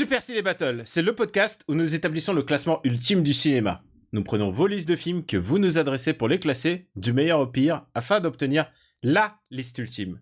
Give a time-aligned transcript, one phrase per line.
[0.00, 3.82] Super Ciné Battle, c'est le podcast où nous établissons le classement ultime du cinéma.
[4.14, 7.38] Nous prenons vos listes de films que vous nous adressez pour les classer du meilleur
[7.40, 8.72] au pire afin d'obtenir
[9.02, 10.18] LA liste ultime.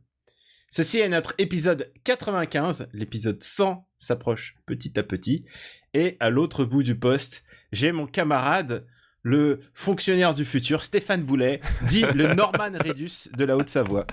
[0.68, 5.44] Ceci est notre épisode 95, l'épisode 100 s'approche petit à petit,
[5.94, 8.84] et à l'autre bout du poste, j'ai mon camarade,
[9.22, 14.08] le fonctionnaire du futur, Stéphane Boulet, dit le Norman Redus de la Haute-Savoie.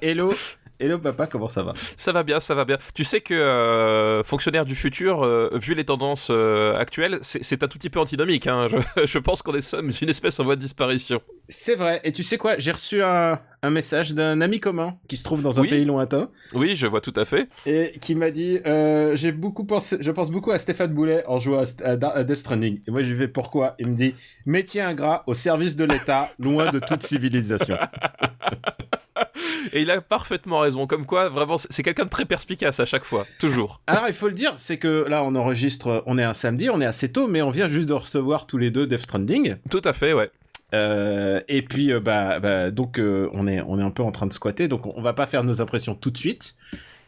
[0.00, 0.32] Hello,
[0.80, 1.74] hello papa, comment ça va?
[1.96, 2.78] Ça va bien, ça va bien.
[2.94, 7.62] Tu sais que euh, fonctionnaire du futur, euh, vu les tendances euh, actuelles, c'est c'est
[7.62, 8.46] un tout petit peu antinomique.
[8.46, 8.66] Hein.
[8.96, 11.20] Je, je pense qu'on est sommes une espèce en voie de disparition.
[11.48, 15.16] C'est vrai, et tu sais quoi, j'ai reçu un, un message d'un ami commun qui
[15.16, 15.68] se trouve dans un Oui.
[15.68, 17.48] pays lointain, Oui, je vois tout à fait.
[17.66, 21.38] et qui m'a dit euh, j'ai beaucoup pensé je pense beaucoup à Stéphane Boulet en
[21.38, 23.74] jouant à, Death Stranding et moi je lui fais pourquoi?
[23.78, 24.14] Il me dit
[24.46, 27.76] métier ingrat au service de l'État loin de toute civilisation
[29.72, 30.86] Et il a parfaitement raison.
[30.86, 33.26] Comme quoi, vraiment, c'est c'est quelqu'un de très perspicace à chaque fois.
[33.38, 33.80] Toujours.
[33.86, 36.80] alors il faut le dire c'est que là on enregistre on est un samedi on
[36.80, 39.82] est assez tôt mais on vient juste de recevoir tous les deux Death Stranding Tout
[39.84, 40.30] à fait, ouais.
[40.74, 44.12] Euh, et puis euh, bah, bah donc euh, on est on est un peu en
[44.12, 46.54] train de squatter donc on va pas faire nos impressions tout de suite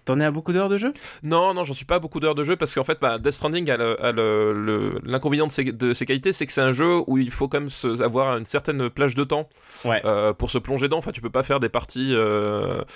[0.05, 0.93] t'en es à beaucoup d'heures de jeu?
[1.23, 3.35] Non, non, j'en suis pas à beaucoup d'heures de jeu parce qu'en fait, bah, Death
[3.35, 3.77] Stranding a
[5.05, 7.61] l'inconvénient de, ses, de ses qualités, c'est que c'est un jeu où il faut quand
[7.61, 9.49] même se- avoir une certaine plage de temps
[9.85, 10.03] ouais
[10.39, 10.99] pour se plonger dedans.
[10.99, 12.17] Enfin, tu peux pas faire des parties.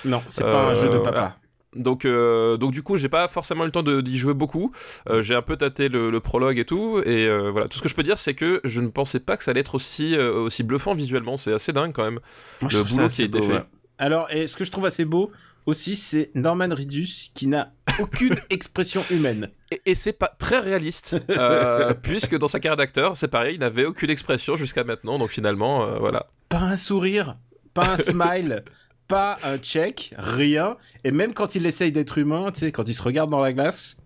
[0.04, 1.36] non c'est pas un jeu de papa.
[1.76, 4.72] Donc, euh, donc du coup, j'ai pas forcément eu le temps d'y jouer beaucoup.
[5.08, 7.68] Euh, j'ai un peu tâté le, le prologue et tout, et euh, voilà.
[7.68, 9.60] Tout ce que je peux dire, c'est que je ne pensais pas que ça allait
[9.60, 11.36] être aussi aussi bluffant visuellement.
[11.36, 12.20] C'est assez dingue quand même.
[12.60, 13.52] Moi, le boulot qui a été fait.
[13.52, 13.64] ouais.
[13.98, 15.30] Alors, et ce que je trouve assez beau
[15.64, 19.50] aussi, c'est Norman Reedus qui n'a aucune expression humaine.
[19.70, 21.16] Et, et c'est pas très réaliste,
[22.02, 25.18] puisque dans sa carrière d'acteur, c'est pareil, il n'avait aucune expression jusqu'à maintenant.
[25.18, 26.26] Donc finalement, voilà.
[26.48, 27.36] Pas un sourire,
[27.74, 28.64] pas un smile,
[29.08, 30.76] pas un check, rien.
[31.04, 33.52] Et même quand il essaye d'être humain, tu sais, quand il se regarde dans la
[33.52, 33.98] glace,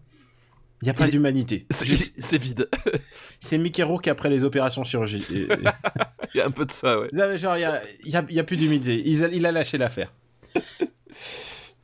[0.82, 1.66] il n'y a pas Il- d'humanité.
[1.70, 2.68] C'est vide.
[3.40, 5.24] C'est Mickey Rourke après les opérations chirurgie.
[6.34, 7.08] Il y a un peu de ça, ouais.
[7.38, 9.02] Genre, il y a, y a- il y a plus d'humidité.
[9.04, 10.12] Il a, il a lâché l'affaire.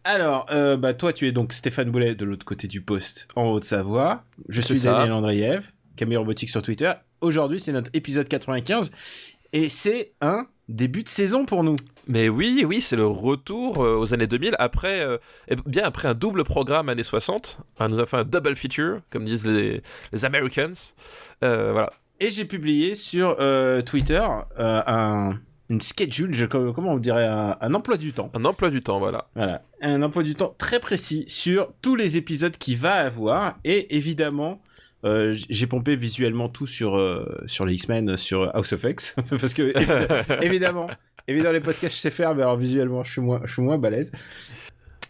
[0.04, 3.46] Alors, euh, bah, toi, tu es donc Stéphane Boulet de l'autre côté du poste, en
[3.50, 4.22] Haute-Savoie.
[4.48, 4.80] Je suis.
[4.80, 5.64] Daniel Andreev,
[5.96, 6.92] Camille Robotique sur Twitter.
[7.20, 8.92] Aujourd'hui, c'est notre épisode 95.
[9.52, 11.76] Et c'est un début de saison pour nous.
[12.08, 15.18] Mais oui, oui, c'est le retour euh, aux années 2000 après, euh,
[15.48, 17.58] eh bien après un double programme années 60.
[17.74, 19.80] Enfin, nous a fait un double feature, comme disent les,
[20.12, 20.72] les Americans.
[21.44, 21.92] Euh, voilà.
[22.20, 23.36] Et j'ai publié sur
[23.84, 24.24] Twitter
[24.58, 28.30] un, une schedule, je- comment on dirait, un, un emploi du temps.
[28.34, 29.28] Un emploi du temps, voilà.
[29.34, 33.94] Voilà, un emploi du temps très précis sur tous les épisodes qu'il va avoir et
[33.96, 34.62] évidemment
[35.04, 39.54] euh, j'ai pompé visuellement tout sur euh, sur les X-Men sur House of X parce
[39.54, 39.72] que
[40.44, 40.88] évidemment
[41.28, 43.78] évidemment les podcasts je sais faire mais alors visuellement je suis moins je suis moins
[43.78, 44.10] balèze.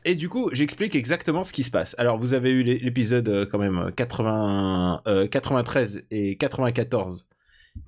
[0.09, 1.97] Et du coup, j'explique exactement ce qui se passe.
[1.99, 7.27] Alors, vous avez eu l'é- l'épisode euh, quand même 80, euh, 93 et 94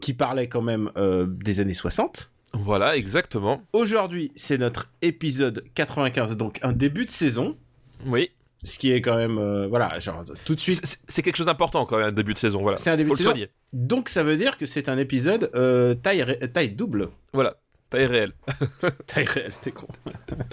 [0.00, 0.90] qui parlaient quand même
[1.40, 2.32] des années 60.
[2.54, 3.62] Voilà, exactement.
[3.72, 7.56] Aujourd'hui, c'est notre épisode 95, donc un début de saison,
[8.04, 8.30] Oui.
[8.64, 10.84] Ce qui est quand même, euh, voilà, genre tout de suite.
[11.08, 12.60] C'est quelque chose d'important quand même, un début de saison.
[12.62, 12.76] Voilà.
[12.76, 13.30] C'est un début Faut de saison.
[13.30, 13.50] soigner.
[13.72, 17.10] Donc ça veut dire que c'est un épisode euh, taille, taille double.
[17.32, 17.56] Voilà.
[17.90, 18.32] Taille réelle.
[19.06, 19.86] Taille réelle, t'es con.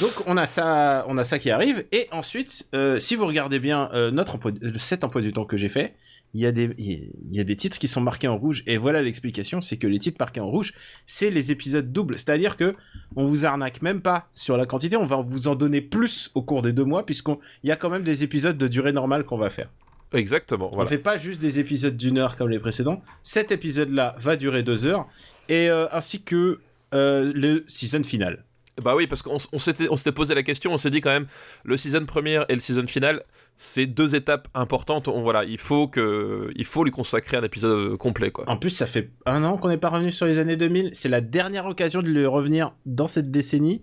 [0.00, 3.58] donc on a ça, on a ça qui arrive, et ensuite, euh, si vous regardez
[3.58, 5.94] bien euh, notre emploi, cet emploi du temps que j'ai fait,
[6.34, 8.76] il y a des, il y a des titres qui sont marqués en rouge, et
[8.76, 10.72] voilà l'explication, c'est que les titres marqués en rouge,
[11.06, 12.74] c'est les épisodes doubles, c'est-à-dire que
[13.14, 16.42] on vous arnaque même pas sur la quantité, on va vous en donner plus au
[16.42, 19.38] cours des deux mois, puisqu'il y a quand même des épisodes de durée normale qu'on
[19.38, 19.70] va faire.
[20.12, 20.68] Exactement.
[20.70, 20.88] On Voilà.
[20.88, 23.02] fait pas juste des épisodes d'une heure comme les précédents.
[23.22, 25.06] Cet épisode-là va durer deux heures,
[25.48, 26.60] et euh, ainsi que
[26.94, 28.44] euh, le season final.
[28.82, 31.26] Bah oui, parce qu'on s'était posé la question, on s'est dit quand même,
[31.64, 33.22] le season première et le season final,
[33.56, 35.08] c'est deux étapes importantes.
[35.08, 38.44] On, voilà, il faut que, il faut lui consacrer un épisode complet, quoi.
[38.48, 40.90] En plus, ça fait un an qu'on n'est pas revenu sur les années 2000.
[40.92, 43.82] C'est la dernière occasion de le revenir dans cette décennie.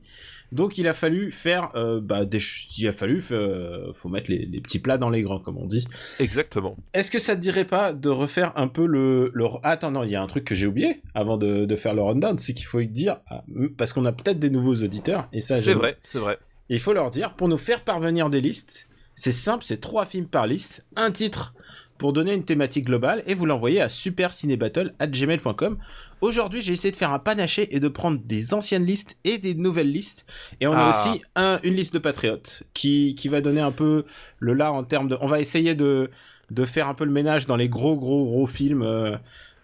[0.54, 2.40] Donc, il a fallu faire, euh, bah, des,
[2.78, 5.66] il a fallu, euh, faut mettre les, les petits plats dans les grands, comme on
[5.66, 5.84] dit.
[6.20, 6.78] Exactement.
[6.94, 9.46] Est-ce que ça te dirait pas de refaire un peu le, le...
[9.64, 12.04] Attends, non, il y a un truc que j'ai oublié avant de, de faire le
[12.04, 13.44] rundown, c'est qu'il faut dire, ah,
[13.78, 16.38] parce qu'on a peut-être des nouveaux auditeurs, et ça, C'est vrai, c'est vrai.
[16.70, 20.28] Il faut leur dire, pour nous faire parvenir des listes, c'est simple, c'est trois films
[20.28, 21.56] par liste, un titre
[22.04, 25.78] pour donner une thématique globale et vous l'envoyez à supercinébattle@gmail.com.
[26.20, 29.56] Aujourd'hui, j'ai essayé de faire un panaché et de prendre des anciennes listes et des
[29.56, 30.26] nouvelles listes.
[30.60, 30.90] Et on a Ah.
[30.90, 34.04] aussi un, une liste de patriotes qui, qui va donner un peu
[34.40, 35.18] le là en termes de.
[35.22, 36.10] On va essayer de,
[36.52, 39.16] de faire un peu le ménage dans les gros, gros, gros films euh,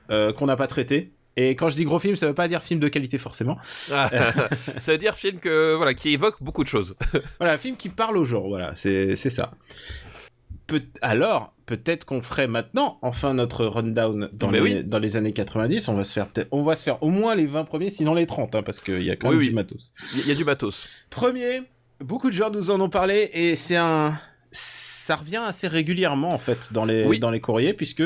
[0.09, 1.11] euh, qu'on n'a pas traités.
[1.35, 3.57] Et quand je dis gros film, ça veut pas dire film de qualité forcément.
[3.91, 4.09] Ah,
[4.77, 6.95] ça veut dire film que, voilà, qui évoque beaucoup de choses.
[7.37, 9.51] Voilà, un film qui parle aux gens, voilà, c'est ça.
[10.69, 14.83] Peut alors, peut-être qu'on ferait maintenant, enfin, notre rundown dans, Mais les, oui.
[14.83, 15.87] dans les années 90.
[15.89, 18.25] On va se faire, on va se faire au moins les 20 premiers, sinon les
[18.27, 19.49] 30, hein, parce qu'il y a quand Oui, même oui.
[19.49, 19.93] du matos.
[20.15, 20.87] Il y a du matos.
[21.09, 21.63] Premier,
[21.99, 24.13] beaucoup de gens nous en ont parlé et c'est un,
[24.51, 28.03] ça revient assez régulièrement en fait dans les dans les courriers puisque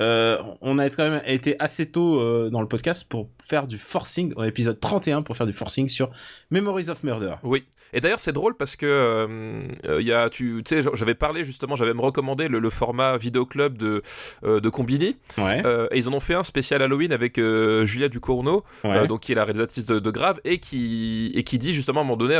[0.00, 3.78] euh, on a quand même été assez tôt euh, dans le podcast pour faire du
[3.78, 6.10] forcing, dans l'épisode 31 pour faire du forcing sur
[6.50, 7.34] Memories of Murder.
[7.42, 7.64] Oui.
[7.94, 11.94] Et d'ailleurs, c'est drôle parce que euh, y a, tu sais, j'avais parlé justement, j'avais
[11.94, 14.02] me recommandé le, le format vidéo club de
[14.42, 15.16] de Combini.
[15.38, 15.62] Ouais.
[15.90, 19.06] Et ils en ont fait un spécial Halloween avec Julia Ducournau, ouais.
[19.06, 22.02] donc qui est la réalisatrice de, de Grave et qui et qui dit justement à
[22.02, 22.38] un moment donné,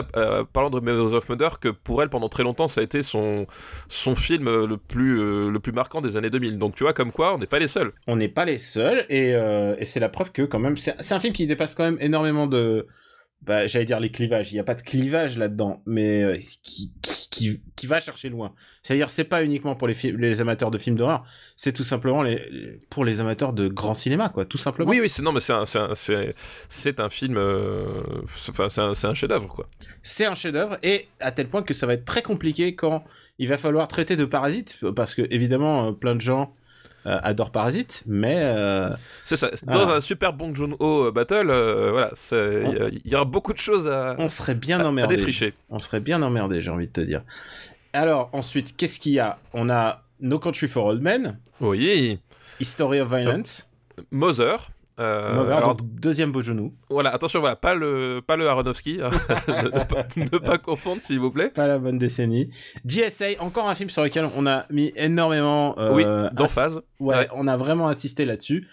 [0.53, 3.47] parlant de Memories of Murder, que pour elle pendant très longtemps ça a été son
[3.89, 6.59] son film le plus le plus marquant des années 2000.
[6.59, 7.93] Donc tu vois comme quoi on pas les seuls.
[8.07, 11.13] On n'est pas les seuls et, euh, et c'est la preuve que quand même c'est
[11.13, 12.87] un film qui dépasse quand même énormément de
[13.43, 16.91] bah, j'allais dire les clivages il n'y a pas de clivage là-dedans mais euh, qui,
[17.01, 18.53] qui, qui, qui va chercher loin
[18.83, 21.25] c'est-à-dire c'est pas uniquement pour les, amateurs de films d'horreur
[21.55, 24.99] c'est tout simplement les, les- pour les amateurs de grand cinéma quoi tout simplement Oui
[25.01, 26.35] oui c'est non mais c'est un c'est un, c'est
[26.69, 27.85] c'est un film euh,
[28.35, 29.69] c'est- enfin c'est un, un chef-d'œuvre quoi.
[30.03, 33.05] c'est un chef-d'œuvre et à tel point que ça va être très compliqué quand
[33.39, 36.53] il va falloir traiter de Parasite parce que évidemment plein de gens
[37.09, 38.91] euh, adorent Parasite mais euh,
[39.25, 39.51] C'est ça.
[39.65, 39.95] Dans Ah.
[39.97, 42.63] un super Bong Joon-ho battle, euh, voilà, c'est-
[43.05, 45.55] il y aura beaucoup de choses à, on serait bien emmerdé défricher.
[45.71, 47.23] On serait bien emmerdé, j'ai envie de te dire.
[47.93, 49.39] Alors, ensuite, qu'est-ce qu'il y a?
[49.55, 52.19] On a No Country for Old Men, Oui.
[52.61, 53.69] History of Violence,
[54.11, 54.71] Mother.
[54.99, 56.75] Euh, alors, deuxième beau genou.
[56.91, 59.11] voilà, attention, voilà, pas le, pas le Aronofsky, hein.
[59.49, 61.51] ne, ne pas, ne pas confondre, s'il vous plaît.
[61.51, 62.51] Pas la bonne décennie.
[62.85, 66.05] GSA, encore un film sur lequel on a mis énormément euh, oui,
[66.35, 66.83] d'emphase.
[67.01, 67.29] Ouais, Ouais.
[67.35, 68.67] on a vraiment insisté là-dessus.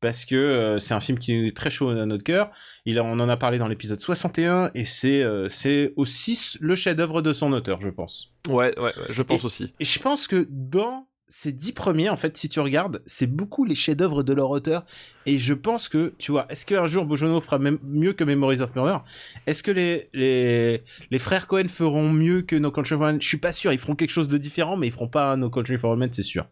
[0.00, 2.50] Parce que euh, c'est un film qui est très chaud à notre cœur.
[2.86, 6.74] Il a- on en a parlé dans l'épisode 61 et c'est euh, c'est aussi le
[6.74, 8.32] chef-d'œuvre de son auteur, je pense.
[8.48, 9.72] Ouais, ouais, ouais, je pense aussi.
[9.78, 13.64] Et je pense que dans ces dix premiers, en fait, si tu regardes, c'est beaucoup
[13.64, 14.84] les chefs-d'œuvre de leur auteur.
[15.24, 18.76] Et je pense que, tu vois, est-ce qu'un jour Bojono fera mieux que Memories of
[18.76, 18.98] Murder?
[19.46, 23.38] Est-ce que les, les, les frères Cohen feront mieux que No Country for Je suis
[23.38, 23.72] pas sûr.
[23.72, 26.12] Ils feront quelque chose de différent, mais ils feront pas No Country for Old Men,
[26.12, 26.44] c'est sûr.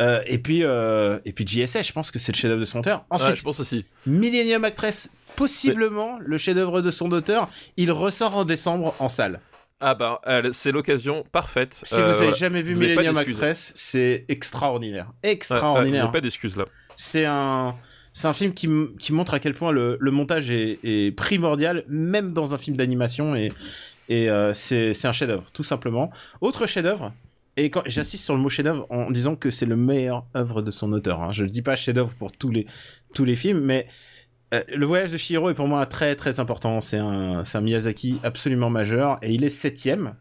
[0.00, 2.80] Euh, et puis, euh, et puis JSA, je pense que c'est le chef-d'œuvre de son
[2.80, 3.04] auteur.
[3.10, 3.84] Ensuite, Ouais, je pense aussi.
[4.06, 7.48] Millennium Actress, possiblement le chef-d'œuvre de son auteur.
[7.76, 9.38] Il ressort en décembre en salle.
[9.80, 10.20] Ah bah,
[10.52, 11.82] c'est l'occasion parfaite.
[11.84, 12.36] Si Euh, vous avez voilà.
[12.36, 13.16] jamais vu Millennium.
[13.16, 15.12] Actress, c'est extraordinaire.
[15.22, 16.06] Extraordinaire.
[16.06, 16.64] j'ai pas d'excuses là.
[16.96, 17.74] c'est un,
[18.12, 21.84] c'est un film qui, qui montre à quel point le, le montage est, est primordial,
[21.88, 23.52] même dans un film d'animation, et,
[24.08, 26.10] et euh, c'est c'est un chef-d'œuvre, tout simplement.
[26.40, 27.12] Autre chef-d'œuvre,
[27.56, 30.72] et quand j'insiste sur le mot chef-d'œuvre en disant que c'est le meilleur œuvre de
[30.72, 31.22] son auteur.
[31.22, 31.30] Hein.
[31.32, 32.66] Je ne dis pas chef-d'œuvre pour tous les,
[33.14, 33.86] tous les films, mais
[34.54, 36.80] euh, le voyage de Chihiro est pour moi très très important.
[36.80, 40.14] C'est un, Miyazaki absolument majeur, et il est septième.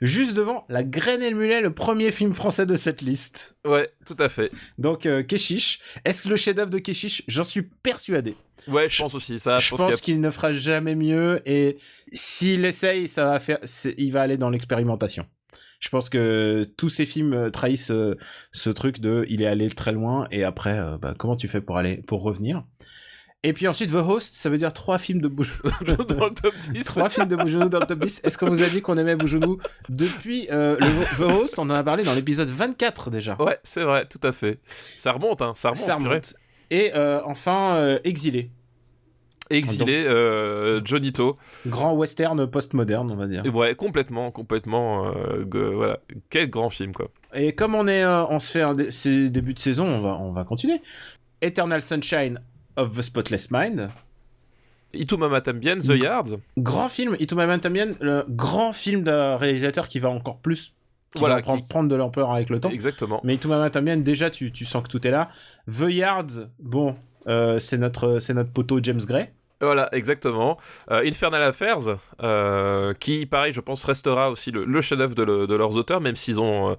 [0.00, 3.56] Juste devant La Graine et le Mulet, le premier film français de cette liste.
[3.64, 4.50] Ouais, tout à fait.
[4.76, 7.22] Donc euh, Keshish, est-ce que le chef-d'œuvre de Keshish?
[7.28, 8.36] J'en suis persuadé.
[8.66, 9.38] Ouais, je pense aussi.
[9.38, 11.78] Ça, je qu'il pense qu'il ne fera jamais mieux et
[12.12, 13.58] s'il essaye, ça va faire,
[13.96, 15.26] il va aller dans l'expérimentation.
[15.84, 18.16] Je pense que tous ces films euh, trahissent euh,
[18.52, 21.60] ce truc de il est allé très loin et après euh, bah, comment tu fais
[21.60, 22.64] pour aller pour revenir?
[23.46, 25.60] Et puis ensuite The Host, ça veut dire trois films de Bouge-
[26.08, 26.82] dans le top 10.
[26.84, 28.22] trois films de Bougenou dans le top 10.
[28.24, 29.58] Est-ce qu'on vous a dit qu'on aimait Bougenou
[29.90, 31.58] depuis euh, le The Host?
[31.58, 33.36] On en a parlé dans l'épisode 24 déjà.
[33.40, 34.58] Ouais, c'est vrai, tout à fait.
[34.96, 35.84] Ça remonte, hein, ça remonte.
[35.84, 36.08] ça purée.
[36.08, 36.34] remonte.
[36.70, 38.50] Et euh, enfin euh, Exilé,
[39.50, 41.36] Exilé, euh, Johnny To.
[41.66, 43.42] grand western post-moderne on va dire.
[43.44, 45.06] Et Ouais, complètement, complètement.
[45.08, 45.98] euh, que- voilà,
[46.30, 47.10] quel grand film, quoi.
[47.34, 50.00] Et comme on est, euh, on se fait un dé- c'est début de saison, on
[50.00, 50.80] va, on va continuer.
[51.42, 52.40] Eternal Sunshine
[52.76, 53.88] of the Spotless Mind,
[54.92, 56.38] Itumama Tambien, The Yard.
[56.58, 57.16] grand film.
[57.18, 60.74] Itumama Tambien, le grand film d'un réalisateur qui va encore plus,
[61.14, 62.70] qui Voilà, va prendre, qui- prendre de l'ampleur avec le temps.
[62.70, 63.20] Exactement.
[63.24, 65.30] Mais Itumama Tambien, déjà, tu, tu sens que tout est là.
[65.68, 66.94] The Yards, bon,
[67.26, 69.30] euh, c'est notre, c'est notre poteau James Gray.
[69.64, 70.58] Voilà, exactement.
[70.90, 75.46] Euh, Infernal Affairs, euh, qui, pareil, je pense, restera aussi le, le chef-d'œuvre de, le-
[75.46, 76.74] de leurs auteurs, même s'ils ont, euh,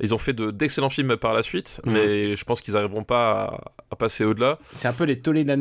[0.00, 1.92] ils ont fait de- d'excellents films par la suite, Mhm.
[1.92, 3.60] mais je pense qu'ils n'arriveront pas à,
[3.92, 4.58] à passer au-delà.
[4.72, 5.16] C'est un peu les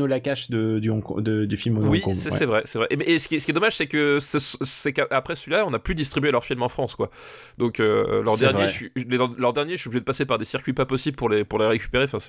[0.08, 2.46] Lakash de, du, Hong Kong- de- du film au Oui, c'est ouais.
[2.46, 2.88] vrai, c'est vrai.
[2.92, 5.66] Et, et ce, qui est, ce qui est dommage, c'est que ce- c'est qu'après celui-là,
[5.66, 7.10] on n'a plus distribué leurs films en France, quoi.
[7.58, 10.74] Donc leur dernier, je les- leur dernier, je suis obligé de passer par des circuits
[10.74, 12.06] pas possibles pour les pour les récupérer.
[12.06, 12.20] Enfin,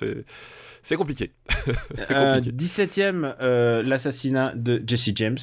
[0.83, 1.31] c'est compliqué.
[2.07, 2.51] Compliqué.
[2.51, 3.83] 17ème, euh,
[4.55, 5.37] de Jesse James.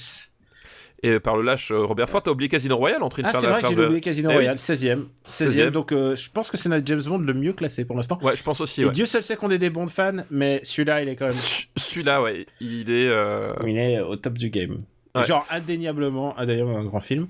[1.05, 3.61] Et par le lâche euh, Robert Ford, t'as oublié Casino Royale entre Ah, Infernal c'est
[3.61, 4.37] vrai que j'ai oublié Casino Eh oui.
[4.38, 5.05] Royale, 16ème.
[5.28, 5.71] 16ème, 16e.
[5.71, 8.19] donc euh, je pense que c'est notre James Bond le mieux classé pour l'instant.
[8.21, 8.83] Ouais, je pense aussi.
[8.83, 8.90] Et.
[8.90, 11.31] Dieu seul sait qu'on est des Bond fans, mais celui-là, il est quand même.
[11.33, 13.09] Ce- Celui-là, ouais, il est.
[13.09, 14.76] euh, Il est au top du game.
[15.14, 15.23] Ouais.
[15.25, 17.28] Genre indéniablement, indéniablement un grand film.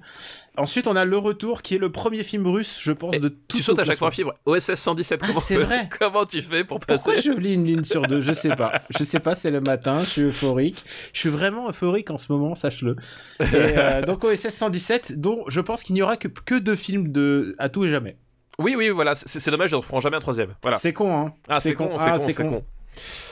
[0.58, 3.28] Ensuite, on a Le Retour, qui est le premier film russe, je pense, Et de
[3.28, 4.32] tout Tu sautes à chaque fois un film.
[4.44, 5.20] OSS 117.
[5.22, 5.88] Ah, c'est vrai.
[5.98, 8.20] comment tu fais pour passer Pourquoi je lis une ligne sur deux?
[8.20, 8.72] Je sais pas.
[8.90, 10.84] Je sais pas, c'est le matin, je suis euphorique.
[11.12, 12.96] Je suis vraiment euphorique en ce moment, sache-le.
[13.40, 17.12] Et, euh, donc OSS 117, dont je pense qu'il n'y aura que, que deux films
[17.12, 18.16] de à tout et jamais.
[18.58, 19.14] Oui, oui, voilà.
[19.14, 20.50] C'est c'est dommage, ils en feront jamais un troisième.
[20.62, 20.76] Voilà.
[20.76, 22.50] C'est con, hein Ah, c'est con, c'est Ah, con, c'est c'est con.
[22.50, 22.64] con.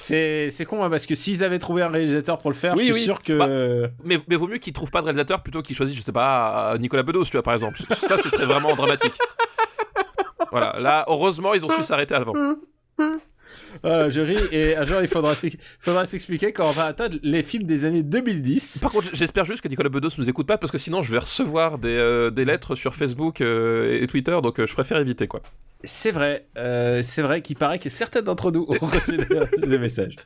[0.07, 2.87] C'est c'est con, hein, parce que s'ils avaient trouvé un réalisateur pour le faire, Oui,
[2.87, 3.01] je suis oui.
[3.05, 3.33] sûr que...
[3.85, 6.13] Bah, Mais, mais vaut mieux qu'ils trouvent pas de réalisateur plutôt qu'ils choisissent, je sais
[6.13, 7.79] pas, euh, Nicolas Bedos, tu vois, par exemple.
[7.97, 9.15] Ça, ce serait vraiment dramatique.
[10.53, 12.35] Voilà, là, heureusement, ils ont su s'arrêter avant.
[13.83, 17.17] Ah, je ris, et un jour, il faudra s'ex- faudra s'expliquer quand on va atteindre
[17.23, 18.79] les films des années 2010.
[18.83, 21.19] Par contre, j'espère juste que Nicolas Bedos nous écoute pas, parce que sinon, je vais
[21.19, 25.27] recevoir des, euh, des lettres sur Facebook euh, et Twitter, donc euh, je préfère éviter,
[25.29, 25.43] quoi.
[25.85, 26.47] C'est vrai,
[27.03, 30.17] c'est vrai qu'il paraît que certains d'entre nous ont reçu des, des messages.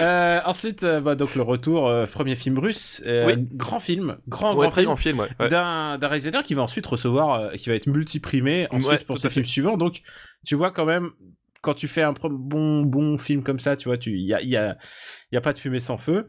[0.00, 3.34] Ensuite, bah, donc le retour, premier film russe, Oui.
[3.52, 5.28] grand film, grand Ouais, grand film, grand film, ouais.
[5.40, 5.48] ouais.
[5.48, 9.76] d'un réalisateur qui va ensuite recevoir, qui va être multiprimé ensuite pour ses films suivants.
[9.76, 10.02] Donc,
[10.44, 11.10] tu vois quand même,
[11.62, 14.42] quand tu fais un bon bon film comme ça, tu vois, tu il y a
[14.42, 14.76] y a
[15.30, 16.28] y a pas de fumée sans feu.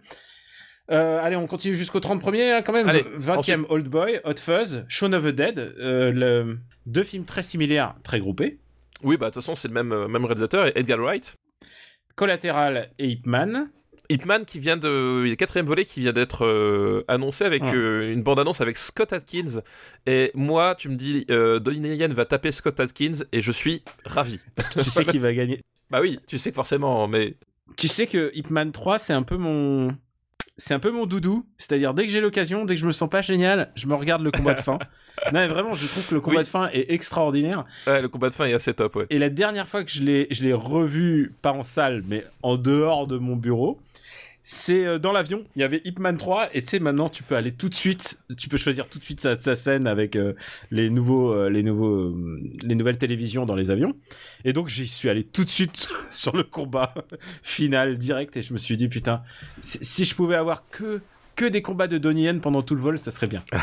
[0.91, 2.87] Euh, allez, on continue jusqu'au 30 premier hein, quand même.
[2.87, 6.59] Allez, 20e Old Boy, Hot Fuzz, Shaun of the Dead, euh, le...
[6.85, 8.59] deux films très similaires, très groupés.
[9.01, 11.35] Oui, bah, de toute façon, c'est le même, euh, même réalisateur, Edgar Wright.
[12.15, 13.69] Collatéral et Ip Man.
[14.13, 15.24] Hitman qui vient de.
[15.25, 17.74] Il le quatrième volet qui vient d'être euh, annoncé avec Ouais.
[17.74, 19.62] euh, une bande-annonce avec Scott Atkins.
[20.05, 23.84] Et moi, tu me dis, euh, Donnie Yen va taper Scott Atkins et je suis
[24.05, 24.39] ravi.
[24.55, 25.62] Parce que tu sais qu'il va gagner.
[25.89, 27.36] Bah oui, tu sais que forcément, mais.
[27.77, 29.96] Tu sais que Ip Man 3, c'est un peu mon.
[30.57, 31.45] C'est un peu mon doudou.
[31.57, 34.22] C'est-à-dire, dès que j'ai l'occasion, dès que je me sens pas génial, je me regarde
[34.22, 34.77] le combat de fin.
[35.25, 36.43] non, mais vraiment, je trouve que le combat Oui.
[36.43, 37.65] de fin est extraordinaire.
[37.88, 39.05] Ouais, le combat de fin est assez top, ouais.
[39.10, 42.57] Et la dernière fois que je l'ai, je l'ai revu, pas en salle, mais en
[42.57, 43.79] dehors de mon bureau,
[44.43, 45.45] c'est euh, dans l'avion.
[45.55, 47.75] Il y avait Ip Man 3, et tu sais, maintenant, tu peux aller tout de
[47.75, 50.33] suite, tu peux choisir tout de suite sa, sa scène avec euh,
[50.69, 53.95] les nouveaux, euh, les nouveaux, euh, les nouvelles télévisions dans les avions.
[54.43, 56.93] Et donc, j'y suis allé tout de suite sur le combat
[57.43, 59.23] final direct, et je me suis dit, putain,
[59.62, 61.01] si, si je pouvais avoir que,
[61.35, 63.43] que des combats de Donnie Yen pendant tout le vol, ça serait bien.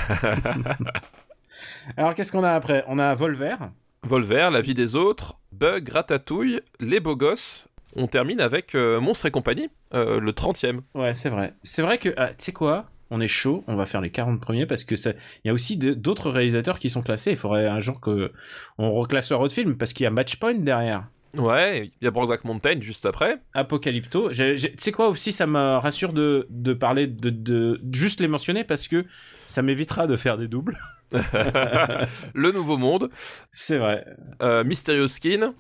[1.96, 2.84] Alors, qu'est-ce qu'on a après?
[2.88, 3.56] On a Volver.
[4.02, 7.68] Volver, La vie des autres, Bug, Ratatouille, Les beaux gosses.
[7.97, 10.80] On termine avec euh, Monstres et compagnie, euh, le 30e.
[10.94, 11.54] Ouais, c'est vrai.
[11.62, 12.87] C'est vrai que, ah, tu sais quoi?
[13.11, 15.11] On est chaud, on va faire les 40 premiers parce que ça...
[15.44, 17.32] il y a aussi d'autres réalisateurs qui sont classés.
[17.32, 18.30] Il faudrait un jour que
[18.78, 21.09] on reclasse leur autre film parce qu'il y a Matchpoint derrière.
[21.37, 23.38] Ouais, il y a Brokeback Mountain juste après.
[23.52, 24.30] Apocalypto.
[24.30, 28.62] Tu sais quoi aussi, ça me rassure de, de parler de, de juste les mentionner
[28.62, 29.04] parce que
[29.49, 30.78] ça m'évitera de faire des doubles.
[31.12, 33.11] le Nouveau Monde,
[33.52, 34.04] C'est vrai.
[34.42, 35.52] euh, Mysterious Skin,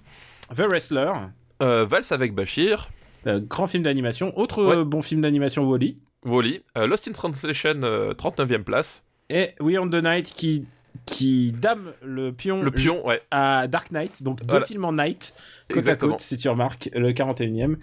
[0.54, 1.12] The Wrestler,
[1.62, 2.88] euh, Valse avec Bachir,
[3.26, 4.36] euh, grand film d'animation.
[4.38, 4.76] Autre Ouais.
[4.76, 5.98] euh, bon film d'animation, Wally.
[6.24, 9.04] Wally, euh, Lost in Translation, euh, 39e place.
[9.30, 10.64] Et We on the Night qui
[11.06, 13.22] qui dame le pion Le pion, ouais.
[13.30, 14.66] à Dark Knight, donc deux Voilà.
[14.66, 15.34] films en night,
[15.68, 16.12] côte Exactement.
[16.12, 17.76] à côte, si tu remarques, le 41e.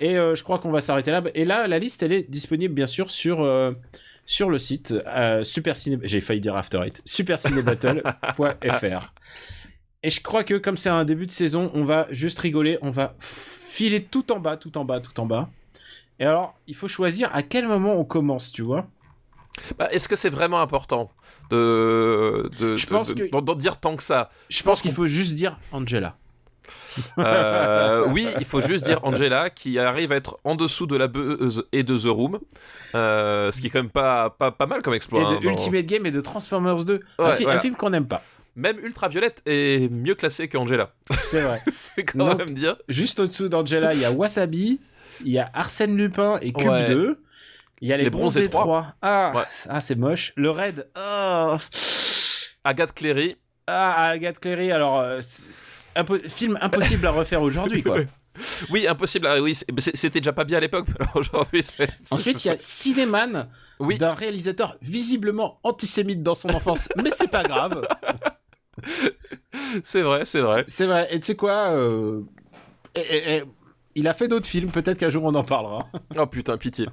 [0.00, 1.22] Et je crois qu'on va s'arrêter là.
[1.34, 3.48] Et là, la liste, elle est disponible, bien sûr, sur,
[4.26, 5.98] sur le site euh, Super Ciné...
[6.02, 7.00] J'ai failli dire After Eight.
[7.04, 9.12] supercinébattle.fr.
[10.02, 12.90] Et je crois que, comme c'est un début de saison, on va juste rigoler, on
[12.90, 15.48] va filer tout en bas, tout en bas, tout en bas.
[16.20, 18.86] Et alors, il faut choisir à quel moment on commence, tu vois.
[19.76, 21.10] Bah, Est-ce que c'est vraiment important
[21.50, 24.30] de, de, Je de- pense de- que- d'en- d'en dire tant que ça?
[24.48, 26.16] Je pense qu'il faut juste dire Angela.
[27.18, 31.08] Euh, Oui, il faut juste dire Angela qui arrive à être en dessous de la
[31.08, 32.38] buzz et de The Room,
[32.94, 35.22] euh, ce qui est quand même pas, pas, pas mal comme exploit.
[35.22, 37.00] Et hein, de dans- Ultimate Game et de Transformers 2.
[37.18, 38.22] un, Ouais, un film qu'on n'aime pas.
[38.58, 40.92] Même Ultraviolette est mieux classé qu'Angela.
[41.16, 41.62] C'est vrai.
[41.70, 42.34] c'est quand Non.
[42.34, 42.76] même dire.
[42.88, 44.80] Juste au-dessous d'Angela, il y a Wasabi,
[45.24, 46.88] il y a Arsène Lupin et Cube Ouais.
[46.88, 47.22] 2.
[47.80, 48.94] Il y a les, Les Bronzés Bronzés 3.
[49.00, 49.42] Ah, Ouais.
[49.68, 50.32] ah c'est moche.
[50.34, 50.88] Le Raid.
[50.96, 51.58] Ah,
[52.64, 53.36] Agathe Cléry.
[53.68, 54.72] ah Agathe Cléry.
[54.72, 55.20] Alors, euh,
[55.94, 57.98] impo- film impossible à refaire aujourd'hui, quoi.
[58.70, 59.26] Oui, impossible.
[59.28, 59.56] Ah, oui,
[59.94, 60.86] c'était déjà pas bien à l'époque.
[61.14, 63.48] Aujourd'hui, c'est- Ensuite, il y a Cinéman,
[63.80, 63.98] Oui.
[63.98, 67.86] d'un réalisateur visiblement antisémite dans son enfance, mais c'est pas grave.
[69.82, 70.64] c'est vrai, c'est vrai.
[70.66, 71.08] C'est vrai.
[71.10, 72.20] Et tu sais quoi euh,
[72.94, 73.42] et- et- et-
[73.94, 75.88] Il a fait d'autres films, peut-être qu'un jour on en parlera.
[76.16, 76.86] Oh putain, pitié.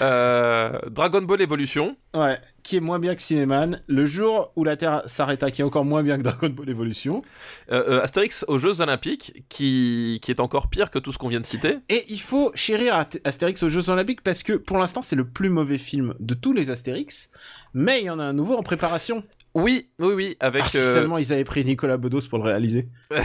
[0.00, 1.96] Euh, Dragon Ball Evolution.
[2.14, 3.82] Ouais, qui est moins bien que Cinéman.
[3.86, 7.22] Le jour où la Terre s'arrêta, qui est encore moins bien que Dragon Ball Evolution.
[7.70, 11.28] Euh, euh, Astérix aux Jeux Olympiques, qui, qui est encore pire que tout ce qu'on
[11.28, 11.78] vient de citer.
[11.90, 15.50] Et il faut chérir Astérix aux Jeux Olympiques parce que pour l'instant c'est le plus
[15.50, 17.30] mauvais film de tous les Astérix,
[17.74, 19.22] mais il y en a un nouveau en préparation.
[19.58, 20.62] Oui, oui, oui, avec.
[20.62, 22.88] Ah, euh, seulement ils avaient pris Nicolas Bedos pour le réaliser.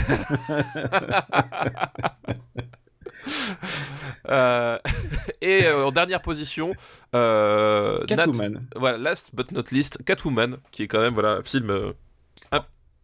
[4.30, 4.78] euh,
[5.42, 6.74] et euh, en dernière position,
[7.14, 8.66] Nat- Catwoman.
[8.76, 11.94] voilà, last but not least, Catwoman, qui est quand même voilà un film,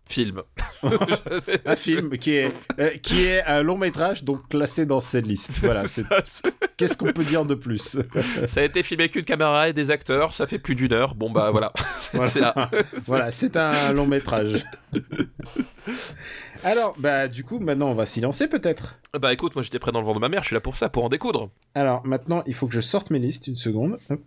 [0.10, 0.42] film.
[1.66, 5.60] Un film qui est, euh, qui est un long métrage, donc classé dans cette liste.
[5.62, 5.84] Voilà,
[6.78, 8.00] qu'est-ce qu'on peut dire de plus?
[8.48, 11.16] Ça a été filmé avec une caméra et des acteurs, ça fait plus d'une heure.
[11.16, 11.72] Bon bah voilà.
[13.06, 14.66] Voilà, c'est un long métrage.
[16.64, 19.00] Alors, bah du coup, maintenant on va s'y lancer peut-être?
[19.20, 20.76] Bah écoute, moi j'étais prêt dans le ventre de ma mère, je suis là pour
[20.76, 21.50] ça, pour en découdre.
[21.76, 23.98] Alors maintenant, il faut que je sorte mes listes, une seconde.
[24.10, 24.22] Hop.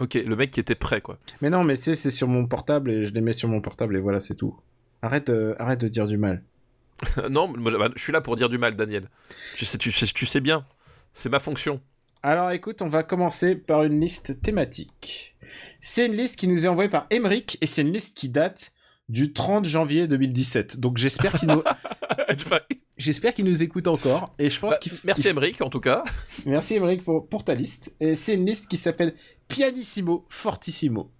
[0.00, 1.18] Ok, le mec qui était prêt quoi.
[1.42, 3.60] Mais non, mais tu sais, c'est sur mon portable et je les mets sur mon
[3.60, 4.56] portable et voilà, c'est tout.
[5.02, 6.42] Arrête, de- arrête de dire du mal.
[7.30, 9.08] non, bah, je suis là pour dire du mal, Daniel.
[9.56, 10.64] Tu sais, tu, sais- tu sais bien,
[11.12, 11.80] c'est ma fonction.
[12.22, 15.34] Alors écoute, on va commencer par une liste thématique.
[15.80, 18.72] C'est une liste qui nous est envoyée par Emeric et c'est une liste qui date
[19.08, 20.78] du 30 janvier 2017.
[20.78, 21.62] Donc j'espère qu'il nous,
[22.96, 26.04] j'espère qu'il nous écoute encore et je pense Bah, qu'il merci Emeric en tout cas.
[26.46, 27.92] Merci Emeric pour, pour ta liste.
[28.00, 29.14] Et c'est une liste qui s'appelle
[29.48, 31.10] Pianissimo Fortissimo.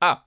[0.00, 0.24] Ah.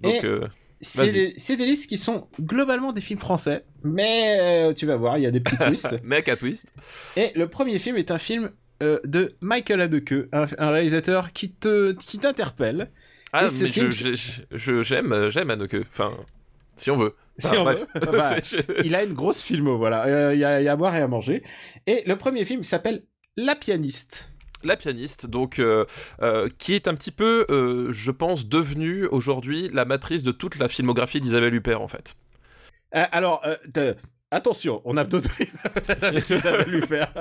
[0.00, 0.48] Donc Et- euh,
[0.80, 5.24] C'est des, listes qui sont globalement des films français, mais euh, tu vas voir, il
[5.24, 6.02] y a des petits twists.
[6.04, 6.72] mec à twist.
[7.16, 8.50] Et le premier film est un film
[8.82, 12.90] euh, de Michael Haneke, un, un réalisateur qui te qui t'interpelle.
[13.32, 15.76] Ah Et mais film, je- je- je- j'aime j'aime Haneke.
[15.90, 16.12] Enfin,
[16.76, 17.14] si on veut.
[17.38, 17.84] Si on bref.
[17.94, 18.00] veut.
[18.12, 18.36] Bah,
[18.84, 20.06] il a une grosse filmo, voilà.
[20.06, 21.42] Euh, Il y, y a à boire et à manger.
[21.86, 23.02] Et le premier film s'appelle
[23.36, 24.32] La pianiste.
[24.64, 25.84] La pianiste, donc, euh,
[26.22, 30.58] euh, qui est un petit peu, euh, je pense, devenue aujourd'hui la matrice de toute
[30.58, 32.16] la filmographie d'Isabelle Huppert, en fait.
[32.92, 33.42] Alors,
[34.30, 35.30] attention, on a d'autres
[36.02, 37.12] avec Isabelle Huppert.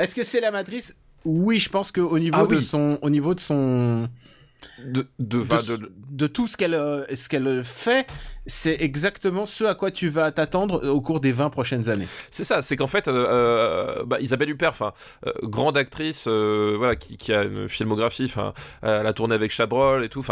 [0.00, 0.96] Est-ce que c'est la matrice?
[1.24, 2.62] Oui, je pense qu'au niveau Ah de oui.
[2.62, 4.08] son, au niveau de son,
[4.84, 6.72] De, de, de, enfin, de- de tout ce qu'elle,
[7.14, 8.06] ce qu'elle fait,
[8.46, 12.06] c'est exactement ce à quoi tu vas t'attendre au cours des 20 prochaines années.
[12.30, 14.74] c'est ça, c'est qu'en fait, euh, euh, bah, Isabelle Huppert,
[15.26, 18.32] euh, grande actrice, euh, voilà, qui, a une filmographie,
[18.82, 20.22] elle a tourné avec Chabrol et tout,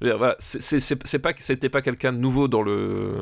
[0.00, 3.12] voilà, c'est- pas, c'était pas quelqu'un de nouveau dans le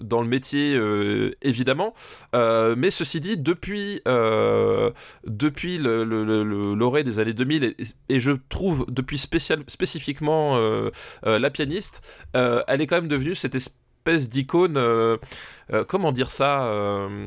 [0.00, 1.94] dans le métier, euh, évidemment,
[2.34, 4.90] Euh, mais ceci dit, depuis euh,
[5.26, 7.74] depuis l'orée des années 2000
[8.08, 10.90] et, je trouve depuis spécifiquement euh,
[11.26, 12.02] euh, la pianiste,
[12.36, 13.34] euh, elle est quand même devenue
[14.06, 15.16] espèce d'icône, euh,
[15.72, 17.26] euh, comment dire ça, euh,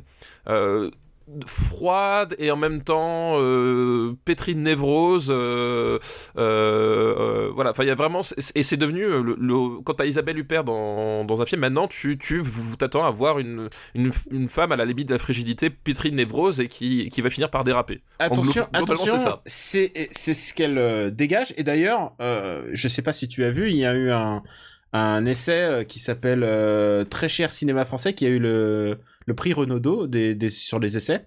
[1.46, 6.00] froide et en même temps euh, pétrie de névrose euh,
[6.38, 7.72] euh, euh, voilà.
[7.72, 8.22] Enfin il y a vraiment
[8.56, 12.18] et c'est devenu le, le- quand t'as Isabelle Huppert dans, dans un film maintenant tu
[12.18, 12.42] tu
[12.80, 16.16] t'attends à voir une, une, une femme à la limite de la frigidité pétrie de
[16.16, 18.00] névrose et qui, qui va finir par déraper.
[18.20, 21.54] Attention, attention, c'est c'est c'est ce qu'elle dégage.
[21.58, 24.44] Et d'ailleurs, je sais pas si tu as vu, il y a eu un
[24.94, 29.34] un essai euh, qui s'appelle euh, Très cher cinéma français qui a eu le le
[29.36, 31.26] prix Renaudot des, des sur les essais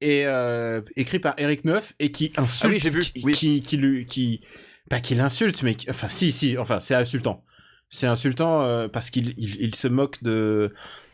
[0.00, 3.32] et euh, écrit par Eric Neuf et qui insulte, Ah oui, j'ai vu, qui, oui.
[3.32, 4.40] qui qui lui qui
[4.88, 7.44] pas qui l'insulte, mais qui- enfin si si, enfin c'est insultant.
[7.90, 10.72] C'est insultant euh, parce qu'il il, il se moque de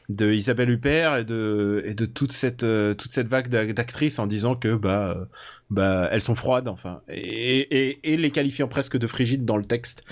[0.09, 4.21] de Isabelle Huppert et de et de toute cette euh, toute cette vague d'ac- d'actrices
[4.21, 5.25] en disant que bah euh,
[5.69, 9.65] bah elles sont froides enfin et, et, et les qualifiant presque de frigides dans le
[9.65, 10.05] texte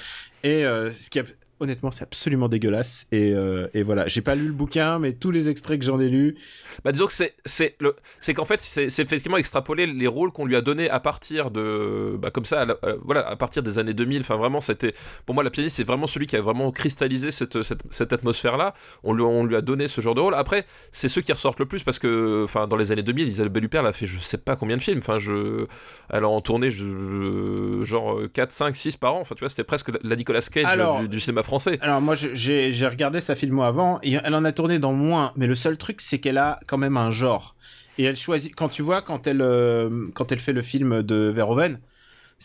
[0.42, 1.24] et euh, ce qui a-
[1.64, 3.07] honnêtement c'est absolument dégueulasse.
[3.12, 4.07] Et, euh, et voilà.
[4.09, 6.37] J'ai pas lu le bouquin mais tous les extraits que j'en ai lus.
[6.85, 10.31] Bah disons que c'est c'est le c'est qu'en fait c'est c'est effectivement extrapoler les rôles
[10.33, 13.37] qu'on lui a donnés à partir de bah comme ça à la- à- voilà à
[13.37, 14.94] partir des années 2000 enfin vraiment c'était
[15.27, 18.57] pour moi la pianiste c'est vraiment celui qui a vraiment cristallisé cette cette, cette atmosphère
[18.57, 20.35] là on lui on lui a donné ce genre de rôle.
[20.35, 23.64] Après c'est ceux qui ressortent le plus parce que enfin dans les années 2000 Isabelle
[23.64, 24.98] Huppert a fait je sais pas combien de films.
[24.98, 25.66] Enfin je
[26.11, 29.20] elle a en tourné je, genre 4 5 6 par an.
[29.20, 32.14] Enfin tu vois c'était presque la Nicolas Cage Alors- du, du cinéma français alors moi
[32.14, 35.76] j'ai regardé sa filmo avant et elle en a tourné dans moins mais le seul
[35.76, 37.54] truc c'est qu'elle a quand même un genre.
[37.98, 41.32] Et elle choisit quand tu vois quand elle euh, quand elle fait le film de
[41.34, 41.78] Verhoeven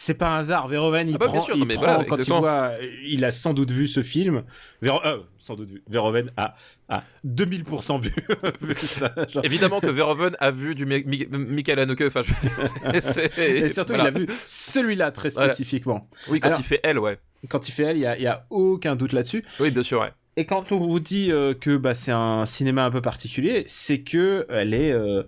[0.01, 0.69] c'est pas un hasard.
[0.69, 2.71] Verhoeven, il Ah bah, prend, sûr, il non, mais prend voilà, quand il voit,
[3.05, 4.43] il a sans doute vu ce film.
[4.81, 5.83] Ver- euh, sans doute vu.
[5.89, 6.55] Verhoeven a,
[6.87, 8.13] a 2000% vu,
[8.61, 9.13] vu ça.
[9.43, 12.03] Évidemment que Verhoeven a vu du Mi- Mi- Michael Haneke.
[12.07, 13.41] Enfin, je...
[13.41, 14.09] Et surtout, voilà.
[14.09, 15.49] il a vu celui-là très Voilà.
[15.49, 16.07] spécifiquement.
[16.29, 17.19] Oui, quand Alors- il fait elle, ouais.
[17.49, 19.43] Quand il fait elle, il y a, il y a aucun doute là-dessus.
[19.59, 20.11] Oui, bien sûr, ouais.
[20.37, 23.99] Et quand on vous dit euh, que bah, c'est un cinéma un peu particulier, c'est
[23.99, 25.23] que elle est, euh,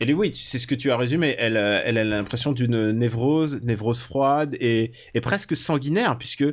[0.00, 1.34] elle est oui, c'est ce que tu as résumé.
[1.38, 6.44] Elle, euh, elle a l'impression d'une névrose, névrose froide et, et presque sanguinaire, puisque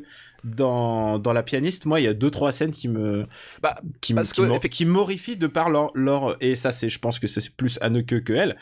[0.44, 3.28] dans, dans la pianiste, moi, il y a deux trois scènes qui me,
[3.62, 6.90] Bah, qui, me- parce qui que, qui m'horrifient de par leur, leur et ça c'est,
[6.90, 8.58] je pense que c'est plus Anneke que elle,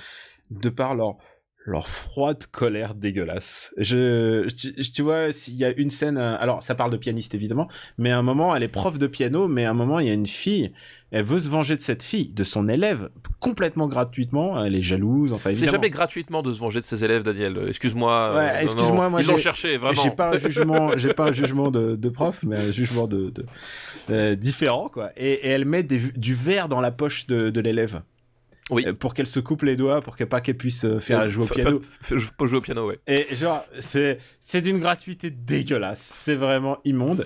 [0.52, 1.18] de par leur
[1.65, 3.74] leur froide colère dégueulasse.
[3.78, 7.36] Je, je- tu vois, s'il y a une scène, euh, alors ça parle de pianiste
[7.36, 7.67] évidemment,
[7.98, 10.10] mais à un moment elle est prof de piano, mais à un moment il y
[10.10, 10.72] a une fille,
[11.12, 15.32] elle veut se venger de cette fille, de son élève, complètement gratuitement, elle est jalouse,
[15.34, 17.60] enfin c'est jamais gratuitement de se venger de ses élèves, Daniel.
[17.67, 18.36] Excuse-moi.
[18.36, 20.02] Ouais, euh, non, excuse-moi, moi, Ils l'ont j'ai- cherché, vraiment.
[20.02, 23.30] J'ai pas un jugement, j'ai pas un jugement de, de prof, mais un jugement de,
[23.32, 23.45] de
[24.10, 25.12] euh, différent quoi.
[25.17, 28.02] Et, et elle met des- du verre dans la poche de, de l'élève.
[28.70, 28.86] Oui.
[28.88, 31.30] Euh, Pour qu'elle se coupe les doigts, pour qu'elle pas qu'elle puisse euh, faire Euh,
[31.30, 31.82] jouer au piano.
[32.12, 33.00] jouer au piano, ouais.
[33.08, 36.02] Et genre, c'est c'est d'une gratuité dégueulasse.
[36.02, 37.26] C'est vraiment immonde.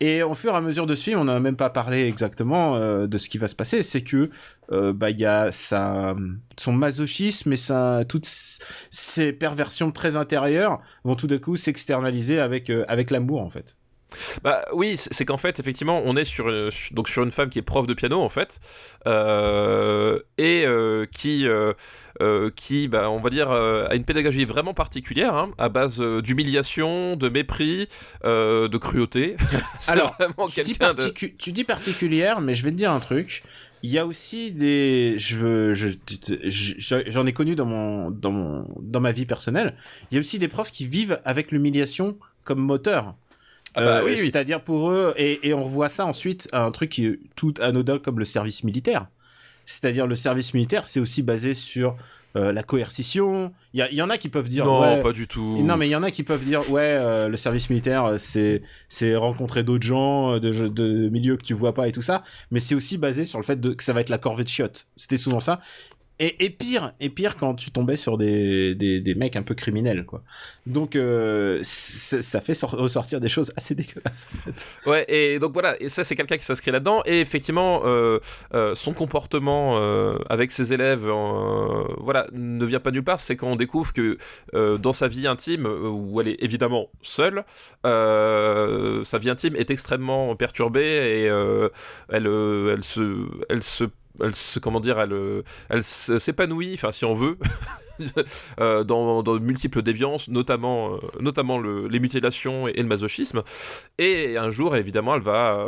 [0.00, 2.74] Et au fur et à mesure de ce film, on n'a même pas parlé exactement
[2.76, 3.84] euh, de ce qui va se passer.
[3.84, 4.30] C'est que
[4.72, 6.16] euh, bah il y a sa
[6.58, 8.26] son masochisme et sa toutes
[8.90, 13.76] ses perversions très intérieures vont tout d'un coup s'externaliser avec euh, avec l'amour en fait.
[14.44, 17.48] Bah oui, c'est qu'en fait, effectivement, on est sur, euh, sur- donc sur une femme
[17.50, 18.60] qui est prof de piano, en fait,
[19.06, 21.72] euh, et euh, qui, euh,
[22.20, 26.00] euh, qui bah, on va dire, euh, a une pédagogie vraiment particulière, hein, à base
[26.00, 27.88] euh, d'humiliation, de mépris,
[28.24, 29.36] euh, de cruauté.
[29.88, 30.16] Alors,
[30.48, 31.02] Tu dis, quelqu'un de...
[31.02, 33.42] particu- tu dis particulière, mais je vais te dire un truc.
[33.84, 35.88] Il y a aussi des, je veux, je,
[36.44, 39.74] je- j'en ai connu dans mon, dans mon, dans ma vie personnelle.
[40.10, 43.14] Il y a aussi des profs qui vivent avec l'humiliation comme moteur.
[43.74, 44.18] Ah bah Euh, oui, oui.
[44.18, 47.54] C'est-à-dire pour eux, et, et on revoit ça ensuite à un truc qui est tout
[47.60, 49.06] anodin comme le service militaire.
[49.64, 51.96] C'est-à-dire le service militaire, c'est aussi basé sur
[52.34, 53.52] euh, la coercition.
[53.74, 55.62] Il y, en a qui peuvent dire non, ouais, pas du tout.
[55.62, 58.62] non, mais il y en a qui peuvent dire ouais, euh, le service militaire, c'est
[58.88, 62.74] c'est rencontrer d'autres gens de, milieux que tu vois pas et tout ça, mais c'est
[62.74, 64.86] aussi basé sur le fait de, que ça va être la corvée de chiottes.
[64.96, 65.60] C'était souvent ça.
[66.24, 70.22] Et, pire, et pire quand tu tombais sur des, des, mecs un peu criminels, quoi.
[70.66, 74.28] Donc euh, ça fait sor- ressortir des choses assez dégueulasses.
[74.86, 78.20] Ouais, et donc voilà, et ça c'est quelqu'un qui s'inscrit là-dedans, et effectivement, euh,
[78.54, 79.76] euh, son comportement
[80.30, 81.08] avec ses élèves,
[81.98, 84.16] voilà, ne vient pas nulle part, c'est qu'on découvre que
[84.52, 87.42] dans sa vie intime, où elle est évidemment seule,
[87.82, 91.24] sa vie intime est extrêmement perturbée, et
[92.10, 93.26] elle, elle se...
[93.48, 93.84] Elle se
[94.22, 97.38] elle se, comment dire, elle, euh, elle s'épanouit, enfin si on veut,
[98.60, 103.42] euh, dans, de multiples déviances, notamment, euh, notamment le- les mutilations et, le masochisme.
[103.98, 105.64] Et un jour, évidemment, elle va,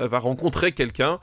[0.00, 1.18] elle va rencontrer quelqu'un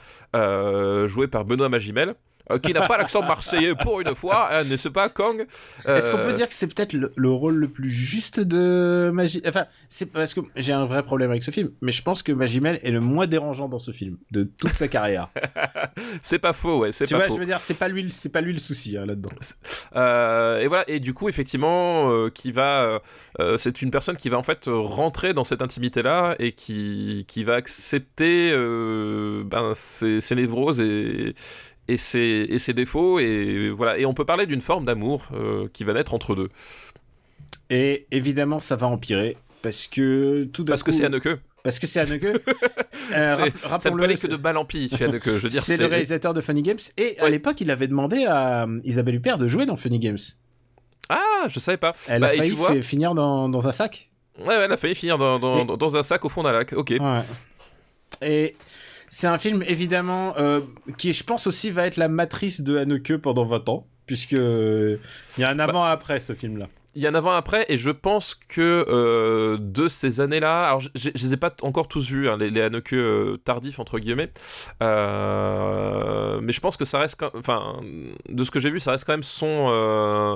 [1.07, 2.15] joué par Benoît Magimel.
[2.51, 5.45] Euh, qui n'a pas l'accent marseillais pour une fois, hein, n'est-ce pas, Kang
[5.85, 9.11] Est-ce qu'on Euh, peut dire que c'est peut-être le, le rôle le plus juste de
[9.13, 12.23] Magie Enfin, c'est parce que j'ai un vrai problème avec ce film, mais je pense
[12.23, 15.29] que Magimel est le moins dérangeant dans ce film de toute sa carrière.
[16.21, 17.35] C'est pas faux, ouais, c'est tu pas vois, faux.
[17.35, 19.29] je veux dire, c'est pas lui, c'est pas lui le souci hein, là-dedans.
[19.95, 22.99] Euh, et voilà, et du coup, effectivement, euh, qui va, euh,
[23.39, 27.25] euh, c'est une personne qui va en fait euh, rentrer dans cette intimité-là et qui,
[27.27, 31.33] qui va accepter euh, ben, ses, ses névroses et,
[31.87, 33.19] et, ses, et ses défauts.
[33.19, 36.49] Et voilà, et on peut parler d'une forme d'amour euh, qui va naître entre deux.
[37.69, 41.29] Et évidemment, ça va empirer parce que tout Parce que c'est Anneke.
[41.63, 42.25] Parce que c'est Anneke.
[42.25, 45.25] euh, rap- Ça ne peut aller que de balle en pille chez Anneke.
[45.25, 48.25] Je veux dire, c'est le réalisateur de Funny Games et à l'époque, il avait demandé
[48.25, 50.19] à euh, Isabelle Huppert de jouer dans Funny Games.
[51.09, 51.95] Ah, je savais pas.
[52.07, 54.09] Elle Bah, a failli vois finir dans, dans un sac.
[54.39, 56.51] Ouais, ouais, elle a failli finir dans, dans, Mais- dans un sac au fond d'un
[56.51, 56.73] lac.
[56.73, 56.93] Ok.
[56.99, 57.21] Ouais.
[58.21, 58.55] Et
[59.15, 60.59] c'est un film évidemment euh,
[60.97, 64.99] qui, je pense aussi, va être la matrice de Haneke pendant 20 ans, puisque il
[65.37, 66.67] y a un avant après ce film-là.
[66.95, 70.81] Il y en a avant après, et je pense que euh, de ces années-là, alors
[70.81, 73.99] je, je les ai pas encore tous vus, hein, les, les Haneke euh, tardifs entre
[73.99, 74.31] guillemets,
[74.83, 77.79] euh, mais je pense que ça reste, enfin,
[78.27, 80.35] de ce que j'ai vu, ça reste quand même son euh,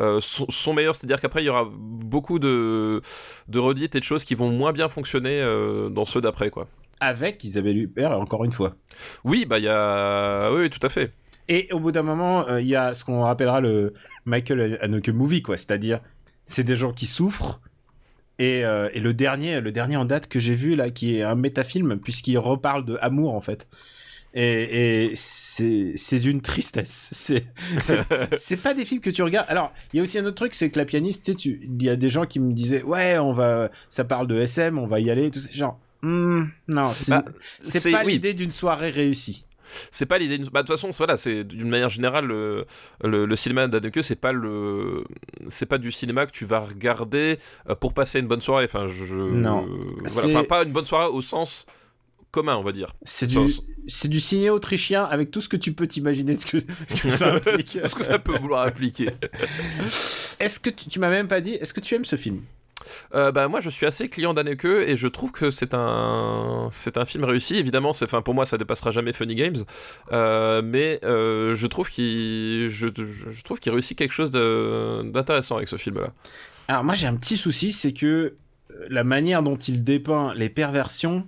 [0.00, 3.00] euh, son, son meilleur, c'est-à-dire qu'après il y aura beaucoup de
[3.48, 6.66] de redites et de choses qui vont moins bien fonctionner euh, dans ceux d'après, quoi.
[7.00, 8.76] Avec Isabelle Huppert, encore une fois.
[9.24, 11.12] Oui, bah il y a, oui, tout à fait.
[11.48, 13.94] Et au bout d'un moment, euh, il y a ce qu'on rappellera le
[14.26, 15.56] Michael Haneke movie, quoi.
[15.56, 16.00] C'est-à-dire,
[16.44, 17.60] c'est des gens qui souffrent.
[18.38, 21.22] Et, euh, et le dernier, le dernier en date que j'ai vu là, qui est
[21.22, 23.68] un métafilm, puisqu'il reparle de amour en fait.
[24.34, 27.32] Et, et c'est d'une tristesse.
[28.36, 29.46] C'est pas des films que tu regardes.
[29.48, 31.82] Alors, il y a aussi un autre truc, c'est que la pianiste, tu sais, il
[31.82, 34.86] y a des gens qui me disaient, ouais, on va, ça parle de SM, on
[34.86, 35.50] va y aller, tout ça.
[35.50, 37.24] Genre, hmm, non, c'est Bah,
[37.98, 38.12] pas oui.
[38.12, 39.44] l'idée d'une soirée réussie.
[39.90, 40.38] C'est pas l'idée.
[40.50, 42.64] Bah, de toute façon, voilà, c'est d'une manière générale le,
[43.04, 45.04] le, le cinéma d'Anneke, c'est pas le,
[45.50, 48.64] c'est pas du cinéma que tu vas regarder euh, pour passer une bonne soirée.
[48.64, 49.66] Enfin, je, Non.
[49.66, 51.66] voilà, C'est- enfin, pas une bonne soirée au sens
[52.30, 52.94] commun, on va dire.
[53.02, 53.36] C'est du,
[53.86, 56.58] c'est du ciné autrichien avec tout ce que tu peux t'imaginer ce que,
[56.88, 57.76] ce que ça implique.
[57.82, 59.10] Est-ce que ça peut vouloir appliquer
[60.40, 62.40] Est-ce que tu, tu m'as même pas dit, est-ce que tu aimes ce film?
[63.14, 66.96] Euh, bah, moi je suis assez client d'Anneke et je trouve que c'est un c'est
[66.98, 67.56] un film réussi.
[67.56, 69.64] Évidemment c'est enfin pour moi ça dépassera jamais Funny Games.
[70.12, 75.76] Euh, mais euh, je trouve qu'il je, trouve qu'il réussit quelque chose d'intéressant avec ce
[75.76, 76.12] film là
[76.68, 78.06] Alors moi j'ai un petit souci, c'est que
[78.70, 81.26] euh, la manière dont il dépeint les perversions,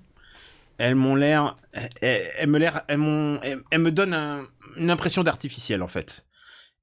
[0.79, 1.57] elles m'ont l'air,
[2.01, 3.01] elles, me l'air, elles
[3.43, 6.27] elles, elles me donnent un- une impression d'artificiel en fait.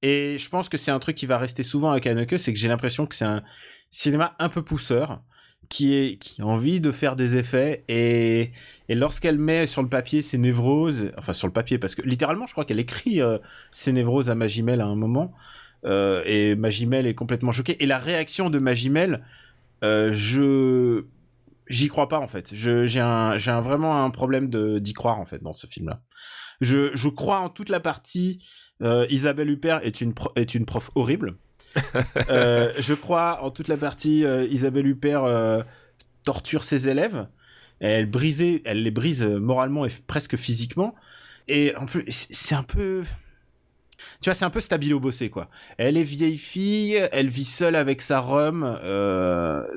[0.03, 2.59] Et je pense que c'est un truc qui va rester souvent avec Haneke, c'est que
[2.59, 3.41] j'ai l'impression que c'est un
[3.97, 5.21] cinéma un peu pousseur,
[5.69, 8.51] qui a envie de faire des effets et
[8.89, 12.53] lorsqu'elle met sur le papier ses névroses, enfin sur le papier parce que littéralement je
[12.53, 13.37] crois qu'elle écrit euh,
[13.71, 15.33] ses névroses à Magimel à un moment.
[15.85, 17.81] Euh, et Magimel est complètement choqué.
[17.83, 19.23] Et la réaction de Magimel,
[19.83, 21.05] euh, je
[21.67, 22.53] j'y crois pas en fait.
[22.53, 26.01] J'ai un un, vraiment un problème d'y croire en fait dans ce film-là.
[26.61, 28.43] Je je crois en toute la partie.
[28.83, 31.37] euh, Isabelle Huppert est une est une prof horrible.
[32.29, 35.61] Euh, je crois en toute la partie euh, Isabelle Huppert euh,
[36.23, 37.27] torture ses élèves.
[37.79, 38.09] Elle
[38.65, 40.95] elle les brise moralement et presque physiquement.
[41.47, 43.03] Et en plus, c'est un peu,
[44.21, 45.49] tu vois, c'est un peu stabilo bossé quoi.
[45.77, 48.77] Elle est vieille fille, elle vit seule avec sa rhum,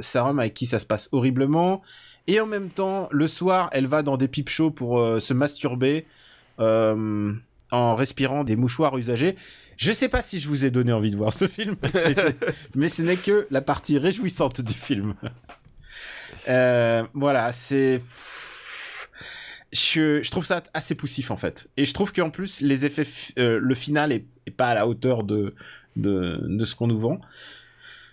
[0.00, 1.82] sa rhum avec qui ça se passe horriblement.
[2.26, 6.06] Et en même temps, le soir, elle va dans des pipe shows pour se masturber
[6.58, 9.36] en respirant des mouchoirs usagés.
[9.80, 11.76] Je sais pas si je vous ai donné envie de voir ce film,
[12.74, 15.14] mais, ce n'est que la partie réjouissante du film.
[16.48, 18.02] Euh, voilà, c'est.
[19.72, 21.70] Je, je trouve ça assez poussif en fait.
[21.78, 23.06] Et je trouve qu'en plus, les effets,
[23.38, 25.54] euh, le final est, est pas à la hauteur de,
[25.96, 27.18] de, de ce qu'on nous vend.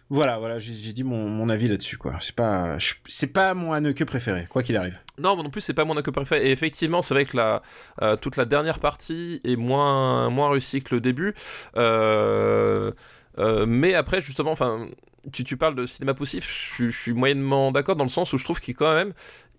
[0.09, 2.15] Voilà, voilà, j'ai dit mon, avis là-dessus, quoi.
[2.21, 4.97] C'est pas, c'est pas mon Haneke préféré, quoi qu'il arrive.
[5.19, 7.61] non non plus c'est pas mon accord préféré et effectivement c'est vrai que la
[8.01, 11.33] euh, toute la dernière partie est moins moins réussie que le début
[11.75, 12.91] Euh,
[13.39, 14.87] euh, mais après justement enfin
[15.33, 18.31] tu, tu parles de cinéma poussif, je, suis- je suis moyennement d'accord dans le sens
[18.31, 19.11] où je trouve qu'il quand même,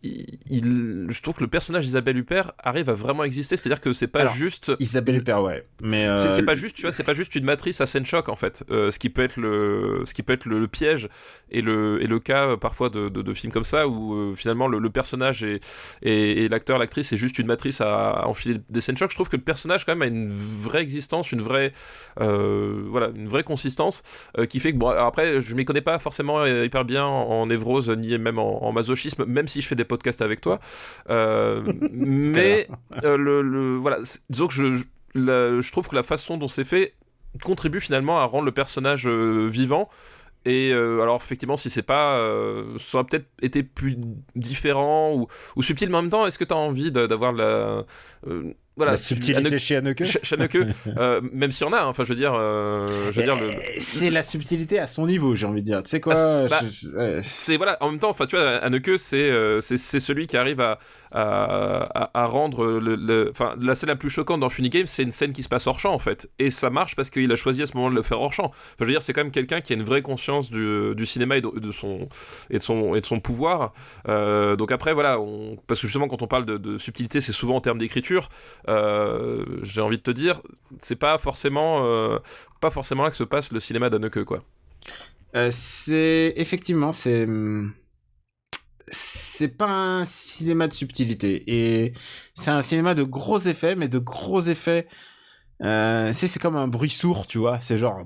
[0.02, 4.06] il, je trouve que le personnage d'Isabelle Huppert arrive à vraiment exister, c'est-à-dire que c'est
[4.06, 5.66] pas Alors, juste, Isabelle Huppert, ouais.
[5.82, 8.28] Mais euh, c'est pas juste, tu vois, c'est pas juste une matrice à scène choc
[8.28, 8.64] en fait.
[8.70, 11.08] Euh, ce qui peut être le, ce qui peut être le, le piège
[11.50, 14.34] et le, et le cas euh, parfois de, de, de films comme ça où euh,
[14.34, 15.60] finalement le, le personnage et,
[16.02, 19.10] et, et l'acteur, l'actrice c'est juste une matrice à, à enfiler des scènes choc.
[19.10, 21.72] Je trouve que le personnage quand même a une vraie existence, une vraie,
[22.16, 24.02] voilà, une vraie consistance
[24.48, 27.90] qui fait que bon, après je m'y connais pas forcément hyper bien en, en névrose
[27.90, 30.60] ni même en, en masochisme, même si je fais des podcasts avec toi.
[31.10, 32.68] Euh, mais
[33.04, 33.98] euh, le, le- voilà,
[34.30, 36.94] disons que je, je, la- je trouve que la façon dont c'est fait
[37.42, 39.88] contribue finalement à rendre le personnage euh, vivant.
[40.44, 43.96] Et euh, alors effectivement, si c'est pas, euh, ça aurait peut-être été plus
[44.36, 47.84] différent ou, ou subtil, mais en même temps, est-ce que tu as envie d'avoir la,
[48.78, 50.02] voilà, la subtilité chez Haneke.
[50.96, 53.48] Euh, même si on a, hein, enfin je veux dire, euh, je veux dire le,
[53.50, 55.82] Euh, C'est la subtilité à son niveau, j'ai envie de dire.
[55.82, 57.20] Tu sais quoi Ah, c'est- bah, je- ouais.
[57.22, 60.36] c'est voilà en même temps enfin tu vois Haneke c'est euh, c'est c'est celui qui
[60.36, 60.78] arrive à
[61.12, 65.32] à, rendre le, enfin la scène la plus choquante dans Funny Games c'est une scène
[65.32, 66.30] qui se passe hors champ en fait.
[66.38, 68.46] Et ça marche parce qu'il a choisi à ce moment de le faire hors champ.
[68.46, 71.06] Enfin, je veux dire c'est quand même quelqu'un qui a une vraie conscience du, du
[71.06, 72.08] cinéma et de, son
[72.50, 73.72] et de son et de son pouvoir.
[74.08, 75.18] Euh, donc après voilà
[75.66, 78.28] parce que justement quand on parle de, subtilité c'est souvent en termes d'écriture.
[78.68, 80.42] Euh, j'ai envie de te dire
[80.82, 82.18] c'est pas forcément euh,
[82.60, 84.42] pas forcément là que se passe le cinéma d'Haneke quoi.
[85.50, 87.26] C'est effectivement c'est
[88.90, 91.92] c'est pas un cinéma de subtilité et
[92.34, 94.86] c'est un cinéma de gros effets mais de gros effets
[95.60, 98.04] euh, c'est c'est comme un bruit sourd tu vois c'est genre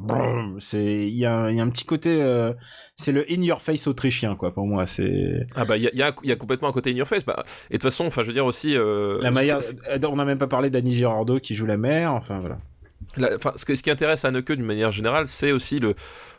[0.59, 2.55] c'est il y a un- il y a un petit côté euh,
[2.97, 5.91] c'est le in your face autrichien quoi pour moi c'est Ah bah il y a,
[5.93, 7.25] il y a y complètement un côté in your face.
[7.27, 8.75] Bah, et de toute façon, enfin je veux dire aussi.
[8.75, 12.39] euh, la c'est- on n'a même pas parlé d'Annie Girardot qui joue la mère enfin
[12.39, 12.59] voilà
[13.17, 15.95] la- ce, que- ce qui intéresse Haneke d'une manière générale, c'est aussi le,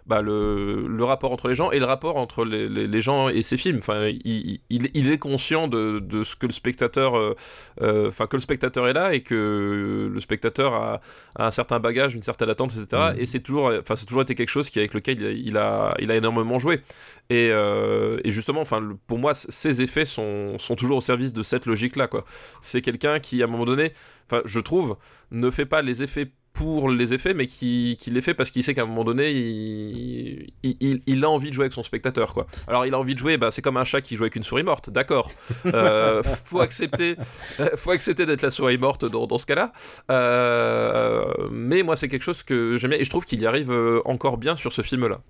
[0.06, 3.30] bah, le, le rapport entre les gens et le rapport entre les, les- les gens
[3.30, 3.78] et ses films.
[3.78, 7.36] Enfin, il, il- il est conscient de, de ce que le spectateur, euh,
[7.82, 11.00] euh, enfin que le spectateur est là et que le spectateur a,
[11.36, 13.12] a un certain bagage, une certaine attente, etc.
[13.14, 13.22] Mhm.
[13.22, 15.58] Et c'est toujours, enfin, c'est toujours été quelque chose qui avec lequel il a, il
[15.58, 16.82] a, il a énormément joué.
[17.30, 21.32] Et, euh, et justement, enfin, le- pour moi, ces effets sont, sont toujours au service
[21.32, 22.26] de cette logique-là, quoi.
[22.62, 23.94] C'est quelqu'un qui, à un moment donné,
[24.30, 24.98] enfin, je trouve,
[25.32, 28.63] ne fait pas les effets pour les effets, mais qui, qui les fait parce qu'il
[28.63, 31.82] sait qu'à un moment donné, il, il, il- il a envie de jouer avec son
[31.84, 32.46] spectateur, quoi.
[32.68, 34.44] Alors, il a envie de jouer, bah, c'est comme un chat qui joue avec une
[34.44, 35.32] souris morte, d'accord.
[35.66, 37.16] Euh, faut accepter,
[37.60, 39.74] euh, faut accepter d'être la souris morte dans, dans ce cas-là.
[40.12, 43.74] Euh, mais moi, c'est quelque chose que j'aime bien et je trouve qu'il y arrive
[44.06, 45.22] encore bien sur ce film-là.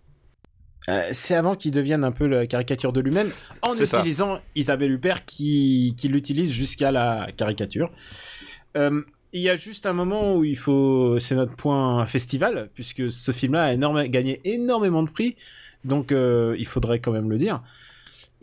[0.89, 3.29] Euh, c'est avant qu'il devienne un peu la caricature de lui-même,
[3.61, 3.83] en ça.
[3.99, 7.89] utilisant Isabelle Huppert qui, qui l'utilise jusqu'à la caricature.
[8.75, 9.01] Euh,
[9.33, 13.31] il y a juste un moment où il faut, c'est notre point festival, puisque ce
[13.31, 15.35] film-là a gagné énormément de prix,
[15.83, 17.61] donc euh, il faudrait quand même le dire.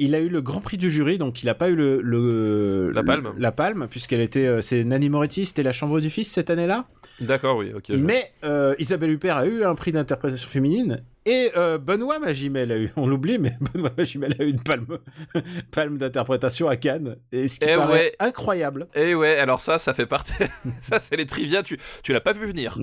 [0.03, 2.91] Il a eu le grand prix du jury, donc il n'a pas eu le, le-
[2.95, 3.35] La palme.
[3.37, 6.87] La palme, puisqu'elle était, euh, c'est Nanny Moretti, c'était la Chambre du Fils cette année-là.
[7.21, 7.91] D'accord, oui, ok.
[7.91, 12.79] Mais euh, Isabelle Huppert a eu un prix d'interprétation féminine et euh, Benoît Magimel a
[12.79, 14.87] eu, on l'oublie, mais Benoît Magimel a eu une palme,
[15.71, 18.15] palme d'interprétation à Cannes, et ce qui Eh paraît ouais.
[18.21, 18.89] incroyable.
[18.95, 20.33] Et ouais, alors ça, ça fait partie.
[20.81, 22.79] ça, c'est les trivia, tu, tu l'as pas vu venir.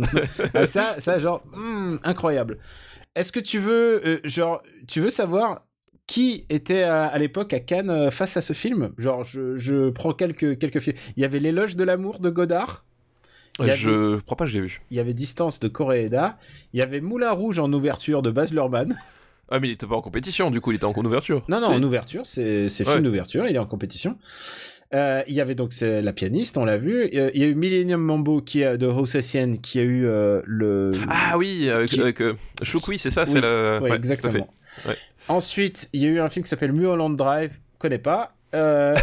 [0.53, 2.59] Ah, ça, ça genre hmm, incroyable.
[3.15, 5.61] Est-ce que tu veux, euh, genre, tu veux savoir
[6.07, 9.89] qui était à, à l'époque à Cannes euh, face à ce film Genre, je, je
[9.89, 10.95] prends quelques quelques films.
[11.17, 12.85] Il y avait l'éloge de l'amour de Godard.
[13.59, 14.81] Y avait- Je crois pas que je l'ai vu.
[14.91, 16.37] Il y avait Distance de Koreeda.
[16.73, 18.97] Il y avait Moulin Rouge en ouverture de Baz Luhrmann.
[19.49, 21.41] Ah, mais il était pas en compétition, du coup, il était en ouverture.
[21.47, 22.69] Non, non, en ouverture, c'est Ouais.
[22.69, 24.17] film d'ouverture, il est en compétition.
[24.93, 27.03] Euh, il y avait donc la pianiste, on l'a vu.
[27.13, 30.41] Euh, Il y a eu Millennium Mambo qui a, de Hossein qui a eu euh,
[30.45, 30.91] le.
[31.09, 33.79] Ah oui, avec, Qui- avec euh, c'est ça, Oui, c'est le.
[33.81, 34.49] Ouais, ouais, exactement.
[34.85, 34.97] Ouais.
[35.29, 38.33] Ensuite, il y a eu un film qui s'appelle Mulholland Drive, connais pas.
[38.55, 38.95] Euh,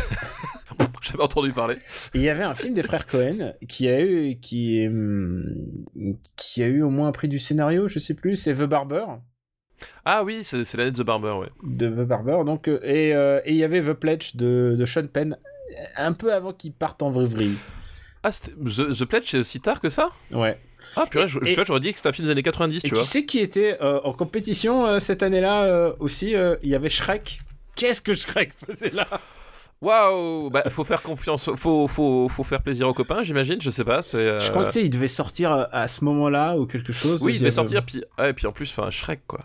[1.02, 1.76] J'avais entendu parler.
[2.14, 5.44] il y avait un film des frères Cohen qui a eu qui hum,
[6.34, 9.04] qui a eu au moins un prix du scénario, je sais plus, c'est The Barber
[10.06, 11.50] Ah oui, c'est l'année de The Barber, ouais.
[11.62, 12.42] de The Barber.
[12.46, 15.36] Donc euh, et euh, et il y avait The Pledge de, de Sean Penn
[15.96, 17.56] un peu avant qu'il parte en vrille.
[18.22, 20.10] Ah, The, The Pledge, c'est aussi tard que ça?
[20.32, 20.58] Ouais.
[20.96, 22.78] Ah, purée, je- Et- tu vois, j'aurais dit que c'était un film des années 90,
[22.78, 23.04] Et tu tu, vois.
[23.04, 26.88] sais qui était euh, en compétition euh, cette année-là euh, aussi euh, Il y avait
[26.88, 27.40] Shrek.
[27.76, 29.06] Qu'est-ce que Shrek faisait là?
[29.80, 33.84] Waouh Bah, faut faire confiance, faut, faut, faut faire plaisir aux copains, j'imagine, je sais
[33.84, 34.02] pas.
[34.02, 36.92] c'est, euh, Je crois que tu sais, il devait sortir à ce moment-là ou quelque
[36.92, 37.22] chose.
[37.22, 39.40] Oui, il devait sortir, puis, ah, et puis en plus, enfin, Shrek, quoi.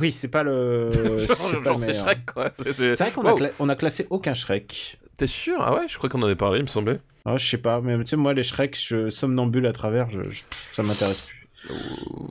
[0.00, 0.88] Oui, c'est pas le.
[0.90, 1.92] c'est genre, pas genre, le c'est.
[1.92, 2.50] Shrek, quoi.
[2.56, 3.38] C'est- c'est- C'est vrai qu'on a, Wow.
[3.38, 4.98] cla- on a classé aucun Shrek.
[5.22, 5.54] T'es sûr?
[5.60, 6.98] Ah ouais, je crois qu'on en avait parlé, il me semblait.
[7.24, 10.28] Ah, je sais pas, mais tu sais, moi, les Shrek, je somnambule à travers, je,
[10.30, 11.48] je- ça m'intéresse plus.
[11.70, 11.74] Euh,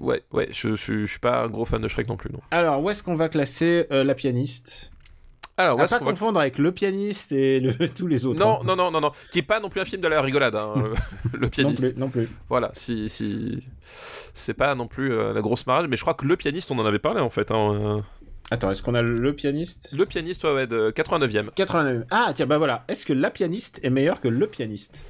[0.02, 2.42] Ouais, ouais, je, je, suis pas un gros fan de Shrek non plus, non.
[2.52, 4.92] Alors, où est-ce qu'on va classer euh, la pianiste?
[5.56, 8.44] Alors, À pas va confondre avec le pianiste et le- tous les autres.
[8.44, 8.64] Non, hein.
[8.66, 10.74] non, non, non, non, qui est pas non plus un film de la rigolade, hein,
[10.76, 10.94] le,
[11.34, 11.94] le non pianiste.
[11.94, 12.28] plus, non plus.
[12.50, 13.66] Voilà, si, si,
[14.34, 16.80] c'est pas non plus euh, la grosse marade, mais je crois que le pianiste, on
[16.80, 17.52] en avait parlé en fait.
[17.52, 18.02] hein, euh.
[18.54, 21.50] Attends, est-ce qu'on a le pianiste Le pianiste, ouais, ouais, de 89e.
[21.56, 22.04] 89.
[22.12, 22.84] Ah, tiens, bah voilà.
[22.90, 25.06] Est-ce que la pianiste est meilleure que le pianiste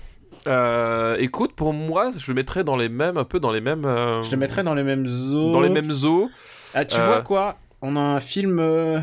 [0.47, 3.85] Euh, écoute, pour moi, je le mettrais dans les mêmes, un peu dans les mêmes.
[3.85, 5.51] euh, Je le mettrais dans les mêmes eaux.
[5.51, 6.29] dans les mêmes eaux.
[6.75, 7.05] Ah, tu Euh.
[7.07, 7.57] vois quoi?
[7.81, 8.59] On a un film.
[8.59, 8.99] euh,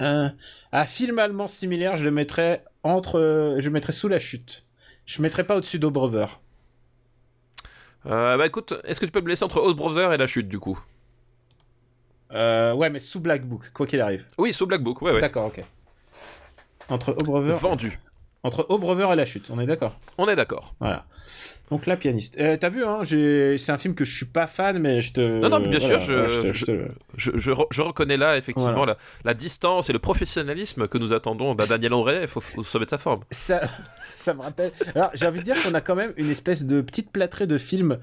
[0.00, 0.32] un,
[0.72, 3.18] un film allemand similaire, je le mettrais entre.
[3.20, 4.64] euh, je le mettrais sous la chute.
[5.04, 6.40] Je mettrais pas au-dessus d'Obrother.
[8.06, 10.58] Euh, bah écoute, est-ce que tu peux me laisser entre Brother et la chute du
[10.58, 10.78] coup?
[12.32, 14.24] Euh, ouais, mais sous Black Book, quoi qu'il arrive.
[14.38, 15.20] Oui, sous Black Book, ouais, ouais.
[15.20, 15.62] D'accord, ok.
[16.88, 17.98] Entre Obrother, Vendu.
[18.42, 19.98] entre Obrother et la chute, on est d'accord?
[20.18, 20.74] On est d'accord.
[20.80, 21.04] Voilà.
[21.70, 22.36] Donc la pianiste.
[22.38, 25.20] Euh, T'as vu, hein, c'est un film que je suis pas fan, mais je te.
[25.20, 28.36] Non, non, mais bien sûr, je- ouais, je- te- Je, je re- je reconnais là
[28.36, 28.92] effectivement Voilà.
[29.24, 31.56] la, la distance et le professionnalisme que nous attendons.
[31.56, 33.22] Bah, Daniel André, il faut, faut se mettre sa forme.
[33.32, 33.62] ça,
[34.16, 34.70] ça me rappelle.
[34.94, 37.58] Alors, j'ai envie de dire qu'on a quand même une espèce de petite plâtrée de
[37.58, 37.98] films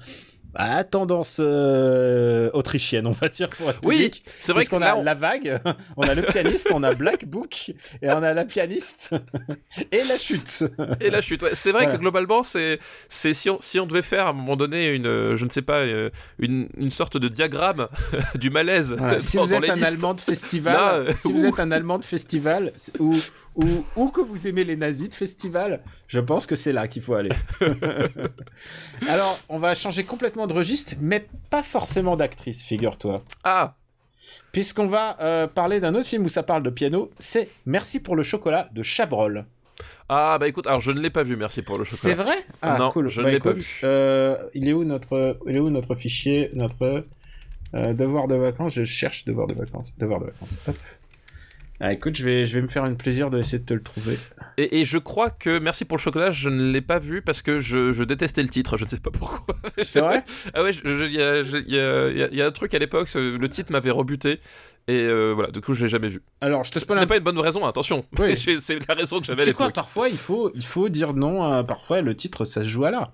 [0.56, 5.02] à tendance euh, autrichienne, on va dire, pour être Oui, c'est vrai là, a on-
[5.02, 5.58] la vague,
[5.96, 7.70] on a le pianiste, on a Black Book,
[8.02, 9.10] et on a la pianiste,
[9.92, 10.64] et la chute.
[11.00, 11.54] Et la chute, ouais.
[11.54, 11.96] c'est vrai Voilà.
[11.96, 15.34] que globalement, c'est, c'est si, on, si on devait faire à un moment donné une,
[15.36, 17.88] je ne sais pas, euh, une, une sorte de diagramme
[18.36, 18.94] du malaise.
[18.98, 19.86] Voilà, Si vous êtes les un listes.
[19.92, 23.14] Allemand de festival, si vous êtes un Allemand de festival, ou,
[23.56, 27.02] ou, ou que vous aimez les nazis de festival, je pense que c'est là qu'il
[27.02, 27.30] faut aller.
[29.08, 33.22] Alors, on va changer complètement de registre, mais pas forcément d'actrice, figure-toi.
[33.44, 33.76] Ah,
[34.52, 38.14] Puisqu'on va euh, parler d'un autre film où ça parle de piano, c'est Merci pour
[38.14, 39.46] le chocolat de Chabrol.
[40.08, 41.98] Ah bah écoute, alors je ne l'ai pas vu, merci pour le chocolat.
[42.00, 42.36] C'est vrai?
[42.62, 43.08] Ah Non, cool.
[43.08, 43.80] je Bah, ne l'ai pas vu.
[43.82, 47.04] euh, il est où notre, il est où notre fichier, notre
[47.74, 48.74] euh, devoir de vacances?
[48.74, 49.92] Je cherche devoir de vacances.
[49.98, 50.60] Devoir de vacances.
[50.68, 50.76] Hop.
[51.80, 53.82] Ah, écoute, je vais, je vais me faire un plaisir de essayer de te le
[53.82, 54.16] trouver.
[54.56, 57.42] Et, et je crois que Merci pour le chocolat, je ne l'ai pas vu parce
[57.42, 59.56] que je, je détestais le titre, je ne sais pas pourquoi.
[59.84, 60.22] C'est vrai
[60.54, 61.76] Ah ouais, il y, y
[62.34, 64.40] y y a un truc à l'époque, ce- le titre m'avait rebuté.
[64.86, 66.22] Et euh, voilà, du coup, je l'ai jamais vu.
[66.42, 68.04] Alors, je te Ce spoil n'est un pas une bonne raison, attention.
[68.18, 68.36] Oui.
[68.60, 69.70] C'est la raison que j'avais C'est quoi.
[69.70, 71.42] Parfois, il faut, il faut dire non.
[71.42, 73.10] à- parfois, le titre, ça se joue à là.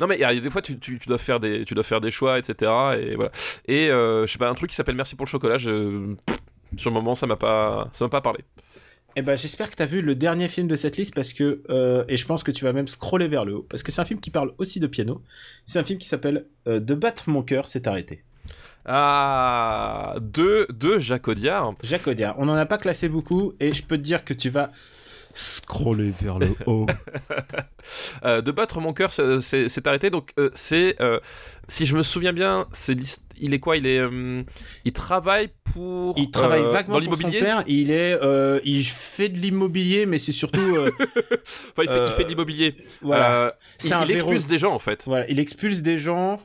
[0.00, 1.82] Non, mais il y a des fois, tu, tu, tu dois faire des, tu dois
[1.82, 2.70] faire des choix, etc.
[3.00, 3.30] Et voilà.
[3.66, 6.14] Et euh, je sais pas, un truc qui s'appelle Merci pour le chocolat, je...
[6.26, 6.38] pff,
[6.78, 8.40] sur le moment, ça m'a pas, ça m'a pas parlé.
[9.16, 12.04] Eh ben, j'espère que t'as vu le dernier film de cette liste parce que, euh,
[12.08, 14.04] et je pense que tu vas même scroller vers le haut parce que c'est un
[14.04, 15.22] film qui parle aussi de piano.
[15.66, 18.24] C'est un film qui s'appelle euh, De battre mon cœur s'est arrêté.
[18.86, 21.74] Ah, de, de Jacques Audiard.
[21.84, 22.34] Jacques Audiard.
[22.38, 24.72] On n'en a pas classé beaucoup et je peux te dire que tu vas
[25.32, 26.86] scroller vers le haut.
[28.24, 30.10] Euh, de battre mon cœur c'est arrêté.
[30.10, 30.96] Donc, c'est,
[31.68, 34.42] si je me souviens bien, c'est l'hist- il est quoi Il est, euh,
[34.84, 36.14] il travaille pour.
[36.16, 37.40] Il travaille euh, vaguement dans pour son l'immobilier.
[37.42, 37.64] père.
[37.66, 42.10] Il est, euh, il fait de l'immobilier, mais c'est surtout, euh, Enfin, il, fait, il
[42.12, 42.76] fait de l'immobilier.
[43.02, 45.02] voilà, il, C'est un il expulse des gens en fait.
[45.06, 46.40] voilà, il expulse des gens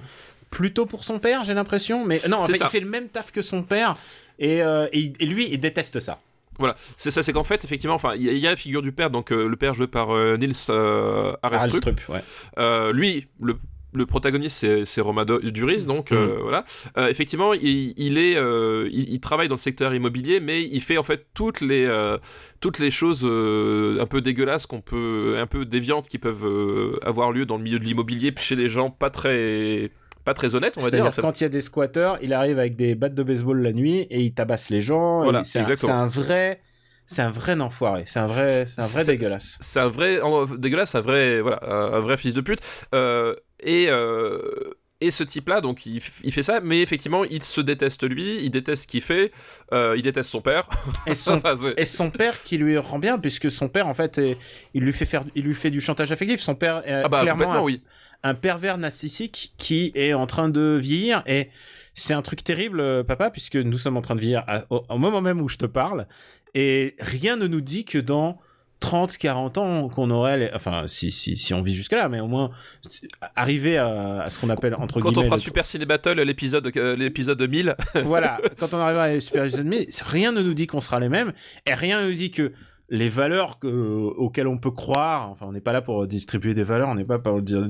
[0.50, 2.06] plutôt pour son père, j'ai l'impression.
[2.06, 3.98] Mais non, en fait, il fait le même taf que son père
[4.40, 4.58] et,
[4.92, 6.18] et, et lui, il déteste ça.
[6.58, 9.10] Voilà, c'est ça, c'est qu'en fait, effectivement, enfin, il y, a- la figure du père,
[9.10, 11.86] donc euh, le père joué par euh, Nils euh, Arestrup.
[11.88, 12.92] Arestrup, ouais.
[12.92, 13.56] Lui, le,
[13.94, 16.42] le protagoniste, c'est, Romain Duris, donc euh, Mhm.
[16.44, 16.66] voilà.
[16.98, 20.82] Euh, effectivement, il, il est, euh, il, il travaille dans le secteur immobilier, mais il
[20.82, 22.18] fait en fait toutes les, euh,
[22.60, 27.00] toutes les choses euh, un peu dégueulasses qu'on peut, un peu déviantes qui peuvent euh,
[27.04, 29.90] avoir lieu dans le milieu de l'immobilier chez les gens pas très,
[30.24, 31.10] pas très honnêtes, on va dire.
[31.20, 34.02] Quand il y a des squatteurs, il arrive avec des battes de baseball la nuit
[34.12, 35.24] et il tabasse les gens.
[35.24, 35.64] Voilà, c'est un,
[36.08, 36.62] vrai,
[37.08, 38.04] c'est un vrai enfoiré.
[38.06, 39.58] C'est un vrai, c'est un vrai dégueulasse.
[39.62, 40.20] C'est un vrai
[40.58, 42.60] dégueulasse, un vrai voilà, un un vrai fils de pute.
[42.94, 44.41] Euh, et euh,
[45.01, 48.49] et ce type-là, donc il, il fait ça, mais effectivement, il se déteste lui, il
[48.51, 49.32] déteste ce qu'il fait,
[49.72, 50.68] euh, il déteste son père.
[51.07, 54.18] Et son, Enfin, et son père qui lui rend bien, puisque son père en fait,
[54.18, 54.38] est-
[54.74, 56.41] il lui fait faire, il lui fait du chantage affectif.
[56.41, 57.82] Son père est ah bah clairement un, oui.
[58.24, 61.49] un pervers narcissique qui est en train de vieillir et
[61.95, 64.84] c'est un truc terrible, euh, papa, puisque nous sommes en train de vieillir à- au,
[64.89, 66.07] au moment même où je te parle
[66.55, 68.39] et rien ne nous dit que dans
[68.80, 72.28] 30, 40 ans qu'on aurait, les- enfin, si, si, si on vit jusque-là, mais au
[72.28, 72.52] moins
[73.36, 76.22] arriver à, à ce qu'on appelle entre Quand on guillemets fera le- Super Ciné Battle
[76.22, 77.76] l'épisode euh, l'épisode 1000,
[78.06, 81.10] voilà, quand on arrivera à Super Vision mais rien ne nous dit qu'on sera les
[81.10, 81.34] mêmes,
[81.66, 82.54] et rien ne nous dit que
[82.90, 86.64] les valeurs que- auxquelles on peut croire, enfin on n'est pas là pour distribuer des
[86.64, 87.68] valeurs, on n'est pas pour dire,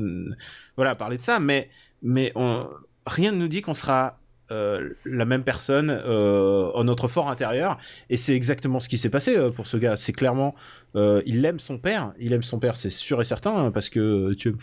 [0.76, 1.70] voilà, parler de ça, mais,
[2.03, 2.68] mais on,
[3.05, 4.20] rien ne nous dit qu'on sera
[4.51, 7.77] euh, la même personne euh, en notre fort intérieur,
[8.09, 10.55] et c'est exactement ce qui s'est passé euh, pour ce gars, c'est clairement,
[10.95, 13.89] euh, il aime son père, il aime son père, c'est sûr et certain, hein, parce
[13.89, 14.55] que tu,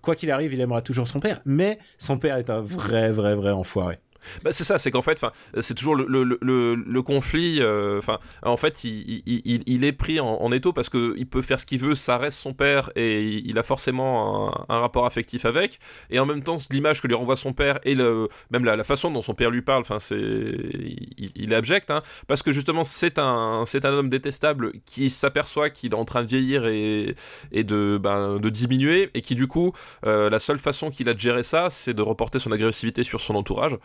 [0.00, 3.34] quoi qu'il arrive, il aimera toujours son père, mais son père est un vrai, vrai,
[3.34, 3.98] vrai enfoiré.
[4.42, 5.20] Bah, c'est ça, c'est qu'en fait,
[5.60, 7.58] c'est toujours le, le, le, le conflit.
[7.60, 8.00] euh,
[8.42, 11.66] en fait, il, il, il, est pris en, étau parce que il peut faire ce
[11.66, 15.78] qu'il veut, ça reste son père et il, a forcément un, rapport affectif avec.
[16.10, 19.10] Et en même temps, l'image que lui renvoie son père et même la, la façon
[19.10, 23.18] dont son père lui parle, enfin, c'est, il, est abject, hein, parce que justement, c'est
[23.18, 27.14] un, un homme détestable qui s'aperçoit qu'il est en train de vieillir et,
[27.52, 29.72] et de, ben, de diminuer et qui du coup,
[30.06, 33.20] euh, la seule façon qu'il a de gérer ça, c'est de reporter son agressivité sur
[33.20, 33.76] son entourage.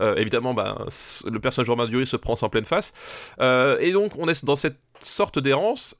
[0.00, 0.54] Euh, évidemment,
[0.88, 2.92] c- le personnage de Romain Duris se prend ça en pleine face.
[3.40, 5.96] Euh, et donc, on est dans cette sorte d'errance.